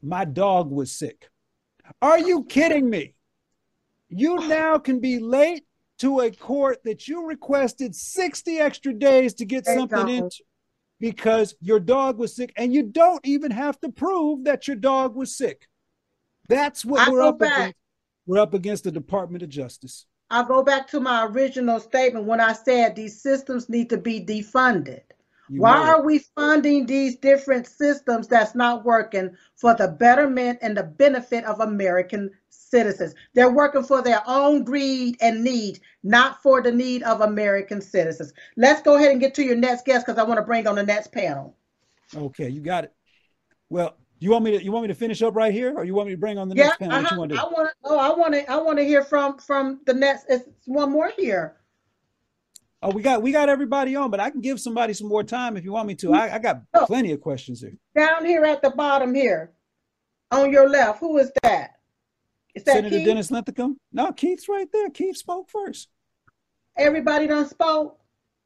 My 0.04 0.24
dog 0.24 0.70
was 0.70 0.92
sick. 0.92 1.30
Are 2.00 2.20
you 2.20 2.44
kidding 2.44 2.88
me? 2.88 3.16
You 4.08 4.36
now 4.46 4.78
can 4.78 5.00
be 5.00 5.18
late 5.18 5.64
to 5.98 6.20
a 6.20 6.30
court 6.30 6.84
that 6.84 7.08
you 7.08 7.26
requested 7.26 7.96
60 7.96 8.58
extra 8.60 8.94
days 8.94 9.34
to 9.34 9.44
get 9.44 9.66
something 9.66 10.08
into 10.08 10.44
because 11.00 11.56
your 11.60 11.80
dog 11.80 12.18
was 12.18 12.36
sick 12.36 12.52
and 12.56 12.72
you 12.72 12.84
don't 12.84 13.26
even 13.26 13.50
have 13.50 13.80
to 13.80 13.88
prove 13.88 14.44
that 14.44 14.68
your 14.68 14.76
dog 14.76 15.16
was 15.16 15.36
sick. 15.36 15.66
That's 16.48 16.84
what 16.84 17.08
I 17.08 17.10
we're 17.10 17.22
up 17.22 17.40
back. 17.40 17.52
against 17.58 17.76
we're 18.26 18.38
up 18.40 18.54
against 18.54 18.84
the 18.84 18.92
Department 18.92 19.42
of 19.42 19.48
Justice. 19.48 20.06
I'll 20.30 20.44
go 20.44 20.62
back 20.62 20.88
to 20.88 21.00
my 21.00 21.26
original 21.26 21.78
statement 21.78 22.26
when 22.26 22.40
I 22.40 22.54
said 22.54 22.96
these 22.96 23.20
systems 23.20 23.68
need 23.68 23.90
to 23.90 23.98
be 23.98 24.24
defunded. 24.24 25.02
You 25.50 25.60
Why 25.60 25.90
are 25.90 26.02
we 26.02 26.20
funding 26.34 26.86
these 26.86 27.16
different 27.16 27.66
systems 27.66 28.26
that's 28.28 28.54
not 28.54 28.84
working 28.84 29.36
for 29.56 29.74
the 29.74 29.88
betterment 29.88 30.58
and 30.62 30.74
the 30.74 30.84
benefit 30.84 31.44
of 31.44 31.60
American 31.60 32.30
citizens? 32.48 33.14
They're 33.34 33.52
working 33.52 33.82
for 33.82 34.00
their 34.00 34.22
own 34.26 34.64
greed 34.64 35.18
and 35.20 35.44
need, 35.44 35.80
not 36.02 36.42
for 36.42 36.62
the 36.62 36.72
need 36.72 37.02
of 37.02 37.20
American 37.20 37.82
citizens. 37.82 38.32
Let's 38.56 38.80
go 38.80 38.96
ahead 38.96 39.12
and 39.12 39.20
get 39.20 39.34
to 39.34 39.44
your 39.44 39.56
next 39.56 39.84
guest 39.84 40.06
because 40.06 40.18
I 40.18 40.24
want 40.24 40.38
to 40.38 40.46
bring 40.46 40.66
on 40.66 40.76
the 40.76 40.82
next 40.82 41.12
panel. 41.12 41.54
Okay, 42.16 42.48
you 42.48 42.62
got 42.62 42.84
it. 42.84 42.94
Well, 43.68 43.96
you 44.20 44.30
want 44.30 44.44
me 44.44 44.52
to 44.52 44.64
you 44.64 44.72
want 44.72 44.84
me 44.84 44.88
to 44.88 44.94
finish 44.94 45.22
up 45.22 45.34
right 45.34 45.52
here, 45.52 45.74
or 45.76 45.84
you 45.84 45.94
want 45.94 46.08
me 46.08 46.14
to 46.14 46.20
bring 46.20 46.38
on 46.38 46.48
the 46.48 46.54
yeah, 46.54 46.64
next 46.64 46.78
panel? 46.78 46.96
Uh-huh. 46.96 47.16
Want 47.18 47.32
I 47.32 47.44
want 47.44 47.68
to. 47.68 47.74
Oh, 47.84 47.98
I 47.98 48.08
want 48.16 48.34
to. 48.34 48.50
I 48.50 48.56
want 48.56 48.78
to 48.78 48.84
hear 48.84 49.02
from 49.02 49.38
from 49.38 49.80
the 49.86 49.94
next. 49.94 50.26
It's 50.28 50.48
one 50.66 50.90
more 50.90 51.12
here. 51.16 51.56
Oh, 52.82 52.90
we 52.90 53.02
got 53.02 53.22
we 53.22 53.32
got 53.32 53.48
everybody 53.48 53.96
on, 53.96 54.10
but 54.10 54.20
I 54.20 54.30
can 54.30 54.40
give 54.40 54.60
somebody 54.60 54.92
some 54.92 55.08
more 55.08 55.24
time 55.24 55.56
if 55.56 55.64
you 55.64 55.72
want 55.72 55.88
me 55.88 55.94
to. 55.96 56.12
I, 56.14 56.36
I 56.36 56.38
got 56.38 56.62
oh, 56.74 56.86
plenty 56.86 57.12
of 57.12 57.20
questions 57.20 57.60
here. 57.60 57.76
Down 57.96 58.24
here 58.24 58.44
at 58.44 58.62
the 58.62 58.70
bottom 58.70 59.14
here, 59.14 59.52
on 60.30 60.52
your 60.52 60.68
left, 60.68 61.00
who 61.00 61.18
is 61.18 61.32
that? 61.42 61.72
Is 62.54 62.62
that 62.64 62.74
Senator 62.74 62.96
Keith? 62.96 63.06
Dennis 63.06 63.30
Linthicum? 63.30 63.78
No, 63.92 64.12
Keith's 64.12 64.48
right 64.48 64.68
there. 64.72 64.90
Keith 64.90 65.16
spoke 65.16 65.50
first. 65.50 65.88
Everybody 66.76 67.26
done 67.26 67.48
spoke. 67.48 67.98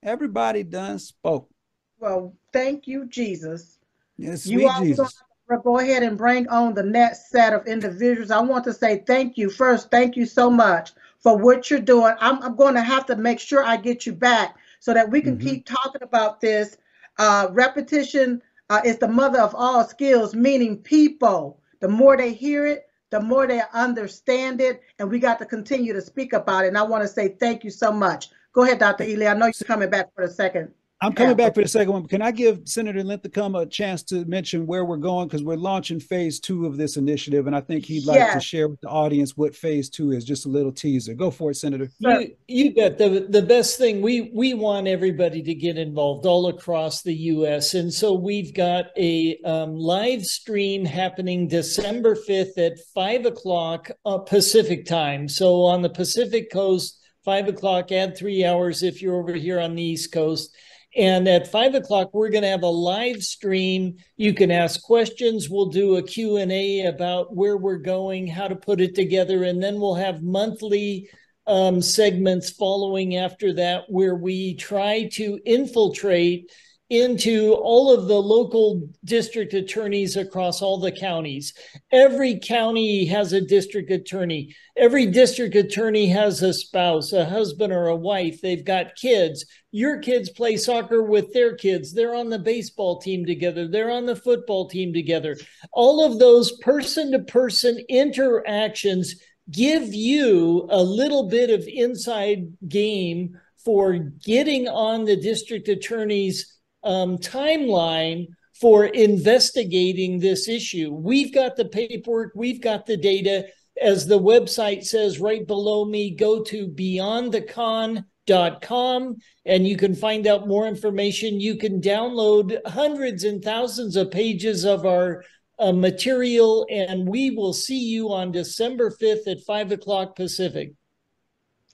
Everybody 0.02 0.62
done 0.62 0.98
spoke. 0.98 1.50
Well, 1.98 2.34
thank 2.52 2.86
you, 2.86 3.06
Jesus. 3.06 3.78
Yes, 4.16 4.44
sweet 4.44 4.62
you 4.62 4.78
Jesus 4.78 5.22
go 5.56 5.78
ahead 5.78 6.02
and 6.02 6.18
bring 6.18 6.46
on 6.48 6.74
the 6.74 6.82
next 6.82 7.30
set 7.30 7.54
of 7.54 7.66
individuals. 7.66 8.30
I 8.30 8.40
want 8.40 8.64
to 8.64 8.72
say 8.74 9.02
thank 9.06 9.38
you 9.38 9.48
first. 9.48 9.90
Thank 9.90 10.16
you 10.16 10.26
so 10.26 10.50
much 10.50 10.92
for 11.20 11.36
what 11.38 11.70
you're 11.70 11.80
doing. 11.80 12.14
I'm, 12.20 12.42
I'm 12.42 12.54
going 12.54 12.74
to 12.74 12.82
have 12.82 13.06
to 13.06 13.16
make 13.16 13.40
sure 13.40 13.64
I 13.64 13.76
get 13.76 14.06
you 14.06 14.12
back 14.12 14.56
so 14.80 14.92
that 14.92 15.10
we 15.10 15.20
can 15.20 15.38
mm-hmm. 15.38 15.48
keep 15.48 15.66
talking 15.66 16.02
about 16.02 16.40
this. 16.40 16.76
Uh, 17.18 17.48
repetition 17.50 18.42
uh, 18.70 18.80
is 18.84 18.98
the 18.98 19.08
mother 19.08 19.40
of 19.40 19.54
all 19.54 19.84
skills, 19.84 20.34
meaning 20.34 20.76
people. 20.76 21.58
The 21.80 21.88
more 21.88 22.16
they 22.16 22.32
hear 22.32 22.66
it, 22.66 22.88
the 23.10 23.20
more 23.20 23.46
they 23.46 23.62
understand 23.72 24.60
it, 24.60 24.82
and 24.98 25.10
we 25.10 25.18
got 25.18 25.38
to 25.38 25.46
continue 25.46 25.92
to 25.94 26.02
speak 26.02 26.34
about 26.34 26.64
it. 26.64 26.68
And 26.68 26.78
I 26.78 26.82
want 26.82 27.02
to 27.02 27.08
say 27.08 27.28
thank 27.28 27.64
you 27.64 27.70
so 27.70 27.90
much. 27.90 28.28
Go 28.52 28.64
ahead, 28.64 28.78
Dr. 28.78 29.04
Ealy. 29.04 29.30
I 29.30 29.34
know 29.34 29.46
you're 29.46 29.66
coming 29.66 29.88
back 29.88 30.14
for 30.14 30.22
a 30.22 30.30
second. 30.30 30.72
I'm 31.00 31.12
coming 31.12 31.36
back 31.36 31.54
for 31.54 31.62
the 31.62 31.68
second 31.68 31.92
one. 31.92 32.06
Can 32.08 32.22
I 32.22 32.32
give 32.32 32.62
Senator 32.64 33.04
Linthicum 33.04 33.54
a 33.54 33.64
chance 33.66 34.02
to 34.04 34.24
mention 34.24 34.66
where 34.66 34.84
we're 34.84 34.96
going? 34.96 35.28
Because 35.28 35.44
we're 35.44 35.54
launching 35.54 36.00
phase 36.00 36.40
two 36.40 36.66
of 36.66 36.76
this 36.76 36.96
initiative, 36.96 37.46
and 37.46 37.54
I 37.54 37.60
think 37.60 37.84
he'd 37.84 38.04
like 38.04 38.16
yes. 38.16 38.34
to 38.34 38.40
share 38.40 38.68
with 38.68 38.80
the 38.80 38.88
audience 38.88 39.36
what 39.36 39.54
phase 39.54 39.88
two 39.88 40.10
is. 40.10 40.24
Just 40.24 40.46
a 40.46 40.48
little 40.48 40.72
teaser. 40.72 41.14
Go 41.14 41.30
for 41.30 41.52
it, 41.52 41.54
Senator. 41.54 41.88
You, 42.00 42.34
you 42.48 42.74
bet. 42.74 42.98
The, 42.98 43.26
the 43.28 43.42
best 43.42 43.78
thing 43.78 44.02
we 44.02 44.32
we 44.34 44.54
want 44.54 44.88
everybody 44.88 45.40
to 45.40 45.54
get 45.54 45.78
involved 45.78 46.26
all 46.26 46.48
across 46.48 47.02
the 47.02 47.14
U.S. 47.14 47.74
And 47.74 47.94
so 47.94 48.14
we've 48.14 48.52
got 48.52 48.86
a 48.96 49.38
um, 49.44 49.76
live 49.76 50.24
stream 50.24 50.84
happening 50.84 51.46
December 51.46 52.16
5th 52.16 52.58
at 52.58 52.78
five 52.92 53.24
o'clock 53.24 53.88
uh, 54.04 54.18
Pacific 54.18 54.84
time. 54.84 55.28
So 55.28 55.62
on 55.62 55.82
the 55.82 55.90
Pacific 55.90 56.50
Coast, 56.50 56.98
five 57.24 57.46
o'clock. 57.46 57.92
Add 57.92 58.16
three 58.16 58.44
hours 58.44 58.82
if 58.82 59.00
you're 59.00 59.20
over 59.20 59.34
here 59.34 59.60
on 59.60 59.76
the 59.76 59.82
East 59.82 60.10
Coast 60.10 60.56
and 60.98 61.28
at 61.28 61.50
five 61.52 61.76
o'clock, 61.76 62.10
we're 62.12 62.28
going 62.28 62.42
to 62.42 62.48
have 62.48 62.64
a 62.64 62.68
live 62.68 63.22
stream. 63.22 63.98
You 64.16 64.34
can 64.34 64.50
ask 64.50 64.82
questions. 64.82 65.48
We'll 65.48 65.70
do 65.70 65.96
a 65.96 66.02
Q&A 66.02 66.86
about 66.86 67.36
where 67.36 67.56
we're 67.56 67.78
going, 67.78 68.26
how 68.26 68.48
to 68.48 68.56
put 68.56 68.80
it 68.80 68.96
together. 68.96 69.44
And 69.44 69.62
then 69.62 69.78
we'll 69.78 69.94
have 69.94 70.22
monthly 70.22 71.08
um, 71.46 71.80
segments 71.80 72.50
following 72.50 73.14
after 73.14 73.54
that 73.54 73.84
where 73.88 74.16
we 74.16 74.56
try 74.56 75.08
to 75.12 75.38
infiltrate 75.46 76.50
into 76.90 77.52
all 77.52 77.92
of 77.92 78.08
the 78.08 78.20
local 78.20 78.88
district 79.04 79.52
attorneys 79.52 80.16
across 80.16 80.62
all 80.62 80.78
the 80.78 80.92
counties. 80.92 81.52
Every 81.92 82.38
county 82.38 83.04
has 83.06 83.32
a 83.32 83.42
district 83.42 83.90
attorney. 83.90 84.54
Every 84.76 85.06
district 85.06 85.54
attorney 85.54 86.08
has 86.08 86.42
a 86.42 86.54
spouse, 86.54 87.12
a 87.12 87.26
husband, 87.26 87.72
or 87.72 87.88
a 87.88 87.96
wife. 87.96 88.40
They've 88.40 88.64
got 88.64 88.96
kids. 88.96 89.44
Your 89.70 89.98
kids 89.98 90.30
play 90.30 90.56
soccer 90.56 91.02
with 91.02 91.32
their 91.34 91.56
kids. 91.56 91.92
They're 91.92 92.14
on 92.14 92.30
the 92.30 92.38
baseball 92.38 93.00
team 93.00 93.26
together. 93.26 93.68
They're 93.68 93.90
on 93.90 94.06
the 94.06 94.16
football 94.16 94.68
team 94.68 94.94
together. 94.94 95.36
All 95.72 96.02
of 96.02 96.18
those 96.18 96.52
person 96.60 97.12
to 97.12 97.18
person 97.18 97.78
interactions 97.90 99.16
give 99.50 99.92
you 99.92 100.66
a 100.70 100.82
little 100.82 101.28
bit 101.28 101.50
of 101.50 101.66
inside 101.66 102.46
game 102.66 103.38
for 103.62 103.94
getting 103.94 104.68
on 104.68 105.04
the 105.04 105.16
district 105.16 105.68
attorney's 105.68 106.57
um, 106.82 107.18
timeline 107.18 108.26
for 108.60 108.86
investigating 108.86 110.18
this 110.18 110.48
issue. 110.48 110.92
We've 110.92 111.32
got 111.32 111.54
the 111.56 111.66
paperwork, 111.66 112.32
we've 112.34 112.60
got 112.60 112.86
the 112.86 112.96
data. 112.96 113.46
As 113.80 114.04
the 114.06 114.18
website 114.18 114.84
says 114.84 115.20
right 115.20 115.46
below 115.46 115.84
me, 115.84 116.10
go 116.10 116.42
to 116.42 116.66
beyondthecon.com 116.66 119.16
and 119.46 119.66
you 119.66 119.76
can 119.76 119.94
find 119.94 120.26
out 120.26 120.48
more 120.48 120.66
information. 120.66 121.40
You 121.40 121.56
can 121.56 121.80
download 121.80 122.58
hundreds 122.66 123.22
and 123.22 123.40
thousands 123.42 123.94
of 123.94 124.10
pages 124.10 124.64
of 124.64 124.84
our 124.84 125.22
uh, 125.60 125.72
material, 125.72 126.66
and 126.70 127.08
we 127.08 127.30
will 127.30 127.52
see 127.52 127.78
you 127.78 128.12
on 128.12 128.32
December 128.32 128.90
5th 128.90 129.26
at 129.26 129.40
5 129.40 129.72
o'clock 129.72 130.16
Pacific. 130.16 130.72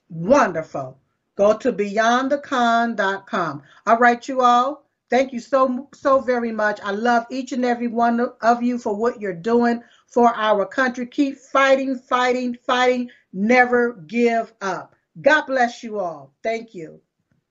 Wonderful. 0.08 0.98
Go 1.36 1.56
to 1.58 1.72
beyondthecon.com. 1.72 3.62
All 3.86 3.98
right, 3.98 4.28
you 4.28 4.40
all. 4.40 4.83
Thank 5.14 5.32
you 5.32 5.38
so, 5.38 5.88
so 5.94 6.20
very 6.20 6.50
much. 6.50 6.80
I 6.82 6.90
love 6.90 7.26
each 7.30 7.52
and 7.52 7.64
every 7.64 7.86
one 7.86 8.18
of 8.40 8.64
you 8.64 8.78
for 8.78 8.96
what 8.96 9.20
you're 9.20 9.32
doing 9.32 9.80
for 10.08 10.34
our 10.34 10.66
country. 10.66 11.06
Keep 11.06 11.38
fighting, 11.38 11.96
fighting, 11.96 12.58
fighting. 12.66 13.10
Never 13.32 13.92
give 14.08 14.52
up. 14.60 14.96
God 15.22 15.42
bless 15.42 15.84
you 15.84 16.00
all. 16.00 16.34
Thank 16.42 16.74
you. 16.74 17.00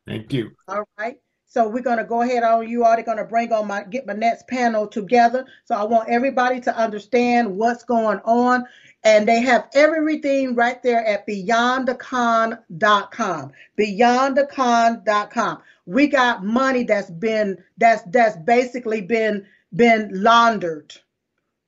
Thank 0.06 0.34
you. 0.34 0.52
All 0.68 0.84
right. 1.00 1.16
So 1.46 1.70
we're 1.70 1.84
going 1.84 2.00
to 2.00 2.04
go 2.04 2.24
ahead 2.24 2.44
on. 2.44 2.68
You 2.68 2.84
all 2.84 3.00
are 3.00 3.02
going 3.02 3.18
to 3.18 3.24
bring 3.24 3.54
on 3.54 3.68
my 3.68 3.86
get 3.86 4.06
my 4.06 4.12
next 4.12 4.46
panel 4.50 4.86
together. 4.86 5.46
So 5.64 5.74
I 5.74 5.84
want 5.84 6.10
everybody 6.10 6.60
to 6.60 6.76
understand 6.76 7.56
what's 7.56 7.86
going 7.86 8.20
on. 8.26 8.66
And 9.06 9.28
they 9.28 9.42
have 9.42 9.68
everything 9.74 10.56
right 10.56 10.82
there 10.82 11.06
at 11.06 11.28
beyondthecon.com. 11.28 13.52
Beyondthecon.com 13.78 15.62
we 15.86 16.08
got 16.08 16.44
money 16.44 16.84
that's 16.84 17.12
been 17.12 17.58
that's 17.78 18.04
that's 18.04 18.38
basically 18.38 19.02
been 19.02 19.46
been 19.76 20.10
laundered. 20.14 20.94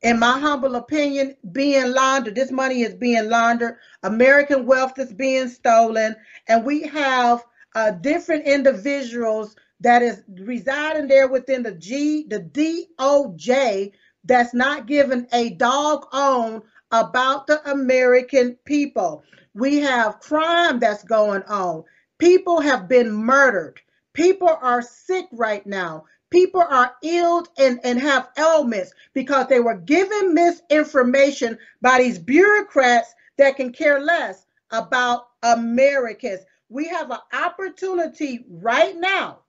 In 0.01 0.19
my 0.19 0.39
humble 0.39 0.75
opinion 0.75 1.35
being 1.51 1.91
laundered 1.91 2.35
this 2.35 2.51
money 2.51 2.81
is 2.81 2.93
being 2.93 3.29
laundered. 3.29 3.77
American 4.03 4.65
wealth 4.65 4.97
is 4.99 5.11
being 5.11 5.49
stolen. 5.49 6.15
And 6.47 6.63
we 6.63 6.83
have 6.83 7.43
uh, 7.73 7.91
different 7.91 8.45
individuals 8.45 9.55
that 9.81 10.01
is 10.01 10.23
residing 10.29 11.07
there 11.07 11.27
within 11.27 11.63
the 11.63 11.73
g 11.73 12.25
the 12.27 12.39
doj 12.39 13.91
that's 14.23 14.53
not 14.53 14.87
given 14.87 15.27
a 15.33 15.49
dog 15.51 16.07
on 16.13 16.61
about 16.91 17.47
the 17.47 17.69
american 17.69 18.55
people 18.65 19.23
we 19.53 19.77
have 19.77 20.19
crime 20.19 20.79
that's 20.79 21.03
going 21.03 21.43
on 21.43 21.83
people 22.19 22.61
have 22.61 22.87
been 22.87 23.11
murdered 23.11 23.81
People 24.15 24.57
are 24.61 24.81
sick 24.81 25.27
right 25.33 25.65
now. 25.67 26.05
People 26.29 26.61
are 26.61 26.95
ill 27.03 27.45
and, 27.57 27.81
and 27.83 27.99
have 27.99 28.29
ailments 28.37 28.93
because 29.13 29.47
they 29.47 29.59
were 29.59 29.75
given 29.75 30.33
misinformation 30.33 31.57
by 31.81 31.99
these 31.99 32.17
bureaucrats 32.17 33.13
that 33.37 33.57
can 33.57 33.73
care 33.73 33.99
less 33.99 34.47
about 34.71 35.27
Americans. 35.43 36.39
We 36.69 36.87
have 36.87 37.11
an 37.11 37.19
opportunity 37.33 38.45
right 38.49 38.95
now, 38.97 39.39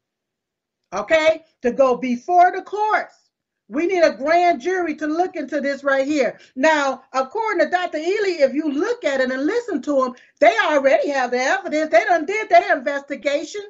okay, 0.92 1.44
to 1.62 1.70
go 1.70 1.96
before 1.96 2.50
the 2.54 2.62
courts. 2.62 3.25
We 3.68 3.86
need 3.86 4.02
a 4.02 4.14
grand 4.14 4.60
jury 4.60 4.94
to 4.96 5.06
look 5.06 5.34
into 5.34 5.60
this 5.60 5.82
right 5.82 6.06
here. 6.06 6.38
Now, 6.54 7.02
according 7.12 7.64
to 7.64 7.70
Dr. 7.70 7.98
Ealy, 7.98 8.40
if 8.40 8.54
you 8.54 8.70
look 8.70 9.04
at 9.04 9.20
it 9.20 9.30
and 9.30 9.44
listen 9.44 9.82
to 9.82 10.02
them, 10.02 10.14
they 10.40 10.56
already 10.64 11.08
have 11.08 11.32
the 11.32 11.38
evidence. 11.38 11.90
They 11.90 12.04
done 12.04 12.26
did 12.26 12.48
their 12.48 12.76
investigation. 12.76 13.62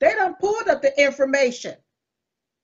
They 0.00 0.14
done 0.14 0.34
pulled 0.40 0.68
up 0.68 0.80
the 0.80 0.98
information. 1.00 1.74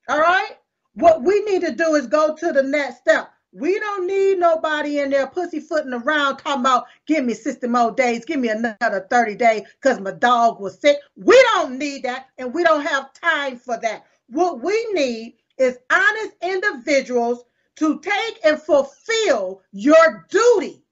All 0.09 0.18
right? 0.18 0.57
What 0.95 1.22
we 1.22 1.41
need 1.45 1.61
to 1.62 1.72
do 1.72 1.95
is 1.97 2.07
go 2.07 2.35
to 2.35 2.53
the 2.53 2.62
next 2.62 2.99
step. 2.99 3.31
We 3.53 3.78
don't 3.81 4.07
need 4.07 4.39
nobody 4.39 5.01
in 5.01 5.11
there 5.11 5.26
pussyfooting 5.26 5.93
around 5.93 6.37
talking 6.37 6.61
about 6.61 6.87
give 7.07 7.24
me 7.24 7.35
60 7.35 7.66
more 7.66 7.91
days, 7.91 8.24
give 8.24 8.39
me 8.39 8.49
another 8.49 9.07
30 9.11 9.35
days 9.35 9.62
because 9.81 10.01
my 10.01 10.12
dog 10.12 10.61
was 10.61 10.81
sick. 10.81 10.99
We 11.16 11.41
don't 11.55 11.76
need 11.76 12.05
that 12.05 12.28
and 12.39 12.55
we 12.55 12.62
don't 12.62 12.87
have 12.87 13.12
time 13.12 13.59
for 13.59 13.76
that. 13.78 14.07
What 14.28 14.62
we 14.62 14.93
need 14.93 15.39
is 15.61 15.79
honest 15.91 16.33
individuals 16.43 17.45
to 17.77 18.01
take 18.01 18.45
and 18.45 18.61
fulfill 18.61 19.63
your 19.73 20.27
duty 20.31 20.83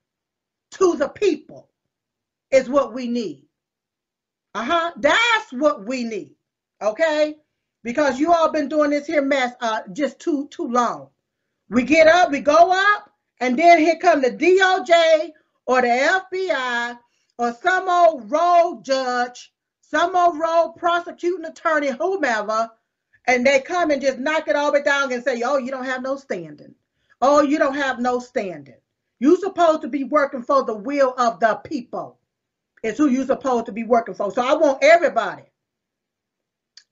to 0.72 0.94
the 0.96 1.08
people, 1.08 1.70
is 2.50 2.68
what 2.68 2.92
we 2.92 3.08
need. 3.08 3.46
Uh 4.54 4.64
huh. 4.64 4.92
That's 4.96 5.52
what 5.52 5.86
we 5.86 6.04
need. 6.04 6.34
Okay, 6.82 7.36
because 7.82 8.20
you 8.20 8.32
all 8.32 8.52
been 8.52 8.68
doing 8.68 8.90
this 8.90 9.06
here 9.06 9.22
mess 9.22 9.54
uh 9.60 9.80
just 9.92 10.20
too 10.20 10.48
too 10.48 10.68
long. 10.68 11.08
We 11.70 11.82
get 11.82 12.06
up, 12.06 12.30
we 12.30 12.40
go 12.40 12.70
up, 12.70 13.10
and 13.40 13.58
then 13.58 13.78
here 13.78 13.96
come 13.96 14.22
the 14.22 14.30
DOJ 14.30 15.30
or 15.66 15.82
the 15.82 16.22
FBI 16.32 16.98
or 17.38 17.52
some 17.62 17.88
old 17.88 18.30
rogue 18.30 18.84
judge, 18.84 19.52
some 19.80 20.14
old 20.14 20.38
rogue 20.38 20.76
prosecuting 20.76 21.44
attorney, 21.44 21.90
whomever, 21.90 22.70
and 23.28 23.46
they 23.46 23.60
come 23.60 23.92
and 23.92 24.02
just 24.02 24.18
knock 24.18 24.48
it 24.48 24.56
all 24.56 24.72
way 24.72 24.82
down 24.82 25.12
and 25.12 25.24
say, 25.24 25.42
"Oh, 25.44 25.58
you 25.58 25.72
don't 25.72 25.86
have 25.86 26.02
no 26.02 26.16
standing. 26.16 26.74
Oh, 27.22 27.42
you 27.42 27.58
don't 27.58 27.76
have 27.76 28.00
no 28.00 28.20
standing. 28.20 28.76
You 29.20 29.38
supposed 29.38 29.82
to 29.82 29.88
be 29.88 30.04
working 30.04 30.42
for 30.42 30.64
the 30.64 30.76
will 30.76 31.14
of 31.18 31.40
the 31.40 31.56
people." 31.64 32.16
is 32.84 32.98
who 32.98 33.08
you're 33.08 33.26
supposed 33.26 33.66
to 33.66 33.72
be 33.72 33.84
working 33.84 34.14
for. 34.14 34.32
So 34.32 34.42
I 34.42 34.54
want 34.54 34.78
everybody 34.82 35.44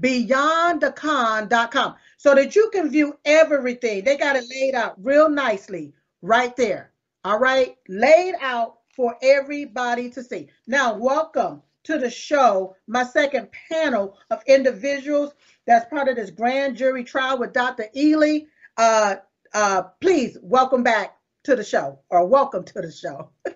Beyondthecon.com. 0.00 1.94
So 2.16 2.34
that 2.34 2.56
you 2.56 2.68
can 2.72 2.90
view 2.90 3.14
everything. 3.24 4.02
They 4.04 4.16
got 4.16 4.36
it 4.36 4.44
laid 4.50 4.74
out 4.74 4.94
real 4.98 5.28
nicely 5.28 5.92
right 6.22 6.56
there. 6.56 6.92
All 7.24 7.38
right, 7.38 7.76
laid 7.88 8.34
out 8.40 8.78
for 8.94 9.16
everybody 9.22 10.10
to 10.10 10.22
see. 10.22 10.48
Now, 10.66 10.94
welcome 10.94 11.62
to 11.84 11.98
the 11.98 12.10
show, 12.10 12.74
my 12.86 13.04
second 13.04 13.48
panel 13.70 14.18
of 14.30 14.42
individuals 14.46 15.32
that's 15.66 15.88
part 15.90 16.08
of 16.08 16.16
this 16.16 16.30
grand 16.30 16.76
jury 16.76 17.04
trial 17.04 17.38
with 17.38 17.52
Dr. 17.52 17.86
Ealy. 17.94 18.46
Uh, 18.76 19.16
uh, 19.54 19.82
please 20.00 20.36
welcome 20.42 20.82
back 20.82 21.16
to 21.44 21.54
the 21.54 21.64
show 21.64 22.00
or 22.10 22.26
welcome 22.26 22.64
to 22.64 22.74
the 22.74 22.90
show. 22.90 23.30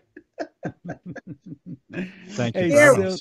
Thank 2.29 2.57
you. 2.57 3.17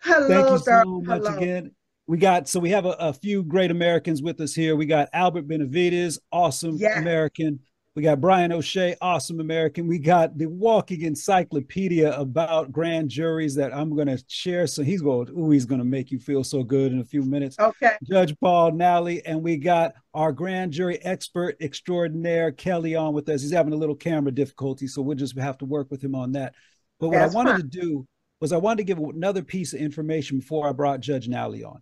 Hello, 0.00 0.28
Thank 0.28 0.50
you 0.50 0.58
so 0.58 0.84
much 0.84 1.22
Hello. 1.22 1.36
again. 1.36 1.72
We 2.06 2.18
got 2.18 2.48
so 2.48 2.60
we 2.60 2.70
have 2.70 2.84
a, 2.84 2.96
a, 2.98 3.12
few 3.14 3.42
great 3.42 3.70
Americans 3.70 4.22
with 4.22 4.40
us 4.40 4.54
here. 4.54 4.76
We 4.76 4.84
got 4.84 5.08
Albert 5.12 5.48
Benavides, 5.48 6.18
awesome 6.30 6.76
yeah. 6.76 6.98
American. 6.98 7.60
We 7.96 8.02
got 8.02 8.20
Brian 8.20 8.50
O'Shea, 8.50 8.96
awesome 9.00 9.38
American. 9.38 9.86
We 9.86 10.00
got 10.00 10.36
the 10.36 10.46
walking 10.46 11.02
encyclopedia 11.02 12.12
about 12.18 12.72
grand 12.72 13.08
juries 13.08 13.54
that 13.54 13.72
I'm 13.72 13.94
going 13.94 14.08
to 14.08 14.20
share. 14.26 14.66
So 14.66 14.82
he's 14.82 15.00
going, 15.00 15.28
ooh, 15.30 15.52
he's 15.52 15.64
going 15.64 15.78
to 15.78 15.84
make 15.84 16.10
you 16.10 16.18
feel 16.18 16.42
so 16.42 16.64
good 16.64 16.90
in 16.90 16.98
a 16.98 17.04
few 17.04 17.22
minutes. 17.22 17.56
Okay. 17.56 17.92
Judge 18.02 18.34
Paul 18.40 18.72
Nally, 18.72 19.24
and 19.24 19.40
we 19.44 19.58
got 19.58 19.94
our 20.12 20.32
grand 20.32 20.72
jury 20.72 20.98
expert 21.04 21.56
extraordinaire 21.60 22.50
Kelly 22.50 22.96
on 22.96 23.14
with 23.14 23.28
us. 23.28 23.42
He's 23.42 23.52
having 23.52 23.72
a 23.72 23.76
little 23.76 23.94
camera 23.94 24.32
difficulty, 24.32 24.88
so 24.88 25.00
we'll 25.00 25.16
just 25.16 25.38
have 25.38 25.58
to 25.58 25.64
work 25.64 25.88
with 25.92 26.02
him 26.02 26.16
on 26.16 26.32
that. 26.32 26.56
But 26.98 27.10
what 27.10 27.18
That's 27.18 27.32
I 27.32 27.36
wanted 27.36 27.50
fine. 27.50 27.60
to 27.60 27.66
do 27.80 28.08
was 28.40 28.52
I 28.52 28.56
wanted 28.56 28.78
to 28.78 28.84
give 28.84 28.98
another 28.98 29.44
piece 29.44 29.72
of 29.72 29.78
information 29.78 30.40
before 30.40 30.68
I 30.68 30.72
brought 30.72 30.98
Judge 30.98 31.28
Nally 31.28 31.62
on. 31.62 31.80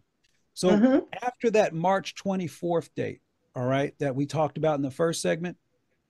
So 0.52 0.68
mm-hmm. 0.68 0.98
after 1.22 1.50
that 1.52 1.72
March 1.72 2.14
24th 2.16 2.90
date, 2.94 3.22
all 3.56 3.64
right, 3.64 3.94
that 3.98 4.14
we 4.14 4.26
talked 4.26 4.58
about 4.58 4.76
in 4.76 4.82
the 4.82 4.90
first 4.90 5.22
segment, 5.22 5.56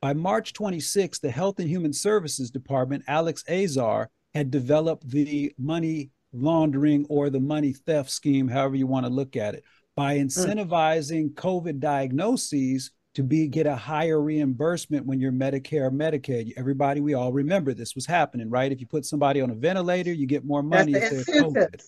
by 0.03 0.12
March 0.12 0.53
26, 0.53 1.20
the 1.20 1.30
Health 1.30 1.61
and 1.61 1.68
Human 1.68 1.92
Services 1.92 2.50
Department, 2.50 3.05
Alex 3.07 3.44
Azar, 3.48 4.11
had 4.34 4.50
developed 4.50 5.09
the 5.09 5.53
money 5.57 6.11
laundering 6.32 7.07
or 7.09 7.30
the 7.30 7.40
money 7.40 7.72
theft 7.72 8.11
scheme, 8.11 8.48
however 8.48 8.74
you 8.74 8.88
want 8.88 9.07
to 9.07 9.12
look 9.12 9.36
at 9.36 9.55
it, 9.55 9.64
by 9.94 10.16
hmm. 10.16 10.24
incentivizing 10.24 11.32
COVID 11.34 11.78
diagnoses 11.78 12.90
to 13.14 13.22
be 13.22 13.46
get 13.46 13.66
a 13.66 13.76
higher 13.76 14.20
reimbursement 14.20 15.07
when 15.07 15.20
you're 15.20 15.30
Medicare 15.30 15.86
or 15.86 15.90
Medicaid. 15.90 16.53
Everybody, 16.57 17.00
we 17.00 17.14
all 17.14 17.32
remember 17.32 17.72
this 17.72 17.94
was 17.94 18.07
happening, 18.07 18.50
right? 18.50 18.72
If 18.72 18.80
you 18.80 18.86
put 18.86 19.05
somebody 19.05 19.40
on 19.40 19.50
a 19.50 19.55
ventilator, 19.55 20.12
you 20.12 20.26
get 20.26 20.44
more 20.44 20.62
money 20.62 20.94
if 20.94 21.26
they're 21.26 21.42
COVID. 21.42 21.80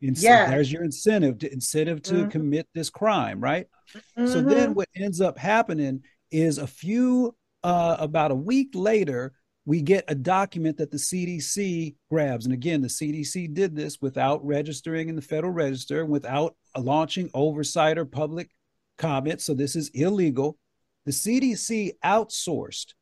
yeah. 0.00 0.50
There's 0.50 0.72
your 0.72 0.82
incentive 0.82 1.38
to 1.40 1.52
incentive 1.52 2.02
to 2.04 2.14
mm-hmm. 2.14 2.28
commit 2.30 2.66
this 2.74 2.90
crime, 2.90 3.40
right? 3.40 3.66
Mm-hmm. 3.94 4.26
So 4.26 4.40
then 4.40 4.74
what 4.74 4.88
ends 4.96 5.20
up 5.20 5.38
happening 5.38 6.02
is 6.30 6.56
a 6.58 6.66
few 6.66 7.36
uh, 7.62 7.96
about 7.98 8.30
a 8.30 8.36
week 8.36 8.70
later, 8.74 9.32
we 9.66 9.82
get 9.82 10.04
a 10.08 10.14
document 10.14 10.78
that 10.78 10.90
the 10.90 10.96
CDC 10.96 11.94
grabs. 12.10 12.44
And 12.44 12.54
again, 12.54 12.80
the 12.80 12.88
CDC 12.88 13.52
did 13.54 13.76
this 13.76 14.00
without 14.00 14.44
registering 14.44 15.08
in 15.08 15.16
the 15.16 15.22
Federal 15.22 15.52
Register, 15.52 16.04
without 16.06 16.56
launching 16.76 17.30
oversight 17.34 17.98
or 17.98 18.04
public 18.04 18.50
comment. 18.98 19.40
So 19.40 19.54
this 19.54 19.76
is 19.76 19.90
illegal 19.90 20.58
the 21.06 21.12
CDC 21.12 21.92
outsourced 22.04 22.94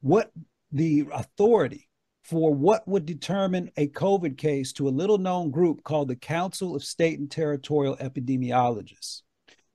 what 0.00 0.30
the 0.70 1.06
authority 1.12 1.88
for 2.22 2.52
what 2.52 2.86
would 2.86 3.06
determine 3.06 3.70
a 3.76 3.88
COVID 3.88 4.36
case 4.36 4.72
to 4.74 4.86
a 4.86 4.90
little 4.90 5.18
known 5.18 5.50
group 5.50 5.82
called 5.82 6.08
the 6.08 6.16
Council 6.16 6.76
of 6.76 6.84
State 6.84 7.18
and 7.18 7.30
Territorial 7.30 7.96
Epidemiologists. 7.96 9.22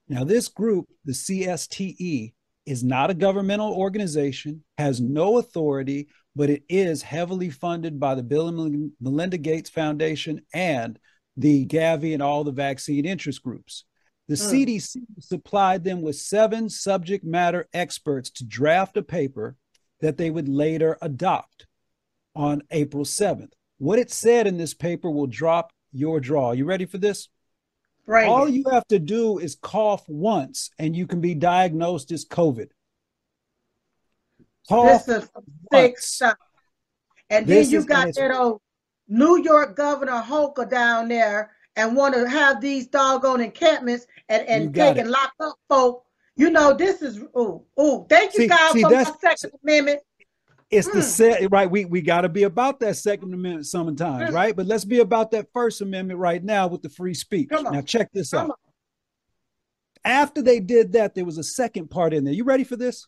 Now, 0.07 0.23
this 0.23 0.47
group, 0.49 0.87
the 1.03 1.13
CSTE, 1.13 2.33
is 2.65 2.83
not 2.83 3.09
a 3.09 3.15
governmental 3.15 3.73
organization, 3.73 4.63
has 4.77 5.01
no 5.01 5.37
authority, 5.37 6.07
but 6.35 6.49
it 6.49 6.63
is 6.69 7.01
heavily 7.01 7.49
funded 7.49 7.99
by 7.99 8.15
the 8.15 8.23
Bill 8.23 8.47
and 8.47 8.91
Melinda 8.99 9.37
Gates 9.37 9.69
Foundation 9.69 10.41
and 10.53 10.97
the 11.37 11.65
Gavi 11.65 12.13
and 12.13 12.21
all 12.21 12.43
the 12.43 12.51
vaccine 12.51 13.05
interest 13.05 13.43
groups. 13.43 13.85
The 14.27 14.35
mm. 14.35 14.65
CDC 14.65 14.97
supplied 15.19 15.83
them 15.83 16.01
with 16.01 16.15
seven 16.15 16.69
subject 16.69 17.25
matter 17.25 17.67
experts 17.73 18.29
to 18.31 18.45
draft 18.45 18.97
a 18.97 19.03
paper 19.03 19.55
that 19.99 20.17
they 20.17 20.29
would 20.29 20.47
later 20.47 20.97
adopt 21.01 21.67
on 22.35 22.61
April 22.71 23.03
7th. 23.03 23.51
What 23.77 23.99
it 23.99 24.11
said 24.11 24.47
in 24.47 24.57
this 24.57 24.73
paper 24.73 25.11
will 25.11 25.27
drop 25.27 25.71
your 25.91 26.19
draw. 26.19 26.51
You 26.51 26.65
ready 26.65 26.85
for 26.85 26.97
this? 26.97 27.27
Right. 28.05 28.27
All 28.27 28.49
you 28.49 28.65
have 28.71 28.87
to 28.87 28.99
do 28.99 29.39
is 29.39 29.55
cough 29.55 30.07
once 30.09 30.71
and 30.77 30.95
you 30.95 31.07
can 31.07 31.21
be 31.21 31.35
diagnosed 31.35 32.11
as 32.11 32.25
COVID. 32.25 32.69
Cough 34.67 35.05
this 35.05 35.23
is 35.23 35.29
big 35.71 35.97
stuff. 35.97 36.37
And 37.29 37.47
then 37.47 37.57
this 37.57 37.71
you 37.71 37.85
got 37.85 38.13
that 38.15 38.35
old 38.35 38.61
New 39.07 39.41
York 39.41 39.75
Governor 39.75 40.21
Hochul 40.21 40.69
down 40.69 41.07
there 41.07 41.51
and 41.75 41.95
want 41.95 42.13
to 42.13 42.27
have 42.29 42.61
these 42.61 42.87
doggone 42.87 43.41
encampments 43.41 44.05
and, 44.29 44.47
and 44.47 44.73
take 44.73 44.97
and 44.97 45.09
lock 45.09 45.33
up 45.39 45.55
folk. 45.69 46.05
You 46.35 46.49
know, 46.49 46.73
this 46.73 47.01
is 47.01 47.21
oh 47.35 47.65
oh. 47.77 48.05
Thank 48.09 48.33
you, 48.33 48.41
see, 48.41 48.47
God, 48.47 48.73
see, 48.73 48.81
for 48.81 48.89
my 48.89 49.03
Second 49.03 49.51
Amendment. 49.63 50.01
It's 50.73 50.89
mm. 50.89 50.93
the 50.93 51.01
set 51.01 51.51
right. 51.51 51.69
We 51.69 51.85
we 51.85 52.01
got 52.01 52.21
to 52.21 52.29
be 52.29 52.43
about 52.43 52.79
that 52.81 52.95
Second 52.97 53.33
Amendment 53.33 53.67
sometimes, 53.67 54.29
mm. 54.29 54.33
right? 54.33 54.55
But 54.55 54.65
let's 54.65 54.85
be 54.85 54.99
about 54.99 55.31
that 55.31 55.47
First 55.53 55.81
Amendment 55.81 56.19
right 56.19 56.43
now 56.43 56.67
with 56.67 56.81
the 56.81 56.89
free 56.89 57.13
speech. 57.13 57.49
Now 57.51 57.81
check 57.81 58.09
this 58.13 58.31
Come 58.31 58.45
out. 58.45 58.49
On. 58.51 58.55
After 60.05 60.41
they 60.41 60.59
did 60.59 60.93
that, 60.93 61.15
there 61.15 61.25
was 61.25 61.37
a 61.37 61.43
second 61.43 61.89
part 61.89 62.13
in 62.13 62.25
there. 62.25 62.33
You 62.33 62.43
ready 62.43 62.63
for 62.65 62.75
this? 62.75 63.07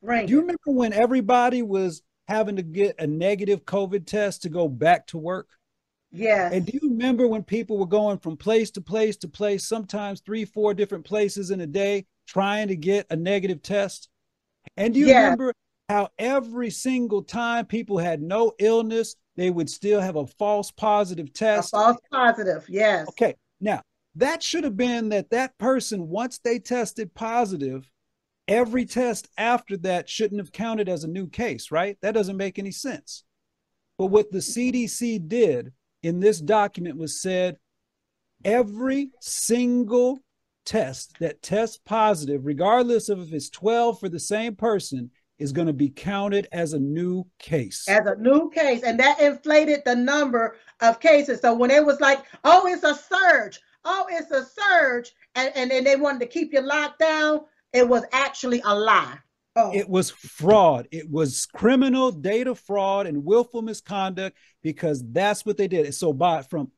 Right. 0.00 0.26
Do 0.26 0.32
you 0.32 0.40
remember 0.40 0.58
when 0.66 0.92
everybody 0.92 1.62
was 1.62 2.02
having 2.28 2.56
to 2.56 2.62
get 2.62 2.98
a 2.98 3.06
negative 3.06 3.64
COVID 3.64 4.06
test 4.06 4.42
to 4.42 4.48
go 4.48 4.68
back 4.68 5.06
to 5.08 5.18
work? 5.18 5.48
Yeah. 6.12 6.48
And 6.52 6.64
do 6.64 6.78
you 6.80 6.90
remember 6.90 7.26
when 7.26 7.42
people 7.42 7.76
were 7.76 7.86
going 7.86 8.18
from 8.18 8.36
place 8.36 8.70
to 8.72 8.80
place 8.80 9.16
to 9.18 9.28
place, 9.28 9.66
sometimes 9.66 10.20
three, 10.20 10.44
four 10.44 10.72
different 10.72 11.04
places 11.04 11.50
in 11.50 11.60
a 11.60 11.66
day, 11.66 12.06
trying 12.26 12.68
to 12.68 12.76
get 12.76 13.06
a 13.10 13.16
negative 13.16 13.62
test? 13.62 14.08
And 14.76 14.94
do 14.94 15.00
you 15.00 15.08
yeah. 15.08 15.24
remember 15.24 15.52
how 15.88 16.08
every 16.18 16.70
single 16.70 17.22
time 17.22 17.66
people 17.66 17.98
had 17.98 18.22
no 18.22 18.52
illness, 18.58 19.16
they 19.36 19.50
would 19.50 19.68
still 19.68 20.00
have 20.00 20.16
a 20.16 20.26
false 20.26 20.70
positive 20.70 21.32
test? 21.32 21.72
A 21.74 21.76
false 21.76 21.98
positive, 22.10 22.64
yes. 22.68 23.06
Okay. 23.08 23.34
Now, 23.60 23.82
that 24.16 24.42
should 24.42 24.64
have 24.64 24.76
been 24.76 25.08
that 25.10 25.30
that 25.30 25.56
person, 25.58 26.08
once 26.08 26.38
they 26.38 26.58
tested 26.58 27.14
positive, 27.14 27.90
every 28.48 28.84
test 28.84 29.28
after 29.36 29.76
that 29.78 30.08
shouldn't 30.08 30.40
have 30.40 30.52
counted 30.52 30.88
as 30.88 31.04
a 31.04 31.08
new 31.08 31.26
case, 31.28 31.70
right? 31.70 31.98
That 32.00 32.14
doesn't 32.14 32.36
make 32.36 32.58
any 32.58 32.70
sense. 32.70 33.24
But 33.98 34.06
what 34.06 34.30
the 34.30 34.38
CDC 34.38 35.28
did 35.28 35.72
in 36.02 36.20
this 36.20 36.40
document 36.40 36.96
was 36.96 37.20
said 37.20 37.56
every 38.44 39.10
single 39.20 40.20
test 40.64 41.18
that 41.20 41.42
tests 41.42 41.78
positive, 41.84 42.46
regardless 42.46 43.08
of 43.08 43.20
if 43.20 43.32
it's 43.32 43.50
12 43.50 44.00
for 44.00 44.08
the 44.08 44.20
same 44.20 44.56
person, 44.56 45.10
is 45.38 45.52
going 45.52 45.66
to 45.66 45.72
be 45.72 45.88
counted 45.88 46.48
as 46.52 46.72
a 46.72 46.78
new 46.78 47.24
case. 47.38 47.88
As 47.88 48.06
a 48.06 48.16
new 48.16 48.50
case. 48.50 48.82
And 48.82 48.98
that 49.00 49.20
inflated 49.20 49.82
the 49.84 49.96
number 49.96 50.56
of 50.80 51.00
cases. 51.00 51.40
So 51.40 51.54
when 51.54 51.70
it 51.70 51.84
was 51.84 52.00
like, 52.00 52.24
oh, 52.44 52.66
it's 52.66 52.84
a 52.84 52.94
surge, 52.94 53.60
oh, 53.84 54.06
it's 54.10 54.30
a 54.30 54.44
surge, 54.44 55.12
and, 55.34 55.52
and 55.56 55.70
then 55.70 55.84
they 55.84 55.96
wanted 55.96 56.20
to 56.20 56.26
keep 56.26 56.52
you 56.52 56.60
locked 56.60 57.00
down, 57.00 57.40
it 57.72 57.88
was 57.88 58.04
actually 58.12 58.62
a 58.64 58.74
lie. 58.74 59.18
Oh. 59.56 59.72
It 59.72 59.88
was 59.88 60.10
fraud. 60.10 60.88
It 60.90 61.08
was 61.08 61.46
criminal 61.46 62.10
data 62.10 62.54
fraud 62.54 63.06
and 63.06 63.24
willful 63.24 63.62
misconduct 63.62 64.36
because 64.62 65.04
that's 65.12 65.46
what 65.46 65.56
they 65.56 65.68
did. 65.68 65.94
So 65.94 66.12
by 66.12 66.42
from 66.42 66.72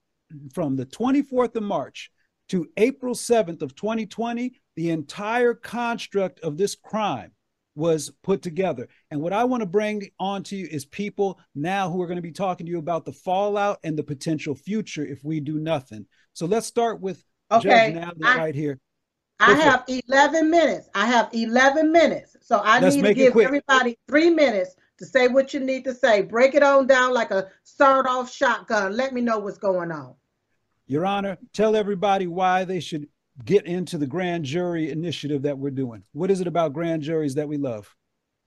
from 0.53 0.77
the 0.77 0.85
24th 0.87 1.57
of 1.57 1.63
March 1.63 2.11
to 2.49 2.69
April 2.77 3.15
7th 3.15 3.63
of 3.63 3.75
2020, 3.75 4.61
the 4.75 4.91
entire 4.91 5.55
construct 5.55 6.41
of 6.41 6.57
this 6.57 6.75
crime 6.75 7.31
was 7.77 8.11
put 8.23 8.43
together. 8.43 8.89
And 9.11 9.21
what 9.21 9.33
I 9.33 9.45
want 9.45 9.61
to 9.61 9.67
bring 9.67 10.09
on 10.19 10.43
to 10.45 10.57
you 10.57 10.67
is 10.69 10.85
people 10.85 11.39
now 11.55 11.91
who 11.91 12.03
are 12.03 12.07
going 12.07 12.17
to 12.17 12.23
be 12.23 12.33
talking 12.33 12.67
to 12.67 12.73
you 12.73 12.79
about 12.79 13.05
the 13.05 13.13
fallout 13.13 13.79
and 13.85 13.97
the 13.97 14.03
potential 14.03 14.55
future 14.55 15.07
if 15.07 15.23
we 15.23 15.39
do 15.39 15.61
nothing. 15.61 16.07
So 16.33 16.47
let's 16.47 16.67
start 16.67 17.01
with 17.01 17.23
okay. 17.53 17.93
Judge 17.95 18.15
I, 18.25 18.39
right 18.39 18.55
here. 18.55 18.81
I 19.39 19.53
have 19.53 19.85
11 19.87 20.51
minutes. 20.51 20.89
I 20.95 21.07
have 21.07 21.29
11 21.33 21.93
minutes. 21.93 22.37
So 22.41 22.59
I 22.59 22.81
Let's 22.81 22.97
need 22.97 23.03
to 23.03 23.15
give 23.15 23.37
everybody 23.37 23.99
three 24.09 24.31
minutes 24.31 24.75
to 24.99 25.05
say 25.05 25.29
what 25.29 25.53
you 25.53 25.61
need 25.61 25.85
to 25.85 25.95
say. 25.95 26.23
Break 26.23 26.55
it 26.55 26.63
on 26.63 26.87
down 26.87 27.13
like 27.13 27.31
a 27.31 27.49
start 27.63 28.07
off 28.07 28.33
shotgun. 28.33 28.97
Let 28.97 29.13
me 29.13 29.21
know 29.21 29.39
what's 29.39 29.59
going 29.59 29.93
on. 29.93 30.15
Your 30.87 31.05
Honor, 31.05 31.37
tell 31.53 31.77
everybody 31.77 32.27
why 32.27 32.65
they 32.65 32.81
should 32.81 33.09
get 33.45 33.67
into 33.67 33.99
the 33.99 34.07
grand 34.07 34.45
jury 34.45 34.91
initiative 34.91 35.43
that 35.43 35.59
we're 35.59 35.71
doing. 35.71 36.03
What 36.13 36.31
is 36.31 36.41
it 36.41 36.47
about 36.47 36.73
grand 36.73 37.03
juries 37.03 37.35
that 37.35 37.49
we 37.49 37.57
love? 37.57 37.95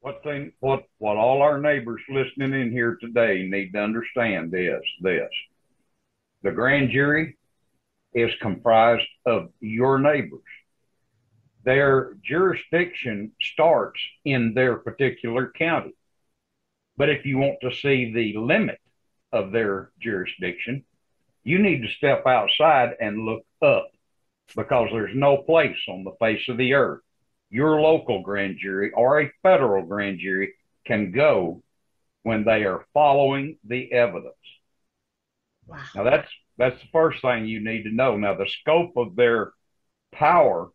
What 0.02 0.24
thing 0.24 0.54
what 0.60 0.84
what 0.98 1.18
all 1.18 1.42
our 1.42 1.60
neighbors 1.60 2.02
listening 2.10 2.54
in 2.54 2.72
here 2.72 2.98
today 3.02 3.48
need 3.50 3.72
to 3.74 3.80
understand 3.80 4.54
is 4.56 4.82
this. 5.02 5.30
The 6.42 6.52
grand 6.52 6.92
jury 6.92 7.38
is 8.14 8.32
comprised 8.42 9.08
of 9.26 9.50
your 9.60 10.00
neighbors 10.00 10.42
their 11.64 12.16
jurisdiction 12.24 13.32
starts 13.42 14.00
in 14.26 14.54
their 14.54 14.78
particular 14.78 15.52
county. 15.58 15.94
But 16.98 17.10
if 17.10 17.26
you 17.26 17.38
want 17.38 17.58
to 17.62 17.72
see 17.72 18.12
the 18.14 18.38
limit 18.40 18.80
of 19.32 19.52
their 19.52 19.92
jurisdiction, 20.02 20.84
you 21.44 21.60
need 21.60 21.82
to 21.82 21.90
step 21.90 22.26
outside 22.26 22.96
and 23.00 23.26
look 23.26 23.44
up 23.62 23.90
because 24.56 24.90
there's 24.92 25.16
no 25.16 25.38
place 25.38 25.78
on 25.88 26.04
the 26.04 26.16
face 26.20 26.48
of 26.50 26.58
the 26.58 26.74
earth 26.74 27.02
your 27.50 27.82
local 27.82 28.22
grand 28.22 28.58
jury 28.60 28.92
or 28.92 29.22
a 29.22 29.32
federal 29.42 29.86
grand 29.86 30.20
jury 30.20 30.54
can 30.86 31.12
go 31.12 31.64
when 32.24 32.44
they 32.44 32.64
are 32.64 32.86
following 32.94 33.58
the 33.64 33.92
evidence. 33.92 34.34
Wow. 35.66 35.84
Now 35.96 36.04
that's 36.04 36.30
that's 36.58 36.80
the 36.82 36.88
first 36.92 37.22
thing 37.22 37.46
you 37.46 37.64
need 37.64 37.84
to 37.84 37.92
know. 37.96 38.18
Now 38.18 38.36
the 38.36 38.50
scope 38.62 38.98
of 38.98 39.16
their 39.16 39.54
power 40.12 40.70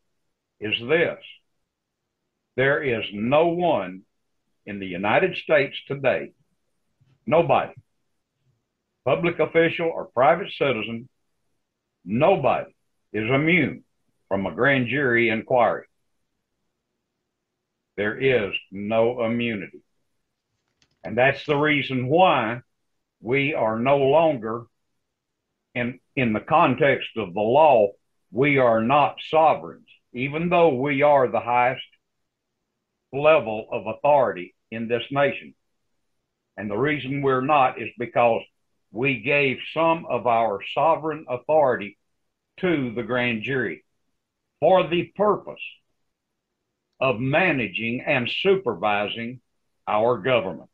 is 0.60 0.74
this 0.88 1.18
there 2.56 2.82
is 2.82 3.04
no 3.12 3.48
one 3.48 4.02
in 4.66 4.78
the 4.78 4.86
United 4.86 5.36
States 5.36 5.76
today, 5.86 6.32
nobody, 7.26 7.74
public 9.04 9.38
official 9.38 9.90
or 9.92 10.06
private 10.06 10.50
citizen, 10.56 11.08
nobody 12.04 12.73
is 13.14 13.30
immune 13.30 13.84
from 14.28 14.44
a 14.44 14.54
grand 14.54 14.88
jury 14.88 15.30
inquiry. 15.30 15.86
There 17.96 18.18
is 18.18 18.52
no 18.70 19.24
immunity. 19.24 19.80
And 21.02 21.16
that's 21.16 21.46
the 21.46 21.56
reason 21.56 22.08
why 22.08 22.60
we 23.22 23.54
are 23.54 23.78
no 23.78 23.96
longer, 23.96 24.64
in, 25.74 26.00
in 26.14 26.34
the 26.34 26.40
context 26.40 27.16
of 27.16 27.32
the 27.32 27.40
law, 27.40 27.92
we 28.30 28.58
are 28.58 28.82
not 28.82 29.16
sovereigns 29.30 29.86
even 30.14 30.48
though 30.48 30.68
we 30.68 31.02
are 31.02 31.28
the 31.28 31.40
highest 31.40 31.82
level 33.12 33.66
of 33.70 33.86
authority 33.86 34.54
in 34.70 34.88
this 34.88 35.02
nation. 35.10 35.54
And 36.56 36.70
the 36.70 36.76
reason 36.76 37.20
we're 37.20 37.44
not 37.44 37.82
is 37.82 37.90
because 37.98 38.42
we 38.92 39.20
gave 39.20 39.58
some 39.74 40.06
of 40.08 40.28
our 40.28 40.60
sovereign 40.72 41.26
authority 41.28 41.98
to 42.61 42.92
the 42.94 43.02
grand 43.02 43.42
jury 43.42 43.84
for 44.61 44.86
the 44.86 45.05
purpose 45.16 45.61
of 47.00 47.20
managing 47.20 48.02
and 48.07 48.30
supervising 48.30 49.40
our 49.86 50.18
government. 50.18 50.70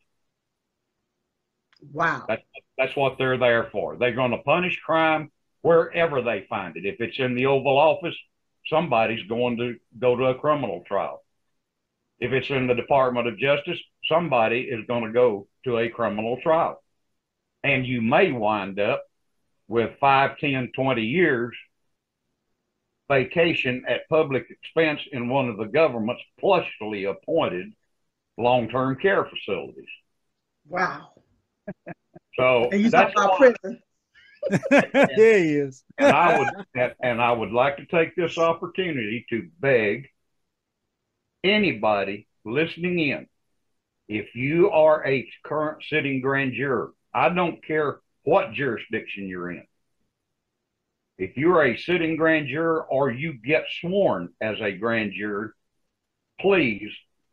Wow. 1.93 2.25
That's, 2.29 2.43
that's 2.79 2.97
what 2.97 3.17
they're 3.19 3.39
there 3.39 3.69
for. 3.73 3.97
They're 3.97 4.15
going 4.15 4.33
to 4.33 4.39
punish 4.39 4.79
crime 4.85 5.31
wherever 5.63 6.23
they 6.23 6.47
find 6.49 6.77
it. 6.77 6.87
If 6.87 7.01
it's 7.01 7.19
in 7.19 7.35
the 7.35 7.47
Oval 7.47 7.79
Office, 7.79 8.17
somebody's 8.67 9.27
going 9.29 9.57
to 9.59 9.77
go 9.99 10.17
to 10.17 10.27
a 10.27 10.39
criminal 10.39 10.85
trial. 10.87 11.23
If 12.19 12.33
it's 12.33 12.51
in 12.51 12.67
the 12.67 12.75
Department 12.75 13.27
of 13.27 13.39
Justice, 13.39 13.79
somebody 14.05 14.61
is 14.61 14.87
going 14.87 15.05
to 15.05 15.13
go 15.13 15.49
to 15.65 15.79
a 15.79 15.89
criminal 15.89 16.39
trial. 16.43 16.83
And 17.65 17.87
you 17.87 18.03
may 18.03 18.31
wind 18.31 18.79
up 18.79 19.03
with 19.69 19.99
5, 20.01 20.39
10, 20.39 20.73
20 20.75 21.03
years 21.03 21.55
vacation 23.11 23.83
at 23.89 24.09
public 24.09 24.47
expense 24.49 25.01
in 25.13 25.29
one 25.29 25.49
of 25.49 25.57
the 25.57 25.67
government's 25.67 26.23
plushly 26.43 27.11
appointed 27.11 27.67
long 28.39 28.69
term 28.69 28.97
care 28.97 29.27
facilities. 29.27 29.89
Wow. 30.67 31.09
So 32.39 32.69
and 32.71 32.81
you 32.81 32.91
talk 32.91 33.13
about 33.13 33.33
why, 33.33 33.53
prison. 33.63 33.83
there 34.71 35.43
he 35.43 35.55
is. 35.57 35.85
and 35.99 36.13
I 36.13 36.39
would 36.39 36.95
and 37.03 37.21
I 37.21 37.33
would 37.33 37.51
like 37.51 37.77
to 37.79 37.87
take 37.87 38.15
this 38.17 38.39
opportunity 38.39 39.27
to 39.31 39.49
beg 39.59 40.09
anybody 41.45 42.29
listening 42.45 42.99
in, 42.99 43.27
if 44.09 44.35
you 44.35 44.71
are 44.71 45.07
a 45.07 45.29
current 45.45 45.83
sitting 45.89 46.21
grand 46.21 46.55
juror, 46.55 46.93
I 47.13 47.29
don't 47.29 47.65
care 47.65 48.01
what 48.23 48.53
jurisdiction 48.53 49.27
you're 49.29 49.51
in. 49.51 49.65
If 51.21 51.37
you're 51.37 51.67
a 51.67 51.77
sitting 51.77 52.17
grand 52.17 52.49
juror 52.49 52.83
or 52.85 53.11
you 53.11 53.35
get 53.35 53.65
sworn 53.83 54.31
as 54.41 54.57
a 54.63 54.73
grand 54.73 55.13
juror, 55.13 55.55
please 56.41 56.91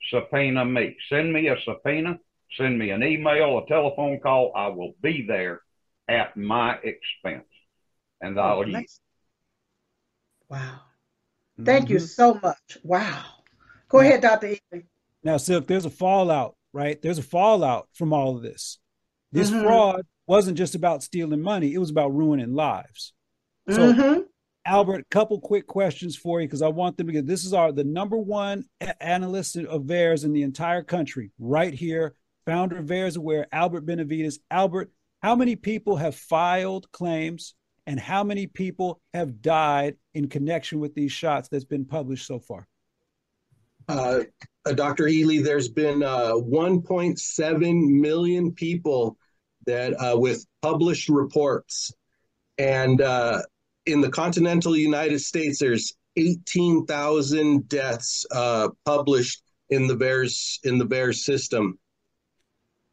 subpoena 0.09 0.65
me. 0.65 0.97
Send 1.07 1.31
me 1.31 1.47
a 1.47 1.55
subpoena, 1.61 2.19
send 2.57 2.77
me 2.77 2.89
an 2.89 3.01
email, 3.01 3.59
a 3.59 3.65
telephone 3.65 4.19
call. 4.19 4.51
I 4.53 4.67
will 4.67 4.91
be 5.01 5.25
there 5.25 5.61
at 6.09 6.35
my 6.35 6.75
expense. 6.83 7.47
And 8.19 8.37
I'll 8.37 8.59
oh, 8.59 8.63
use. 8.63 8.99
Wow. 10.49 10.81
Thank 11.63 11.85
mm-hmm. 11.85 11.93
you 11.93 11.99
so 11.99 12.37
much. 12.43 12.77
Wow. 12.83 13.23
Go 13.87 13.99
ahead, 13.99 14.19
Dr. 14.19 14.57
Ealy. 14.73 14.83
Now, 15.23 15.37
Silk, 15.37 15.65
there's 15.65 15.85
a 15.85 15.89
fallout, 15.89 16.57
right? 16.73 17.01
There's 17.01 17.19
a 17.19 17.23
fallout 17.23 17.87
from 17.93 18.11
all 18.11 18.35
of 18.35 18.41
this. 18.41 18.79
This 19.31 19.49
mm-hmm. 19.49 19.63
fraud 19.63 20.01
wasn't 20.25 20.57
just 20.57 20.75
about 20.75 21.03
stealing 21.03 21.41
money, 21.41 21.73
it 21.73 21.77
was 21.77 21.89
about 21.89 22.13
ruining 22.13 22.53
lives. 22.53 23.13
So, 23.69 23.93
mm-hmm. 23.93 24.21
Albert, 24.65 25.09
couple 25.09 25.39
quick 25.39 25.67
questions 25.67 26.15
for 26.15 26.41
you 26.41 26.47
because 26.47 26.61
I 26.61 26.67
want 26.67 26.97
them 26.97 27.07
to 27.07 27.13
get 27.13 27.25
this 27.25 27.45
is 27.45 27.53
our 27.53 27.71
the 27.71 27.83
number 27.83 28.17
one 28.17 28.65
a- 28.81 29.01
analyst 29.03 29.55
of 29.57 29.83
VAERS 29.83 30.25
in 30.25 30.33
the 30.33 30.43
entire 30.43 30.83
country, 30.83 31.31
right 31.39 31.73
here, 31.73 32.15
founder 32.45 32.77
of 32.77 32.85
VAERS 32.85 33.17
Aware, 33.17 33.47
Albert 33.51 33.85
Benavides. 33.85 34.39
Albert, 34.51 34.91
how 35.21 35.35
many 35.35 35.55
people 35.55 35.95
have 35.95 36.15
filed 36.15 36.91
claims 36.91 37.55
and 37.85 37.99
how 37.99 38.23
many 38.23 38.47
people 38.47 39.01
have 39.13 39.41
died 39.41 39.95
in 40.13 40.27
connection 40.27 40.79
with 40.79 40.93
these 40.93 41.11
shots 41.11 41.47
that's 41.47 41.65
been 41.65 41.85
published 41.85 42.27
so 42.27 42.39
far? 42.39 42.67
Uh, 43.87 44.23
uh, 44.65 44.73
Dr. 44.73 45.05
Ealy, 45.05 45.41
there's 45.43 45.69
been 45.69 46.03
uh, 46.03 46.33
1.7 46.33 47.99
million 48.01 48.51
people 48.51 49.17
that 49.65 49.93
uh, 49.93 50.17
with 50.17 50.45
published 50.61 51.07
reports, 51.07 51.93
and 52.57 53.01
uh, 53.01 53.41
in 53.87 54.01
the 54.01 54.09
continental 54.09 54.75
United 54.75 55.19
States, 55.19 55.59
there's 55.59 55.93
18,000 56.17 57.67
deaths 57.69 58.25
uh, 58.31 58.69
published 58.85 59.43
in 59.69 59.87
the 59.87 59.95
VAERS 59.95 60.59
in 60.63 60.77
the 60.77 60.85
VAERS 60.85 61.17
system. 61.17 61.79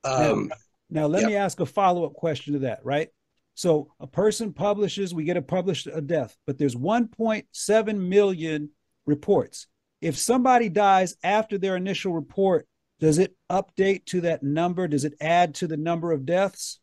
Um, 0.04 0.48
now, 0.48 0.56
now, 0.90 1.06
let 1.06 1.22
yeah. 1.22 1.28
me 1.28 1.36
ask 1.36 1.60
a 1.60 1.66
follow 1.66 2.04
up 2.04 2.14
question 2.14 2.54
to 2.54 2.58
that. 2.60 2.80
Right, 2.84 3.08
so 3.54 3.92
a 4.00 4.06
person 4.06 4.52
publishes, 4.52 5.14
we 5.14 5.24
get 5.24 5.36
a 5.36 5.42
published 5.42 5.86
a 5.86 6.00
death, 6.00 6.36
but 6.46 6.58
there's 6.58 6.76
1.7 6.76 7.98
million 7.98 8.70
reports. 9.06 9.66
If 10.00 10.18
somebody 10.18 10.68
dies 10.68 11.16
after 11.22 11.56
their 11.56 11.76
initial 11.76 12.12
report, 12.12 12.66
does 13.00 13.18
it 13.18 13.34
update 13.50 14.04
to 14.06 14.20
that 14.22 14.42
number? 14.42 14.86
Does 14.86 15.04
it 15.04 15.14
add 15.20 15.54
to 15.56 15.66
the 15.66 15.76
number 15.76 16.12
of 16.12 16.26
deaths? 16.26 16.78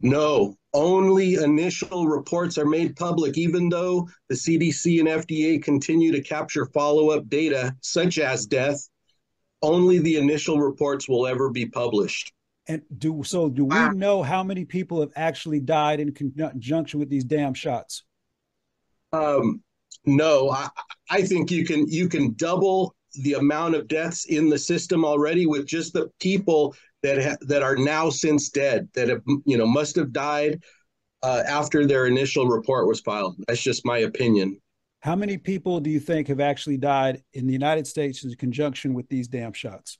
No, 0.00 0.56
only 0.74 1.34
initial 1.34 2.06
reports 2.06 2.56
are 2.56 2.66
made 2.66 2.94
public, 2.94 3.36
even 3.36 3.68
though 3.68 4.08
the 4.28 4.36
CDC 4.36 5.00
and 5.00 5.08
FDA 5.08 5.62
continue 5.62 6.12
to 6.12 6.22
capture 6.22 6.66
follow 6.66 7.10
up 7.10 7.28
data, 7.28 7.74
such 7.80 8.18
as 8.18 8.46
death. 8.46 8.88
Only 9.60 9.98
the 9.98 10.16
initial 10.16 10.60
reports 10.60 11.08
will 11.08 11.26
ever 11.26 11.50
be 11.50 11.66
published. 11.66 12.32
And 12.68 12.82
do 12.98 13.22
so? 13.24 13.48
Do 13.48 13.64
we 13.64 13.88
know 13.90 14.22
how 14.22 14.44
many 14.44 14.64
people 14.64 15.00
have 15.00 15.10
actually 15.16 15.58
died 15.58 16.00
in 16.00 16.12
conjunction 16.12 17.00
with 17.00 17.08
these 17.08 17.24
damn 17.24 17.54
shots? 17.54 18.04
Um, 19.12 19.62
no, 20.04 20.50
I, 20.50 20.68
I 21.10 21.22
think 21.22 21.50
you 21.50 21.64
can 21.64 21.88
you 21.88 22.08
can 22.08 22.34
double 22.34 22.94
the 23.14 23.34
amount 23.34 23.74
of 23.74 23.88
deaths 23.88 24.26
in 24.26 24.48
the 24.48 24.58
system 24.58 25.04
already 25.04 25.46
with 25.46 25.66
just 25.66 25.92
the 25.92 26.10
people 26.20 26.74
that 27.02 27.22
ha- 27.22 27.36
that 27.42 27.62
are 27.62 27.76
now 27.76 28.10
since 28.10 28.50
dead 28.50 28.88
that 28.94 29.08
have 29.08 29.22
you 29.44 29.56
know 29.56 29.66
must 29.66 29.96
have 29.96 30.12
died 30.12 30.62
uh, 31.22 31.42
after 31.46 31.86
their 31.86 32.06
initial 32.06 32.46
report 32.46 32.86
was 32.86 33.00
filed. 33.00 33.36
That's 33.46 33.62
just 33.62 33.84
my 33.84 33.98
opinion. 33.98 34.60
How 35.00 35.14
many 35.14 35.38
people 35.38 35.80
do 35.80 35.90
you 35.90 36.00
think 36.00 36.28
have 36.28 36.40
actually 36.40 36.76
died 36.76 37.22
in 37.32 37.46
the 37.46 37.52
United 37.52 37.86
States 37.86 38.24
in 38.24 38.34
conjunction 38.34 38.94
with 38.94 39.08
these 39.08 39.28
damn 39.28 39.52
shots? 39.52 39.98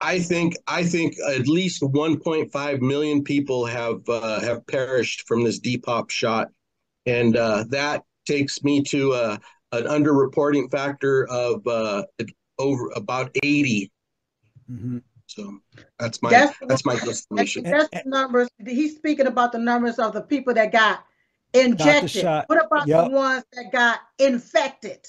I 0.00 0.18
think 0.18 0.54
I 0.66 0.84
think 0.84 1.14
at 1.30 1.46
least 1.46 1.82
1.5 1.82 2.80
million 2.80 3.22
people 3.24 3.64
have 3.64 4.06
uh, 4.08 4.40
have 4.40 4.66
perished 4.66 5.26
from 5.26 5.44
this 5.44 5.60
Depop 5.60 6.10
shot, 6.10 6.48
and 7.06 7.36
uh, 7.36 7.64
that 7.70 8.02
takes 8.26 8.62
me 8.64 8.82
to 8.82 9.12
uh, 9.12 9.38
an 9.72 9.84
underreporting 9.84 10.70
factor 10.70 11.26
of 11.28 11.66
uh, 11.66 12.04
over 12.58 12.90
about 12.96 13.30
80. 13.42 13.90
Mm-hmm. 14.70 14.98
So 15.34 15.58
that's 15.98 16.22
my 16.22 16.30
that's, 16.30 16.56
that's 16.60 16.86
my 16.86 16.94
estimation. 16.94 17.64
That's 17.64 17.88
the 17.88 18.02
numbers. 18.06 18.48
He's 18.64 18.96
speaking 18.96 19.26
about 19.26 19.50
the 19.50 19.58
numbers 19.58 19.98
of 19.98 20.12
the 20.12 20.22
people 20.22 20.54
that 20.54 20.70
got 20.70 21.04
injected. 21.52 22.24
What 22.46 22.64
about 22.64 22.86
yep. 22.86 23.06
the 23.06 23.10
ones 23.10 23.44
that 23.52 23.72
got 23.72 23.98
infected? 24.18 25.04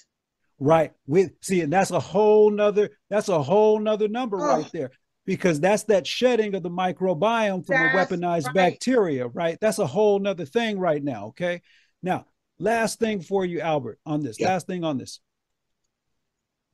Right. 0.60 0.94
With 1.06 1.34
see, 1.42 1.62
and 1.62 1.72
that's 1.72 1.92
a 1.92 2.00
whole 2.00 2.50
nother 2.50 2.90
that's 3.10 3.30
a 3.30 3.42
whole 3.42 3.80
nother 3.80 4.08
number 4.08 4.38
oh. 4.42 4.58
right 4.58 4.72
there. 4.72 4.92
Because 5.28 5.60
that's 5.60 5.84
that 5.84 6.06
shedding 6.06 6.54
of 6.54 6.62
the 6.62 6.70
microbiome 6.70 7.66
from 7.66 7.76
that's 7.76 8.12
a 8.12 8.16
weaponized 8.16 8.46
right. 8.46 8.56
bacteria, 8.56 9.28
right? 9.28 9.58
That's 9.60 9.80
a 9.80 9.88
whole 9.88 10.20
nother 10.20 10.46
thing 10.46 10.80
right 10.80 11.04
now. 11.04 11.28
Okay. 11.28 11.62
Now, 12.04 12.26
last 12.60 13.00
thing 13.00 13.22
for 13.22 13.44
you, 13.44 13.60
Albert, 13.60 14.00
on 14.06 14.22
this. 14.22 14.40
Yep. 14.40 14.50
Last 14.50 14.68
thing 14.68 14.84
on 14.84 15.00
this. 15.00 15.20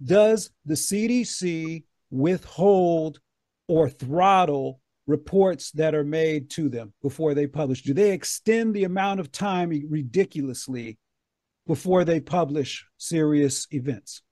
Does 0.03 0.51
the 0.65 0.73
CDC 0.73 1.83
withhold 2.11 3.19
or 3.71 3.89
throttle 3.89 4.81
reports 5.07 5.71
that 5.71 5.95
are 5.95 6.03
made 6.03 6.49
to 6.49 6.67
them 6.67 6.91
before 7.01 7.33
they 7.33 7.47
publish? 7.47 7.83
Do 7.83 7.93
they 7.93 8.11
extend 8.11 8.73
the 8.73 8.83
amount 8.83 9.21
of 9.21 9.31
time 9.31 9.69
ridiculously 9.89 10.97
before 11.65 12.03
they 12.03 12.19
publish 12.19 12.85
serious 12.97 13.67
events? 13.71 14.23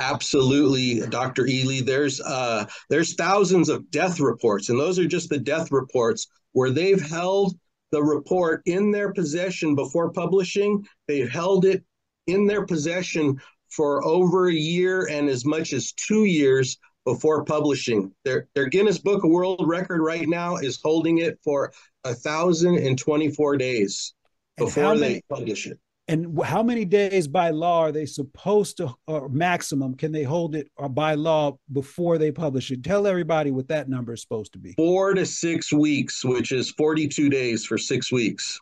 Absolutely, 0.00 1.06
Dr. 1.08 1.44
Ealy. 1.44 1.86
There's 1.86 2.20
uh, 2.20 2.66
there's 2.90 3.14
thousands 3.14 3.68
of 3.68 3.88
death 3.92 4.18
reports, 4.18 4.68
and 4.68 4.78
those 4.78 4.98
are 4.98 5.06
just 5.06 5.28
the 5.28 5.38
death 5.38 5.70
reports 5.70 6.26
where 6.52 6.70
they've 6.70 7.00
held 7.00 7.56
the 7.92 8.02
report 8.02 8.62
in 8.66 8.90
their 8.90 9.12
possession 9.12 9.76
before 9.76 10.10
publishing. 10.10 10.84
They've 11.06 11.30
held 11.30 11.64
it 11.64 11.84
in 12.26 12.48
their 12.48 12.66
possession 12.66 13.40
for 13.70 14.04
over 14.04 14.48
a 14.48 14.52
year 14.52 15.08
and 15.08 15.28
as 15.28 15.44
much 15.44 15.72
as 15.72 15.92
two 15.92 16.24
years 16.24 16.78
before 17.08 17.42
publishing. 17.44 18.12
Their 18.24 18.48
their 18.54 18.66
Guinness 18.66 18.98
Book 18.98 19.24
of 19.24 19.30
World 19.30 19.64
Record 19.66 20.02
right 20.02 20.28
now 20.28 20.56
is 20.56 20.78
holding 20.82 21.18
it 21.18 21.38
for 21.42 21.72
a 22.04 22.14
thousand 22.14 22.78
and 22.78 22.98
twenty 22.98 23.30
four 23.30 23.56
days 23.56 24.14
before 24.58 24.94
many, 24.94 25.14
they 25.14 25.22
publish 25.30 25.66
it. 25.66 25.78
And 26.06 26.38
how 26.42 26.62
many 26.62 26.84
days 26.84 27.26
by 27.26 27.50
law 27.50 27.80
are 27.80 27.92
they 27.92 28.04
supposed 28.04 28.76
to, 28.78 28.94
or 29.06 29.30
maximum, 29.30 29.94
can 29.94 30.12
they 30.12 30.22
hold 30.22 30.54
it 30.54 30.70
or 30.76 30.88
by 30.88 31.14
law 31.14 31.58
before 31.72 32.18
they 32.18 32.30
publish 32.30 32.70
it? 32.70 32.84
Tell 32.84 33.06
everybody 33.06 33.50
what 33.50 33.68
that 33.68 33.88
number 33.88 34.12
is 34.12 34.22
supposed 34.22 34.52
to 34.52 34.58
be. 34.58 34.72
Four 34.72 35.14
to 35.14 35.24
six 35.24 35.72
weeks, 35.72 36.24
which 36.24 36.52
is 36.52 36.70
42 36.72 37.30
days 37.30 37.64
for 37.64 37.78
six 37.78 38.12
weeks. 38.12 38.60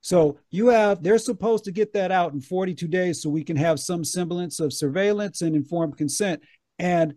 So 0.00 0.38
you 0.50 0.68
have, 0.68 1.02
they're 1.02 1.18
supposed 1.18 1.64
to 1.64 1.72
get 1.72 1.92
that 1.94 2.12
out 2.12 2.32
in 2.32 2.40
42 2.40 2.86
days 2.88 3.22
so 3.22 3.28
we 3.28 3.42
can 3.42 3.56
have 3.56 3.80
some 3.80 4.04
semblance 4.04 4.60
of 4.60 4.72
surveillance 4.72 5.42
and 5.42 5.56
informed 5.56 5.96
consent. 5.98 6.42
And 6.78 7.14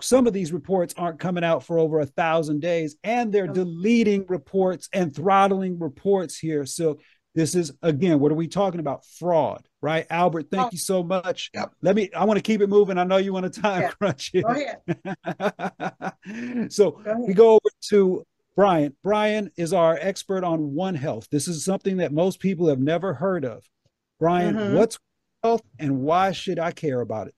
some 0.00 0.26
of 0.26 0.32
these 0.32 0.52
reports 0.52 0.94
aren't 0.96 1.18
coming 1.18 1.44
out 1.44 1.64
for 1.64 1.78
over 1.78 2.00
a 2.00 2.06
thousand 2.06 2.60
days 2.60 2.96
and 3.04 3.32
they're 3.32 3.46
deleting 3.46 4.24
reports 4.28 4.88
and 4.92 5.14
throttling 5.14 5.78
reports 5.78 6.38
here 6.38 6.66
so 6.66 6.98
This 7.34 7.54
is 7.54 7.72
again, 7.82 8.18
what 8.18 8.32
are 8.32 8.36
we 8.36 8.48
talking 8.48 8.80
about? 8.80 9.04
Fraud, 9.06 9.68
right? 9.80 10.04
Albert, 10.10 10.46
thank 10.50 10.66
oh. 10.66 10.70
you 10.72 10.78
so 10.78 11.04
much. 11.04 11.50
Yep. 11.54 11.74
Let 11.80 11.94
me. 11.94 12.10
I 12.12 12.24
want 12.24 12.38
to 12.38 12.42
keep 12.42 12.60
it 12.60 12.66
moving. 12.66 12.98
I 12.98 13.04
know 13.04 13.18
you 13.18 13.32
want 13.32 13.52
to 13.52 13.60
time 13.60 13.82
yeah. 13.82 13.90
crunch 13.90 14.32
it. 14.34 14.42
Go 14.42 14.52
so 16.70 16.90
go 16.90 17.24
we 17.26 17.34
go 17.34 17.52
over 17.52 17.70
to 17.90 18.26
Brian. 18.56 18.96
Brian 19.04 19.52
is 19.56 19.72
our 19.72 19.96
expert 20.00 20.42
on 20.42 20.74
One 20.74 20.96
Health. 20.96 21.28
This 21.30 21.46
is 21.46 21.64
something 21.64 21.98
that 21.98 22.12
most 22.12 22.40
people 22.40 22.66
have 22.68 22.80
never 22.80 23.14
heard 23.14 23.44
of. 23.44 23.62
Brian, 24.18 24.56
mm-hmm. 24.56 24.74
what's 24.74 24.98
health 25.44 25.62
and 25.78 26.00
why 26.00 26.32
should 26.32 26.58
I 26.58 26.72
care 26.72 27.00
about 27.00 27.28
it? 27.28 27.34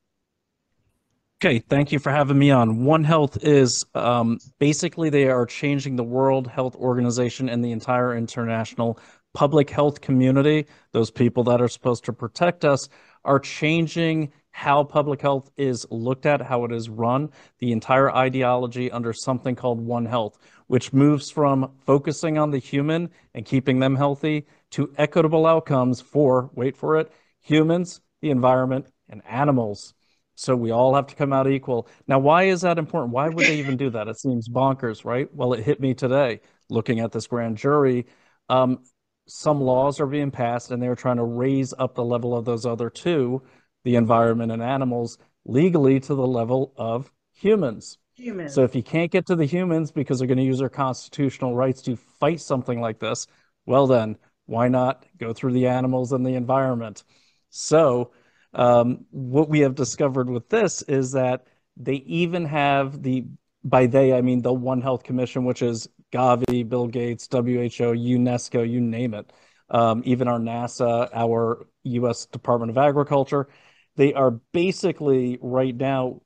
Okay, 1.44 1.58
thank 1.58 1.90
you 1.90 1.98
for 1.98 2.12
having 2.12 2.38
me 2.38 2.52
on. 2.52 2.84
One 2.84 3.02
Health 3.02 3.36
is 3.42 3.84
um, 3.96 4.38
basically 4.60 5.10
they 5.10 5.26
are 5.26 5.44
changing 5.44 5.96
the 5.96 6.04
World 6.04 6.46
Health 6.46 6.76
Organization 6.76 7.48
and 7.48 7.64
the 7.64 7.72
entire 7.72 8.16
international 8.16 8.96
public 9.34 9.68
health 9.68 10.00
community. 10.00 10.68
Those 10.92 11.10
people 11.10 11.42
that 11.42 11.60
are 11.60 11.66
supposed 11.66 12.04
to 12.04 12.12
protect 12.12 12.64
us 12.64 12.88
are 13.24 13.40
changing 13.40 14.32
how 14.52 14.84
public 14.84 15.20
health 15.20 15.50
is 15.56 15.84
looked 15.90 16.26
at, 16.26 16.40
how 16.40 16.64
it 16.64 16.70
is 16.70 16.88
run, 16.88 17.28
the 17.58 17.72
entire 17.72 18.14
ideology 18.14 18.88
under 18.92 19.12
something 19.12 19.56
called 19.56 19.80
One 19.80 20.06
Health, 20.06 20.38
which 20.68 20.92
moves 20.92 21.28
from 21.28 21.72
focusing 21.84 22.38
on 22.38 22.52
the 22.52 22.58
human 22.58 23.10
and 23.34 23.44
keeping 23.44 23.80
them 23.80 23.96
healthy 23.96 24.46
to 24.70 24.94
equitable 24.96 25.46
outcomes 25.46 26.00
for, 26.00 26.52
wait 26.54 26.76
for 26.76 26.98
it, 26.98 27.10
humans, 27.40 28.00
the 28.20 28.30
environment, 28.30 28.86
and 29.08 29.22
animals. 29.28 29.92
So 30.34 30.56
we 30.56 30.70
all 30.70 30.94
have 30.94 31.06
to 31.08 31.14
come 31.14 31.32
out 31.32 31.48
equal. 31.48 31.88
Now, 32.08 32.18
why 32.18 32.44
is 32.44 32.62
that 32.62 32.78
important? 32.78 33.12
Why 33.12 33.28
would 33.28 33.46
they 33.46 33.58
even 33.58 33.76
do 33.76 33.90
that? 33.90 34.08
It 34.08 34.18
seems 34.18 34.48
bonkers, 34.48 35.04
right? 35.04 35.32
Well, 35.34 35.52
it 35.52 35.62
hit 35.62 35.80
me 35.80 35.94
today 35.94 36.40
looking 36.70 37.00
at 37.00 37.12
this 37.12 37.26
grand 37.26 37.58
jury. 37.58 38.06
Um, 38.48 38.82
some 39.28 39.60
laws 39.60 40.00
are 40.00 40.06
being 40.06 40.30
passed 40.30 40.70
and 40.70 40.82
they're 40.82 40.96
trying 40.96 41.18
to 41.18 41.24
raise 41.24 41.74
up 41.78 41.94
the 41.94 42.04
level 42.04 42.36
of 42.36 42.44
those 42.44 42.66
other 42.66 42.90
two, 42.90 43.42
the 43.84 43.96
environment 43.96 44.52
and 44.52 44.62
animals, 44.62 45.18
legally 45.44 46.00
to 46.00 46.14
the 46.14 46.26
level 46.26 46.72
of 46.76 47.12
humans. 47.32 47.98
Humans. 48.14 48.54
So 48.54 48.62
if 48.62 48.74
you 48.74 48.82
can't 48.82 49.10
get 49.10 49.26
to 49.26 49.36
the 49.36 49.44
humans 49.44 49.90
because 49.90 50.18
they're 50.18 50.28
going 50.28 50.38
to 50.38 50.44
use 50.44 50.58
their 50.58 50.68
constitutional 50.68 51.54
rights 51.54 51.82
to 51.82 51.96
fight 51.96 52.40
something 52.40 52.80
like 52.80 52.98
this, 52.98 53.26
well, 53.66 53.86
then 53.86 54.16
why 54.46 54.68
not 54.68 55.06
go 55.18 55.32
through 55.32 55.52
the 55.52 55.66
animals 55.66 56.12
and 56.12 56.26
the 56.26 56.34
environment? 56.34 57.04
So 57.50 58.12
um, 58.54 59.06
what 59.10 59.48
we 59.48 59.60
have 59.60 59.74
discovered 59.74 60.28
with 60.28 60.48
this 60.48 60.82
is 60.82 61.12
that 61.12 61.46
they 61.76 61.94
even 61.94 62.44
have 62.44 63.02
the 63.02 63.26
by 63.64 63.86
they 63.86 64.12
I 64.12 64.20
mean 64.20 64.42
the 64.42 64.52
One 64.52 64.80
Health 64.80 65.04
Commission, 65.04 65.44
which 65.44 65.62
is 65.62 65.88
Gavi, 66.12 66.68
Bill 66.68 66.88
Gates, 66.88 67.28
WHO, 67.30 67.38
UNESCO, 67.38 68.68
you 68.68 68.80
name 68.80 69.14
it. 69.14 69.32
Um, 69.70 70.02
even 70.04 70.28
our 70.28 70.38
NASA, 70.38 71.08
our 71.14 71.66
U.S. 71.84 72.26
Department 72.26 72.70
of 72.70 72.76
Agriculture, 72.76 73.48
they 73.96 74.12
are 74.12 74.32
basically 74.52 75.38
right 75.40 75.74
now 75.74 76.20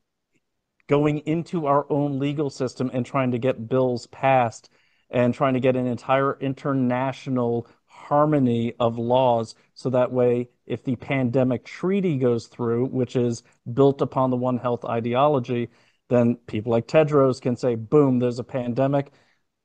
going 0.88 1.18
into 1.18 1.66
our 1.66 1.90
own 1.90 2.18
legal 2.18 2.50
system 2.50 2.90
and 2.92 3.04
trying 3.06 3.30
to 3.32 3.38
get 3.38 3.68
bills 3.68 4.06
passed 4.08 4.70
and 5.10 5.34
trying 5.34 5.54
to 5.54 5.60
get 5.60 5.76
an 5.76 5.86
entire 5.86 6.36
international 6.40 7.68
harmony 7.86 8.72
of 8.78 8.98
laws 8.98 9.54
so 9.74 9.90
that 9.90 10.12
way 10.12 10.48
if 10.66 10.84
the 10.84 10.96
pandemic 10.96 11.64
treaty 11.64 12.18
goes 12.18 12.46
through 12.46 12.86
which 12.86 13.16
is 13.16 13.42
built 13.74 14.00
upon 14.00 14.30
the 14.30 14.36
one 14.36 14.58
health 14.58 14.84
ideology 14.84 15.68
then 16.08 16.36
people 16.46 16.72
like 16.72 16.86
tedros 16.86 17.40
can 17.40 17.56
say 17.56 17.74
boom 17.74 18.18
there's 18.18 18.38
a 18.38 18.44
pandemic 18.44 19.12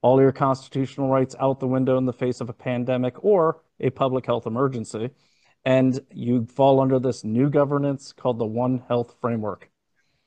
all 0.02 0.20
your 0.20 0.32
constitutional 0.32 1.10
rights 1.10 1.36
out 1.40 1.60
the 1.60 1.68
window 1.68 1.98
in 1.98 2.06
the 2.06 2.14
face 2.14 2.42
of 2.42 2.50
a 2.50 2.54
pandemic 2.54 3.24
or 3.24 3.62
a 3.80 3.90
public 3.90 4.26
health 4.26 4.46
emergency 4.46 5.10
and 5.66 6.00
you 6.12 6.46
fall 6.46 6.80
under 6.80 7.00
this 7.00 7.24
new 7.24 7.50
governance 7.50 8.12
called 8.14 8.40
the 8.40 8.46
one 8.46 8.84
health 8.88 9.16
framework 9.22 9.72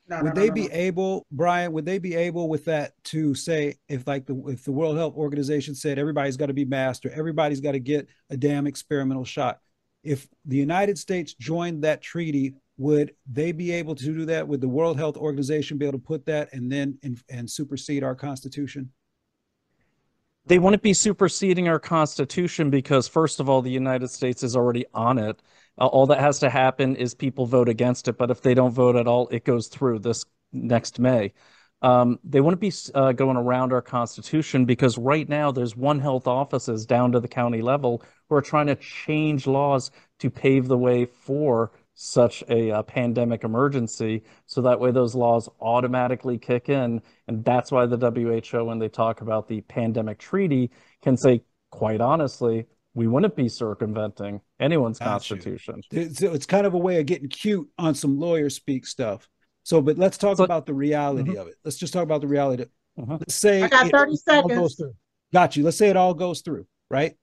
no, 0.07 0.21
would 0.21 0.35
no, 0.35 0.41
they 0.41 0.47
no, 0.49 0.53
be 0.53 0.71
able, 0.71 1.25
Brian? 1.31 1.71
Would 1.73 1.85
they 1.85 1.97
be 1.97 2.15
able 2.15 2.47
with 2.47 2.65
that 2.65 2.93
to 3.05 3.33
say 3.33 3.75
if 3.89 4.05
like 4.05 4.25
the 4.27 4.35
if 4.47 4.63
the 4.63 4.71
World 4.71 4.97
Health 4.97 5.15
Organization 5.15 5.73
said 5.73 5.97
everybody's 5.97 6.37
got 6.37 6.47
to 6.47 6.53
be 6.53 6.65
masked 6.65 7.05
or 7.05 7.11
everybody's 7.11 7.59
got 7.59 7.71
to 7.71 7.79
get 7.79 8.07
a 8.29 8.37
damn 8.37 8.67
experimental 8.67 9.25
shot? 9.25 9.59
If 10.05 10.27
the 10.45 10.57
United 10.57 10.97
States 10.97 11.33
joined 11.33 11.83
that 11.83 12.01
treaty, 12.01 12.55
would 12.77 13.13
they 13.29 13.51
be 13.51 13.71
able 13.71 13.95
to 13.95 14.05
do 14.05 14.25
that? 14.25 14.47
Would 14.47 14.61
the 14.61 14.69
World 14.69 14.97
Health 14.97 15.17
Organization 15.17 15.77
be 15.77 15.85
able 15.85 15.99
to 15.99 16.05
put 16.05 16.25
that 16.27 16.53
and 16.53 16.71
then 16.71 16.97
and, 17.03 17.21
and 17.29 17.49
supersede 17.49 18.03
our 18.03 18.15
Constitution? 18.15 18.91
They 20.47 20.59
wouldn't 20.59 20.83
be 20.83 20.93
superseding 20.93 21.67
our 21.67 21.79
Constitution 21.79 22.69
because, 22.69 23.07
first 23.07 23.39
of 23.39 23.49
all, 23.49 23.63
the 23.63 23.71
United 23.71 24.09
States 24.09 24.43
is 24.43 24.55
already 24.55 24.85
on 24.93 25.17
it. 25.17 25.41
Uh, 25.79 25.87
all 25.87 26.05
that 26.07 26.19
has 26.19 26.37
to 26.39 26.49
happen 26.51 26.95
is 26.95 27.15
people 27.15 27.47
vote 27.47 27.67
against 27.67 28.07
it. 28.07 28.17
But 28.17 28.29
if 28.29 28.41
they 28.41 28.53
don't 28.53 28.71
vote 28.71 28.95
at 28.95 29.07
all, 29.07 29.27
it 29.29 29.43
goes 29.43 29.67
through 29.67 29.99
this 29.99 30.23
next 30.53 30.99
May. 30.99 31.33
Um, 31.85 32.17
they 32.23 32.41
wouldn't 32.41 32.61
be 32.61 32.73
uh, 32.95 33.11
going 33.11 33.37
around 33.37 33.71
our 33.71 33.81
Constitution 33.81 34.65
because 34.65 34.97
right 34.97 35.29
now 35.29 35.51
there's 35.51 35.75
one 35.75 35.99
health 35.99 36.25
offices 36.25 36.83
down 36.83 37.11
to 37.11 37.19
the 37.19 37.27
county 37.27 37.61
level 37.61 38.01
who 38.27 38.35
are 38.35 38.41
trying 38.41 38.65
to 38.65 38.75
change 38.77 39.45
laws 39.45 39.91
to 40.17 40.31
pave 40.31 40.67
the 40.67 40.79
way 40.79 41.05
for 41.05 41.73
such 41.93 42.43
a, 42.49 42.71
uh, 42.71 42.81
pandemic 42.81 43.43
emergency. 43.43 44.23
So 44.47 44.63
that 44.63 44.79
way 44.79 44.89
those 44.89 45.13
laws 45.13 45.47
automatically 45.61 46.39
kick 46.39 46.69
in. 46.69 47.03
And 47.27 47.45
that's 47.45 47.71
why 47.71 47.85
the 47.85 47.97
WHO, 47.97 48.65
when 48.65 48.79
they 48.79 48.89
talk 48.89 49.21
about 49.21 49.47
the 49.47 49.61
pandemic 49.61 50.17
treaty, 50.17 50.71
can 51.03 51.15
say, 51.15 51.43
quite 51.69 52.01
honestly, 52.01 52.65
we 52.95 53.05
wouldn't 53.05 53.35
be 53.35 53.47
circumventing 53.47 54.41
anyone's 54.59 54.97
Got 54.97 55.05
constitution. 55.05 55.81
It's, 55.91 56.23
it's, 56.23 56.47
kind 56.47 56.65
of 56.65 56.73
a 56.73 56.79
way 56.79 56.99
of 56.99 57.05
getting 57.05 57.29
cute 57.29 57.69
on 57.77 57.93
some 57.93 58.19
lawyer 58.19 58.49
speak 58.49 58.87
stuff. 58.87 59.29
So, 59.65 59.81
but 59.81 59.97
let's 59.97 60.19
talk 60.19 60.37
but, 60.37 60.43
about 60.43 60.67
the 60.67 60.75
reality 60.75 61.31
mm-hmm. 61.31 61.39
of 61.39 61.47
it. 61.47 61.55
Let's 61.65 61.77
just 61.77 61.91
talk 61.91 62.03
about 62.03 62.21
the 62.21 62.27
reality. 62.27 62.65
Uh-huh. 63.01 63.17
Let's 63.19 63.33
say 63.33 63.63
I 63.63 63.67
got 63.67 63.89
30 63.89 64.15
seconds. 64.15 64.81
Got 65.33 65.55
you. 65.55 65.63
Let's 65.63 65.75
say 65.75 65.89
it 65.89 65.97
all 65.97 66.13
goes 66.13 66.41
through, 66.41 66.67
right? 66.91 67.15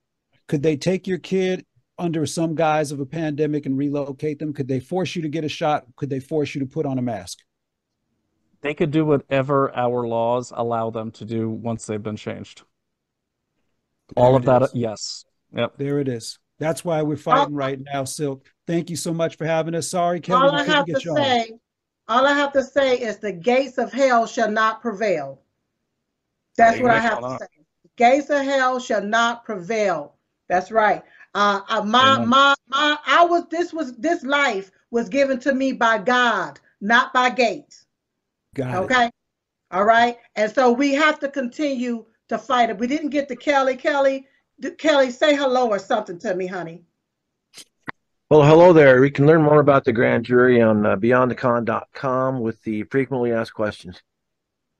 Could 0.49 0.61
they 0.61 0.75
take 0.75 1.07
your 1.07 1.19
kid 1.19 1.65
under 1.97 2.25
some 2.25 2.53
guise 2.53 2.91
of 2.91 2.99
a 2.99 3.05
pandemic 3.05 3.65
and 3.65 3.77
relocate 3.77 4.39
them? 4.39 4.51
Could 4.51 4.67
they 4.67 4.81
force 4.81 5.15
you 5.15 5.21
to 5.21 5.29
get 5.29 5.45
a 5.45 5.49
shot? 5.49 5.85
Could 5.95 6.09
they 6.09 6.19
force 6.19 6.53
you 6.53 6.59
to 6.59 6.67
put 6.67 6.85
on 6.85 6.99
a 6.99 7.01
mask? 7.01 7.39
They 8.59 8.73
could 8.73 8.91
do 8.91 9.05
whatever 9.05 9.73
our 9.73 10.05
laws 10.05 10.51
allow 10.53 10.89
them 10.89 11.11
to 11.11 11.25
do 11.25 11.49
once 11.49 11.85
they've 11.85 12.03
been 12.03 12.17
changed. 12.17 12.63
There 14.13 14.25
All 14.25 14.35
of 14.35 14.43
that, 14.45 14.75
yes. 14.75 15.23
Yep. 15.55 15.77
There 15.77 15.99
it 15.99 16.09
is. 16.09 16.39
That's 16.59 16.83
why 16.83 17.01
we're 17.03 17.15
fighting 17.15 17.55
right 17.55 17.79
now, 17.93 18.03
Silk. 18.03 18.45
Thank 18.67 18.89
you 18.89 18.97
so 18.97 19.13
much 19.13 19.37
for 19.37 19.45
having 19.45 19.75
us. 19.75 19.89
Sorry, 19.89 20.19
Kelly. 20.19 20.49
All 20.49 20.55
I 20.55 20.63
have 20.65 20.85
to 20.85 20.99
say, 20.99 21.47
on. 21.51 21.59
All 22.07 22.25
I 22.25 22.33
have 22.33 22.51
to 22.53 22.63
say 22.63 22.97
is 22.97 23.17
the 23.17 23.31
gates 23.31 23.77
of 23.77 23.91
hell 23.91 24.25
shall 24.25 24.51
not 24.51 24.81
prevail. 24.81 25.39
That's 26.57 26.79
what 26.79 26.91
I 26.91 26.99
have 26.99 27.19
to 27.19 27.37
say. 27.39 27.47
Gates 27.95 28.29
of 28.29 28.43
hell 28.43 28.79
shall 28.79 29.03
not 29.03 29.45
prevail. 29.45 30.15
That's 30.49 30.71
right. 30.71 31.03
Uh, 31.35 31.61
uh, 31.67 31.83
my 31.83 32.15
Amen. 32.15 32.27
my 32.27 32.53
my 32.67 32.97
I 33.05 33.25
was 33.25 33.45
this 33.49 33.73
was 33.73 33.95
this 33.97 34.23
life 34.23 34.71
was 34.91 35.09
given 35.09 35.39
to 35.39 35.53
me 35.53 35.73
by 35.73 35.97
God, 35.97 36.59
not 36.81 37.13
by 37.13 37.29
Gates. 37.29 37.85
Got 38.53 38.83
okay. 38.83 39.05
It. 39.05 39.13
All 39.71 39.85
right. 39.85 40.17
And 40.35 40.53
so 40.53 40.71
we 40.71 40.93
have 40.93 41.19
to 41.21 41.29
continue 41.29 42.05
to 42.29 42.37
fight 42.37 42.69
it. 42.69 42.77
We 42.77 42.87
didn't 42.87 43.09
get 43.09 43.27
to 43.29 43.35
Kelly. 43.35 43.75
Kelly, 43.75 44.27
Kelly, 44.77 45.09
say 45.09 45.35
hello 45.35 45.69
or 45.69 45.79
something 45.79 46.19
to 46.19 46.35
me, 46.35 46.45
honey. 46.45 46.83
Well, 48.33 48.41
hello 48.41 48.73
there. 48.73 48.99
We 48.99 49.11
can 49.11 49.27
learn 49.27 49.43
more 49.43 49.59
about 49.59 49.83
the 49.83 49.93
grand 49.93 50.25
jury 50.25 50.59
on 50.59 50.87
uh, 50.87 50.95
beyondthecon.com 50.95 52.39
with 52.39 52.59
the 52.63 52.81
frequently 52.85 53.31
asked 53.31 53.53
questions. 53.53 54.01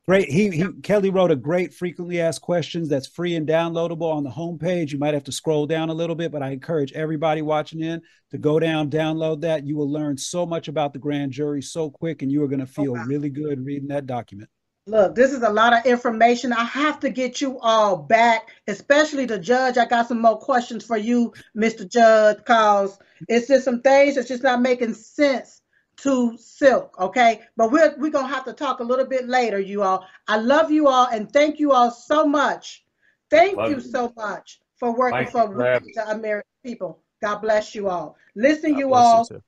Great. 0.07 0.27
He, 0.27 0.49
he 0.49 0.65
Kelly 0.81 1.11
wrote 1.11 1.29
a 1.29 1.35
great 1.35 1.71
frequently 1.71 2.19
asked 2.19 2.41
questions 2.41 2.89
that's 2.89 3.05
free 3.05 3.35
and 3.35 3.47
downloadable 3.47 4.11
on 4.11 4.23
the 4.23 4.31
homepage. 4.31 4.91
You 4.91 4.97
might 4.97 5.13
have 5.13 5.25
to 5.25 5.31
scroll 5.31 5.67
down 5.67 5.89
a 5.89 5.93
little 5.93 6.15
bit, 6.15 6.31
but 6.31 6.41
I 6.41 6.49
encourage 6.49 6.93
everybody 6.93 7.43
watching 7.43 7.81
in 7.81 8.01
to 8.31 8.39
go 8.39 8.59
down, 8.59 8.89
download 8.89 9.41
that. 9.41 9.67
You 9.67 9.77
will 9.77 9.91
learn 9.91 10.17
so 10.17 10.47
much 10.47 10.67
about 10.67 10.91
the 10.91 10.97
grand 10.97 11.31
jury 11.31 11.61
so 11.61 11.91
quick, 11.91 12.23
and 12.23 12.31
you 12.31 12.41
are 12.41 12.47
going 12.47 12.59
to 12.59 12.65
feel 12.65 12.93
oh, 12.93 13.01
wow. 13.01 13.05
really 13.05 13.29
good 13.29 13.63
reading 13.63 13.89
that 13.89 14.07
document. 14.07 14.49
Look, 14.85 15.15
this 15.15 15.31
is 15.31 15.43
a 15.43 15.49
lot 15.49 15.73
of 15.73 15.85
information. 15.85 16.51
I 16.51 16.65
have 16.65 16.99
to 17.01 17.09
get 17.09 17.39
you 17.39 17.57
all 17.61 17.95
back, 17.95 18.49
especially 18.67 19.25
the 19.25 19.39
judge. 19.39 19.77
I 19.77 19.85
got 19.85 20.09
some 20.09 20.21
more 20.21 20.37
questions 20.37 20.85
for 20.85 20.97
you, 20.97 21.33
Mr. 21.55 21.87
Judge, 21.87 22.37
because 22.37 22.99
it's 23.29 23.47
just 23.47 23.63
some 23.63 23.81
things 23.81 24.15
that's 24.15 24.27
just 24.27 24.43
not 24.43 24.61
making 24.61 24.93
sense 24.93 25.61
to 25.97 26.37
Silk, 26.37 26.99
okay? 26.99 27.41
But 27.55 27.71
we're 27.71 27.95
we're 27.97 28.11
gonna 28.11 28.27
have 28.27 28.43
to 28.43 28.53
talk 28.53 28.81
a 28.81 28.83
little 28.83 29.05
bit 29.05 29.29
later, 29.29 29.59
you 29.59 29.83
all. 29.83 30.05
I 30.27 30.37
love 30.37 30.69
you 30.69 30.89
all 30.89 31.07
and 31.07 31.31
thank 31.31 31.59
you 31.59 31.71
all 31.71 31.89
so 31.89 32.25
much. 32.25 32.83
Thank 33.29 33.57
you, 33.69 33.75
you 33.75 33.79
so 33.79 34.11
much 34.17 34.59
for 34.75 34.93
working 34.93 35.27
for 35.27 35.47
the 35.47 36.09
American 36.09 36.49
people. 36.61 36.99
God 37.21 37.37
bless 37.37 37.73
you 37.73 37.87
all. 37.87 38.17
Listen, 38.35 38.73
God 38.73 38.79
you 38.79 38.93
all. 38.93 39.27
You 39.31 39.39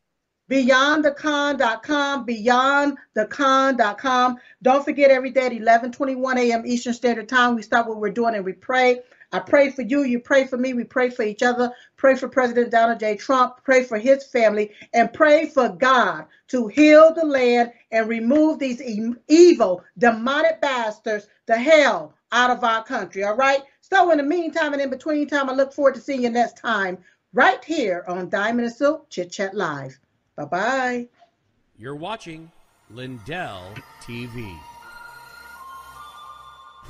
beyondthecon.com, 0.49 2.25
beyondthecon.com. 2.25 4.37
Don't 4.61 4.85
forget 4.85 5.11
every 5.11 5.31
day 5.31 5.47
at 5.47 5.53
11 5.53 5.91
21 5.91 6.37
a.m. 6.37 6.65
Eastern 6.65 6.93
Standard 6.93 7.27
Time, 7.27 7.55
we 7.55 7.61
start 7.61 7.87
what 7.87 7.97
we're 7.97 8.09
doing 8.09 8.35
and 8.35 8.45
we 8.45 8.53
pray. 8.53 9.01
I 9.31 9.39
pray 9.39 9.71
for 9.71 9.81
you. 9.81 10.03
You 10.03 10.19
pray 10.19 10.45
for 10.45 10.57
me. 10.57 10.73
We 10.73 10.83
pray 10.83 11.09
for 11.09 11.23
each 11.23 11.43
other. 11.43 11.71
Pray 11.97 12.15
for 12.15 12.29
President 12.29 12.71
Donald 12.71 12.99
J. 12.99 13.17
Trump. 13.17 13.55
Pray 13.63 13.83
for 13.83 13.97
his 13.97 14.23
family. 14.23 14.71
And 14.93 15.11
pray 15.11 15.49
for 15.49 15.69
God 15.69 16.25
to 16.49 16.67
heal 16.67 17.13
the 17.13 17.25
land 17.25 17.71
and 17.91 18.07
remove 18.07 18.59
these 18.59 18.81
evil, 19.27 19.83
demonic 19.97 20.61
bastards, 20.61 21.27
the 21.47 21.57
hell 21.57 22.13
out 22.31 22.51
of 22.51 22.63
our 22.63 22.83
country. 22.83 23.23
All 23.23 23.35
right. 23.35 23.61
So, 23.81 24.11
in 24.11 24.17
the 24.17 24.23
meantime 24.23 24.73
and 24.73 24.81
in 24.81 24.89
between 24.89 25.27
time, 25.27 25.49
I 25.49 25.53
look 25.53 25.73
forward 25.73 25.95
to 25.95 26.01
seeing 26.01 26.23
you 26.23 26.29
next 26.29 26.57
time 26.57 26.97
right 27.33 27.63
here 27.63 28.03
on 28.07 28.29
Diamond 28.29 28.67
and 28.67 28.75
Silk 28.75 29.09
Chit 29.09 29.31
Chat 29.31 29.53
Live. 29.53 29.99
Bye 30.35 30.45
bye. 30.45 31.07
You're 31.77 31.95
watching 31.95 32.51
Lindell 32.89 33.73
TV. 34.01 34.57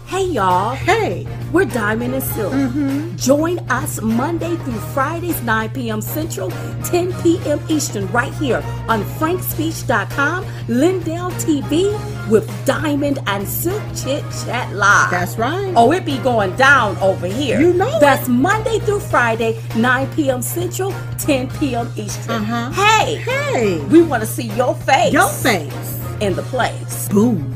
Hey 0.07 0.25
y'all. 0.25 0.75
Hey. 0.75 1.27
We're 1.51 1.65
Diamond 1.65 2.13
and 2.13 2.23
Silk. 2.23 2.51
Mm-hmm. 2.51 3.15
Join 3.15 3.59
us 3.69 4.01
Monday 4.01 4.55
through 4.57 4.79
Fridays, 4.93 5.41
9 5.43 5.69
p.m. 5.69 6.01
Central, 6.01 6.51
10 6.83 7.13
p.m. 7.21 7.61
Eastern, 7.69 8.07
right 8.11 8.33
here 8.33 8.61
on 8.89 9.03
frankspeech.com, 9.03 10.45
Lindell 10.67 11.31
TV 11.31 12.14
with 12.30 12.49
Diamond 12.65 13.19
and 13.28 13.47
Silk 13.47 13.84
Chit 13.95 14.23
Chat 14.43 14.73
Live. 14.73 15.11
That's 15.11 15.38
right. 15.38 15.73
Oh, 15.76 15.91
it 15.91 16.05
be 16.05 16.17
going 16.19 16.55
down 16.55 16.97
over 16.97 17.28
here. 17.28 17.59
You 17.59 17.73
know 17.73 17.99
That's 17.99 18.28
Monday 18.28 18.80
through 18.80 18.99
Friday, 18.99 19.61
9 19.76 20.13
p.m. 20.13 20.41
Central, 20.41 20.93
10 21.19 21.49
p.m. 21.57 21.91
Eastern. 21.95 22.43
Uh-huh. 22.43 22.71
Hey. 22.71 23.15
Hey. 23.15 23.80
We 23.86 24.01
want 24.01 24.21
to 24.21 24.28
see 24.28 24.47
your 24.49 24.76
face. 24.76 25.13
Your 25.13 25.30
face. 25.30 26.01
In 26.21 26.36
the 26.36 26.43
place. 26.43 27.09
Boom. 27.09 27.51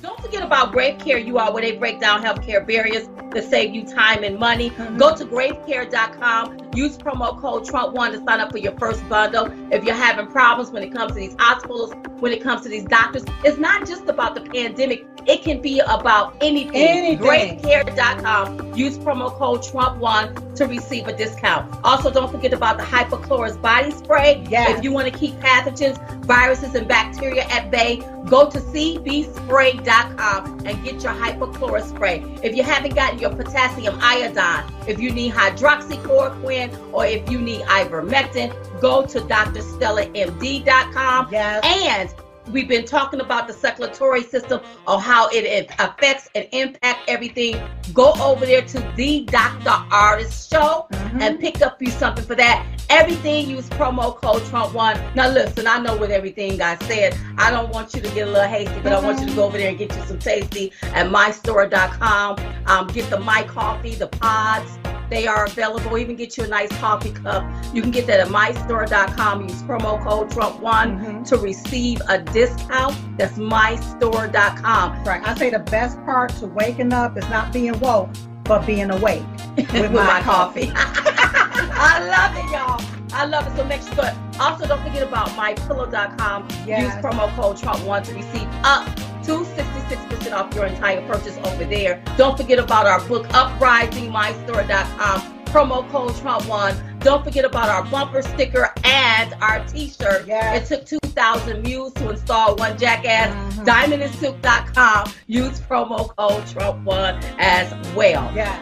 Don't 0.00 0.20
forget 0.20 0.42
about 0.42 0.72
Grave 0.72 0.98
Care, 0.98 1.18
you 1.18 1.38
Are, 1.38 1.52
where 1.52 1.62
they 1.62 1.76
break 1.76 2.00
down 2.00 2.22
healthcare 2.22 2.66
barriers 2.66 3.08
to 3.32 3.42
save 3.42 3.74
you 3.74 3.84
time 3.84 4.24
and 4.24 4.38
money. 4.38 4.70
Mm-hmm. 4.70 4.96
Go 4.96 5.14
to 5.14 5.24
gravecare.com. 5.24 6.61
Use 6.74 6.96
promo 6.96 7.38
code 7.38 7.64
Trump1 7.64 8.12
to 8.12 8.18
sign 8.24 8.40
up 8.40 8.50
for 8.50 8.58
your 8.58 8.72
first 8.78 9.06
bundle. 9.08 9.52
If 9.70 9.84
you're 9.84 9.94
having 9.94 10.26
problems 10.26 10.70
when 10.70 10.82
it 10.82 10.92
comes 10.92 11.12
to 11.12 11.18
these 11.18 11.36
hospitals, 11.38 11.92
when 12.20 12.32
it 12.32 12.42
comes 12.42 12.62
to 12.62 12.68
these 12.70 12.84
doctors, 12.84 13.24
it's 13.44 13.58
not 13.58 13.86
just 13.86 14.08
about 14.08 14.34
the 14.34 14.40
pandemic. 14.40 15.04
It 15.26 15.42
can 15.42 15.60
be 15.60 15.80
about 15.80 16.34
anything. 16.40 16.74
Anything. 16.74 17.18
Gravecare.com. 17.60 18.74
Use 18.74 18.96
promo 18.98 19.30
code 19.36 19.60
Trump1 19.60 20.54
to 20.56 20.66
receive 20.66 21.06
a 21.08 21.16
discount. 21.16 21.78
Also, 21.84 22.10
don't 22.10 22.30
forget 22.30 22.52
about 22.52 22.78
the 22.78 22.84
Hypochlorous 22.84 23.60
body 23.60 23.90
spray. 23.90 24.44
Yes. 24.48 24.78
If 24.78 24.84
you 24.84 24.92
want 24.92 25.12
to 25.12 25.18
keep 25.18 25.34
pathogens, 25.34 26.24
viruses, 26.24 26.74
and 26.74 26.88
bacteria 26.88 27.44
at 27.44 27.70
bay, 27.70 28.00
go 28.26 28.48
to 28.48 28.58
cbspray.com 28.58 30.66
and 30.66 30.84
get 30.84 31.02
your 31.02 31.12
hypochlorous 31.12 31.88
spray. 31.88 32.22
If 32.42 32.56
you 32.56 32.62
haven't 32.62 32.94
gotten 32.94 33.18
your 33.18 33.34
potassium 33.34 33.98
iodine, 34.00 34.72
if 34.86 35.00
you 35.00 35.10
need 35.10 35.32
hydroxychloroquine, 35.32 36.92
or 36.92 37.06
if 37.06 37.28
you 37.30 37.40
need 37.40 37.62
ivermectin, 37.62 38.54
go 38.80 39.04
to 39.06 39.20
drstellamd.com. 39.20 41.28
Yes. 41.30 41.64
And 41.64 42.14
we've 42.52 42.68
been 42.68 42.84
talking 42.84 43.20
about 43.20 43.46
the 43.46 43.52
circulatory 43.52 44.22
system 44.22 44.60
or 44.86 45.00
how 45.00 45.28
it 45.32 45.70
affects 45.78 46.28
and 46.34 46.48
impact 46.52 47.08
everything. 47.08 47.60
Go 47.92 48.12
over 48.20 48.46
there 48.46 48.62
to 48.62 48.92
the 48.96 49.24
Dr. 49.24 49.70
Ardis 49.90 50.50
Show 50.50 50.86
mm-hmm. 50.92 51.22
and 51.22 51.40
pick 51.40 51.62
up 51.62 51.80
you 51.80 51.90
something 51.90 52.24
for 52.24 52.34
that. 52.34 52.66
Everything 52.90 53.48
use 53.48 53.68
promo 53.70 54.14
code 54.16 54.42
Trump1. 54.42 55.14
Now 55.14 55.28
listen, 55.28 55.66
I 55.66 55.78
know 55.78 55.96
with 55.96 56.10
everything 56.10 56.60
I 56.60 56.76
said, 56.84 57.16
I 57.38 57.50
don't 57.50 57.70
want 57.70 57.94
you 57.94 58.00
to 58.00 58.08
get 58.10 58.28
a 58.28 58.30
little 58.30 58.48
hasty, 58.48 58.78
but 58.82 58.92
I 58.92 59.00
want 59.00 59.20
you 59.20 59.26
to 59.26 59.34
go 59.34 59.44
over 59.44 59.58
there 59.58 59.70
and 59.70 59.78
get 59.78 59.94
you 59.94 60.02
some 60.04 60.18
tasty 60.18 60.72
at 60.82 61.06
mystore.com. 61.06 62.38
Um, 62.66 62.86
get 62.88 63.08
the 63.10 63.18
My 63.18 63.42
Coffee, 63.44 63.94
the 63.94 64.08
pods. 64.08 64.78
They 65.12 65.26
are 65.26 65.44
available. 65.44 65.98
Even 65.98 66.16
get 66.16 66.38
you 66.38 66.44
a 66.44 66.48
nice 66.48 66.70
coffee 66.78 67.12
cup. 67.12 67.44
You 67.74 67.82
can 67.82 67.90
get 67.90 68.06
that 68.06 68.20
at 68.20 68.28
mystore.com. 68.28 69.42
Use 69.42 69.62
promo 69.62 70.02
code 70.02 70.30
Trump1 70.30 71.28
to 71.28 71.36
receive 71.36 72.00
a 72.08 72.18
discount. 72.18 72.96
That's 73.18 73.36
mystore.com. 73.36 75.04
Right. 75.04 75.22
I 75.22 75.34
say 75.34 75.50
the 75.50 75.58
best 75.58 76.02
part 76.06 76.30
to 76.36 76.46
waking 76.46 76.94
up 76.94 77.18
is 77.18 77.28
not 77.28 77.52
being 77.52 77.78
woke, 77.80 78.08
but 78.44 78.66
being 78.66 78.90
awake 78.90 79.22
with, 79.56 79.72
with 79.72 79.92
my, 79.92 80.20
coffee. 80.22 80.70
I 80.74 81.98
love 82.06 82.36
it, 82.36 82.44
y'all. 82.52 82.80
I 83.12 83.26
love 83.26 83.46
it. 83.46 83.54
So 83.56 83.64
make 83.64 83.82
sure. 83.82 83.94
But 83.94 84.16
also, 84.40 84.66
don't 84.66 84.82
forget 84.82 85.06
about 85.06 85.28
mypillow.com. 85.30 86.48
Yes. 86.66 86.94
Use 86.94 87.04
promo 87.04 87.34
code 87.36 87.56
Trump1 87.56 88.04
to 88.04 88.14
receive 88.14 88.48
up 88.64 88.86
to 89.24 89.44
66% 89.44 90.32
off 90.32 90.54
your 90.54 90.66
entire 90.66 91.06
purchase 91.06 91.36
over 91.44 91.64
there. 91.64 92.02
Don't 92.16 92.36
forget 92.36 92.58
about 92.58 92.86
our 92.86 93.00
book, 93.06 93.26
UprisingMyStore.com. 93.28 95.44
Promo 95.46 95.88
code 95.90 96.12
Trump1. 96.12 96.91
Don't 97.02 97.24
forget 97.24 97.44
about 97.44 97.68
our 97.68 97.82
bumper 97.90 98.22
sticker 98.22 98.72
and 98.84 99.34
our 99.42 99.66
t-shirt. 99.66 100.24
Yes. 100.26 100.70
It 100.70 100.86
took 100.86 101.00
2,000 101.02 101.62
Mules 101.62 101.92
to 101.94 102.10
install 102.10 102.54
one 102.56 102.78
jackass. 102.78 103.34
Mm-hmm. 103.54 103.64
DiamondandSilk.com. 103.64 105.12
Use 105.26 105.60
promo 105.60 106.14
code 106.16 106.44
Trump1 106.44 107.20
as 107.38 107.94
well. 107.96 108.30
Yeah. 108.34 108.56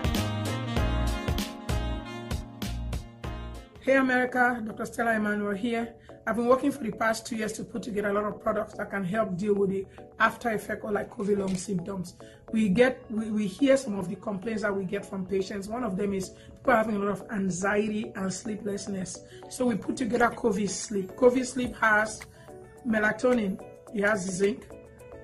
Hey 3.83 3.97
America, 3.97 4.63
Dr. 4.65 4.87
Stella 4.87 5.17
Immanuel 5.17 5.55
here. 5.55 5.95
I've 6.27 6.37
been 6.37 6.47
working 6.47 6.71
for 6.71 6.85
the 6.85 6.93
past 6.93 7.27
two 7.27 7.37
years 7.37 7.53
to 7.55 7.65
put 7.65 7.83
together 7.83 8.11
a 8.11 8.13
lot 8.13 8.25
of 8.25 8.43
products 8.43 8.75
that 8.75 8.91
can 8.91 9.05
help 9.05 9.37
deal 9.37 9.55
with 9.55 9.71
the 9.71 9.87
after 10.19 10.51
effect 10.51 10.85
or 10.85 10.93
like 10.93 11.11
COVID 11.11 11.39
long 11.39 11.57
symptoms. 11.57 12.15
We 12.53 12.69
get 12.69 13.03
we, 13.11 13.31
we 13.31 13.47
hear 13.47 13.77
some 13.77 13.99
of 13.99 14.09
the 14.09 14.17
complaints 14.17 14.63
that 14.63 14.77
we 14.77 14.85
get 14.85 15.05
from 15.05 15.25
patients. 15.25 15.69
One 15.69 15.83
of 15.83 15.97
them 15.97 16.13
is 16.13 16.31
people 16.57 16.75
having 16.75 16.97
a 16.97 16.99
lot 16.99 17.09
of 17.09 17.25
anxiety 17.31 18.13
and 18.17 18.33
sleeplessness. 18.33 19.25
So 19.49 19.67
we 19.67 19.77
put 19.77 19.97
together 19.97 20.29
COVID 20.29 20.69
sleep. 20.69 21.13
COVID 21.17 21.47
sleep 21.47 21.75
has 21.77 22.21
melatonin, 22.87 23.61
it 23.95 24.05
has 24.05 24.25
zinc, 24.25 24.69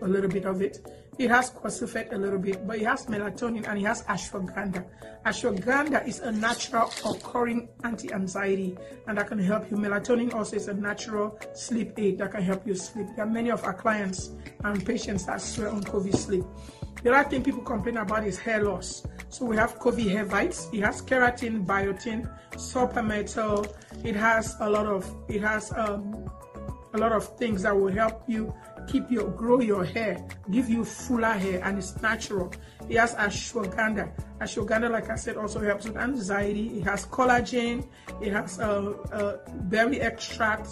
a 0.03 0.09
little 0.09 0.31
bit 0.31 0.45
of 0.47 0.63
it. 0.63 0.96
It 1.19 1.31
has 1.31 1.51
quercetin 1.51 2.13
a 2.13 2.17
little 2.19 2.39
bit, 2.39 2.67
but 2.67 2.77
it 2.77 2.85
has 2.85 3.07
melatonin 3.07 3.67
and 3.67 3.79
it 3.79 3.85
has 3.85 4.03
ashwagandha. 4.03 4.85
Ashwagandha 5.25 6.07
is 6.07 6.21
a 6.21 6.31
natural 6.31 6.93
occurring 7.05 7.69
anti-anxiety 7.85 8.77
and 9.07 9.17
that 9.17 9.27
can 9.27 9.39
help 9.39 9.71
you. 9.71 9.79
Melatonin 9.79 10.35
also 10.35 10.57
is 10.57 10.69
a 10.69 10.75
natural 10.75 11.39
sleep 11.55 11.93
aid 11.97 12.19
that 12.19 12.33
can 12.33 12.43
help 12.43 12.67
you 12.67 12.75
sleep. 12.75 13.07
There 13.17 13.25
are 13.25 13.31
many 13.31 13.51
of 13.51 13.65
our 13.65 13.73
clients 13.73 14.33
and 14.63 14.85
patients 14.85 15.25
that 15.25 15.41
swear 15.41 15.71
on 15.71 15.83
COVID 15.85 16.15
sleep. 16.15 16.45
The 17.03 17.15
other 17.15 17.29
thing 17.29 17.43
people 17.43 17.63
complain 17.63 17.97
about 17.97 18.27
is 18.27 18.39
hair 18.39 18.63
loss. 18.63 19.07
So 19.29 19.47
we 19.47 19.57
have 19.57 19.79
COVID 19.79 20.11
hair 20.11 20.25
bites. 20.27 20.69
It 20.73 20.81
has 20.81 21.01
keratin, 21.01 21.65
biotin, 21.65 22.29
sulfur 22.59 23.03
metal. 23.03 23.67
It 24.05 24.17
has 24.17 24.57
a 24.61 24.69
lot 24.69 24.87
of 24.87 25.11
it 25.29 25.41
has 25.41 25.73
um, 25.73 26.31
a 26.95 26.99
lot 26.99 27.13
of 27.13 27.37
things 27.37 27.63
that 27.63 27.79
will 27.79 27.93
help 27.93 28.23
you 28.27 28.55
keep 28.87 29.11
your 29.11 29.29
grow 29.31 29.61
your 29.61 29.85
hair, 29.85 30.25
give 30.51 30.69
you 30.69 30.85
fuller 30.85 31.33
hair, 31.33 31.61
and 31.65 31.79
it's 31.79 32.01
natural. 32.03 32.53
It 32.89 32.99
has 32.99 33.15
ashwagandha. 33.15 34.13
Ashwagandha, 34.41 34.91
like 34.91 35.11
I 35.11 35.17
said, 35.17 35.37
also 35.37 35.61
helps 35.61 35.87
with 35.87 35.97
anxiety. 35.97 36.79
It 36.79 36.85
has 36.85 37.07
collagen. 37.07 37.87
It 38.21 38.33
has 38.33 38.61
uh, 38.61 38.93
uh, 39.13 39.37
berry 39.65 40.01
extract. 40.01 40.69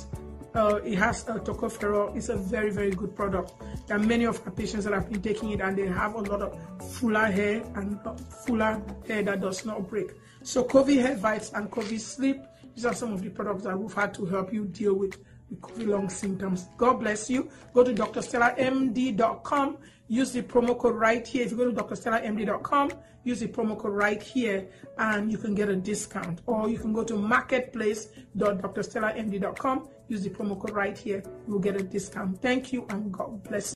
Uh, 0.55 0.77
it 0.85 0.97
has 0.97 1.29
uh, 1.29 1.39
tocopherol. 1.39 2.17
It's 2.17 2.29
a 2.29 2.37
very, 2.37 2.71
very 2.71 2.93
good 2.93 3.17
product. 3.17 3.55
There 3.89 3.97
are 3.97 4.01
many 4.01 4.25
of 4.25 4.41
our 4.47 4.53
patients 4.53 4.85
that 4.85 4.95
have 4.95 5.11
been 5.11 5.21
taking 5.21 5.51
it 5.51 5.61
and 5.61 5.77
they 5.77 5.87
have 5.87 6.15
a 6.15 6.21
lot 6.21 6.43
of 6.43 6.93
fuller 6.93 7.27
hair 7.27 7.65
and 7.75 7.99
fuller 8.47 8.81
hair 9.07 9.25
that 9.25 9.41
does 9.41 9.65
not 9.67 9.89
break. 9.89 10.13
So 10.45 10.63
COVID 10.63 11.01
hair 11.01 11.17
bites 11.17 11.51
and 11.55 11.69
COVID 11.71 11.99
sleep, 11.99 12.41
these 12.77 12.87
are 12.87 12.95
some 12.95 13.13
of 13.13 13.23
the 13.23 13.31
products 13.31 13.65
that 13.65 13.77
we've 13.77 13.93
had 13.93 14.15
to 14.15 14.27
help 14.27 14.53
you 14.53 14.67
deal 14.67 14.95
with 14.95 15.19
COVID 15.61 15.87
long 15.87 16.09
symptoms. 16.09 16.69
God 16.77 16.99
bless 17.01 17.29
you. 17.31 17.49
Go 17.73 17.85
to 17.85 17.93
drstellamd.com. 17.93 19.79
Use 20.09 20.33
the 20.33 20.43
promo 20.43 20.77
code 20.79 20.97
right 20.97 21.27
here. 21.27 21.45
If 21.45 21.53
you 21.53 21.57
go 21.57 21.71
to 21.71 21.83
drstellamd.com, 21.83 22.91
use 23.25 23.41
the 23.41 23.49
promo 23.49 23.79
code 23.79 23.95
right 23.95 24.23
here 24.23 24.69
and 24.99 25.33
you 25.33 25.39
can 25.39 25.55
get 25.55 25.71
a 25.71 25.77
discount. 25.77 26.43
Or 26.47 26.69
you 26.69 26.79
can 26.79 26.93
go 26.93 27.05
to 27.05 27.17
marketplace.drstellamd.com. 27.17 29.89
Use 30.09 30.23
the 30.23 30.31
promo 30.31 30.61
code 30.61 30.73
right 30.73 30.99
here. 30.99 31.23
You 31.47 31.55
will 31.55 31.61
get 31.61 31.77
a 31.77 31.83
discount. 31.83 32.43
Thank 32.43 32.73
you 32.73 32.87
and 32.91 33.13
God 33.13 33.43
bless. 33.45 33.74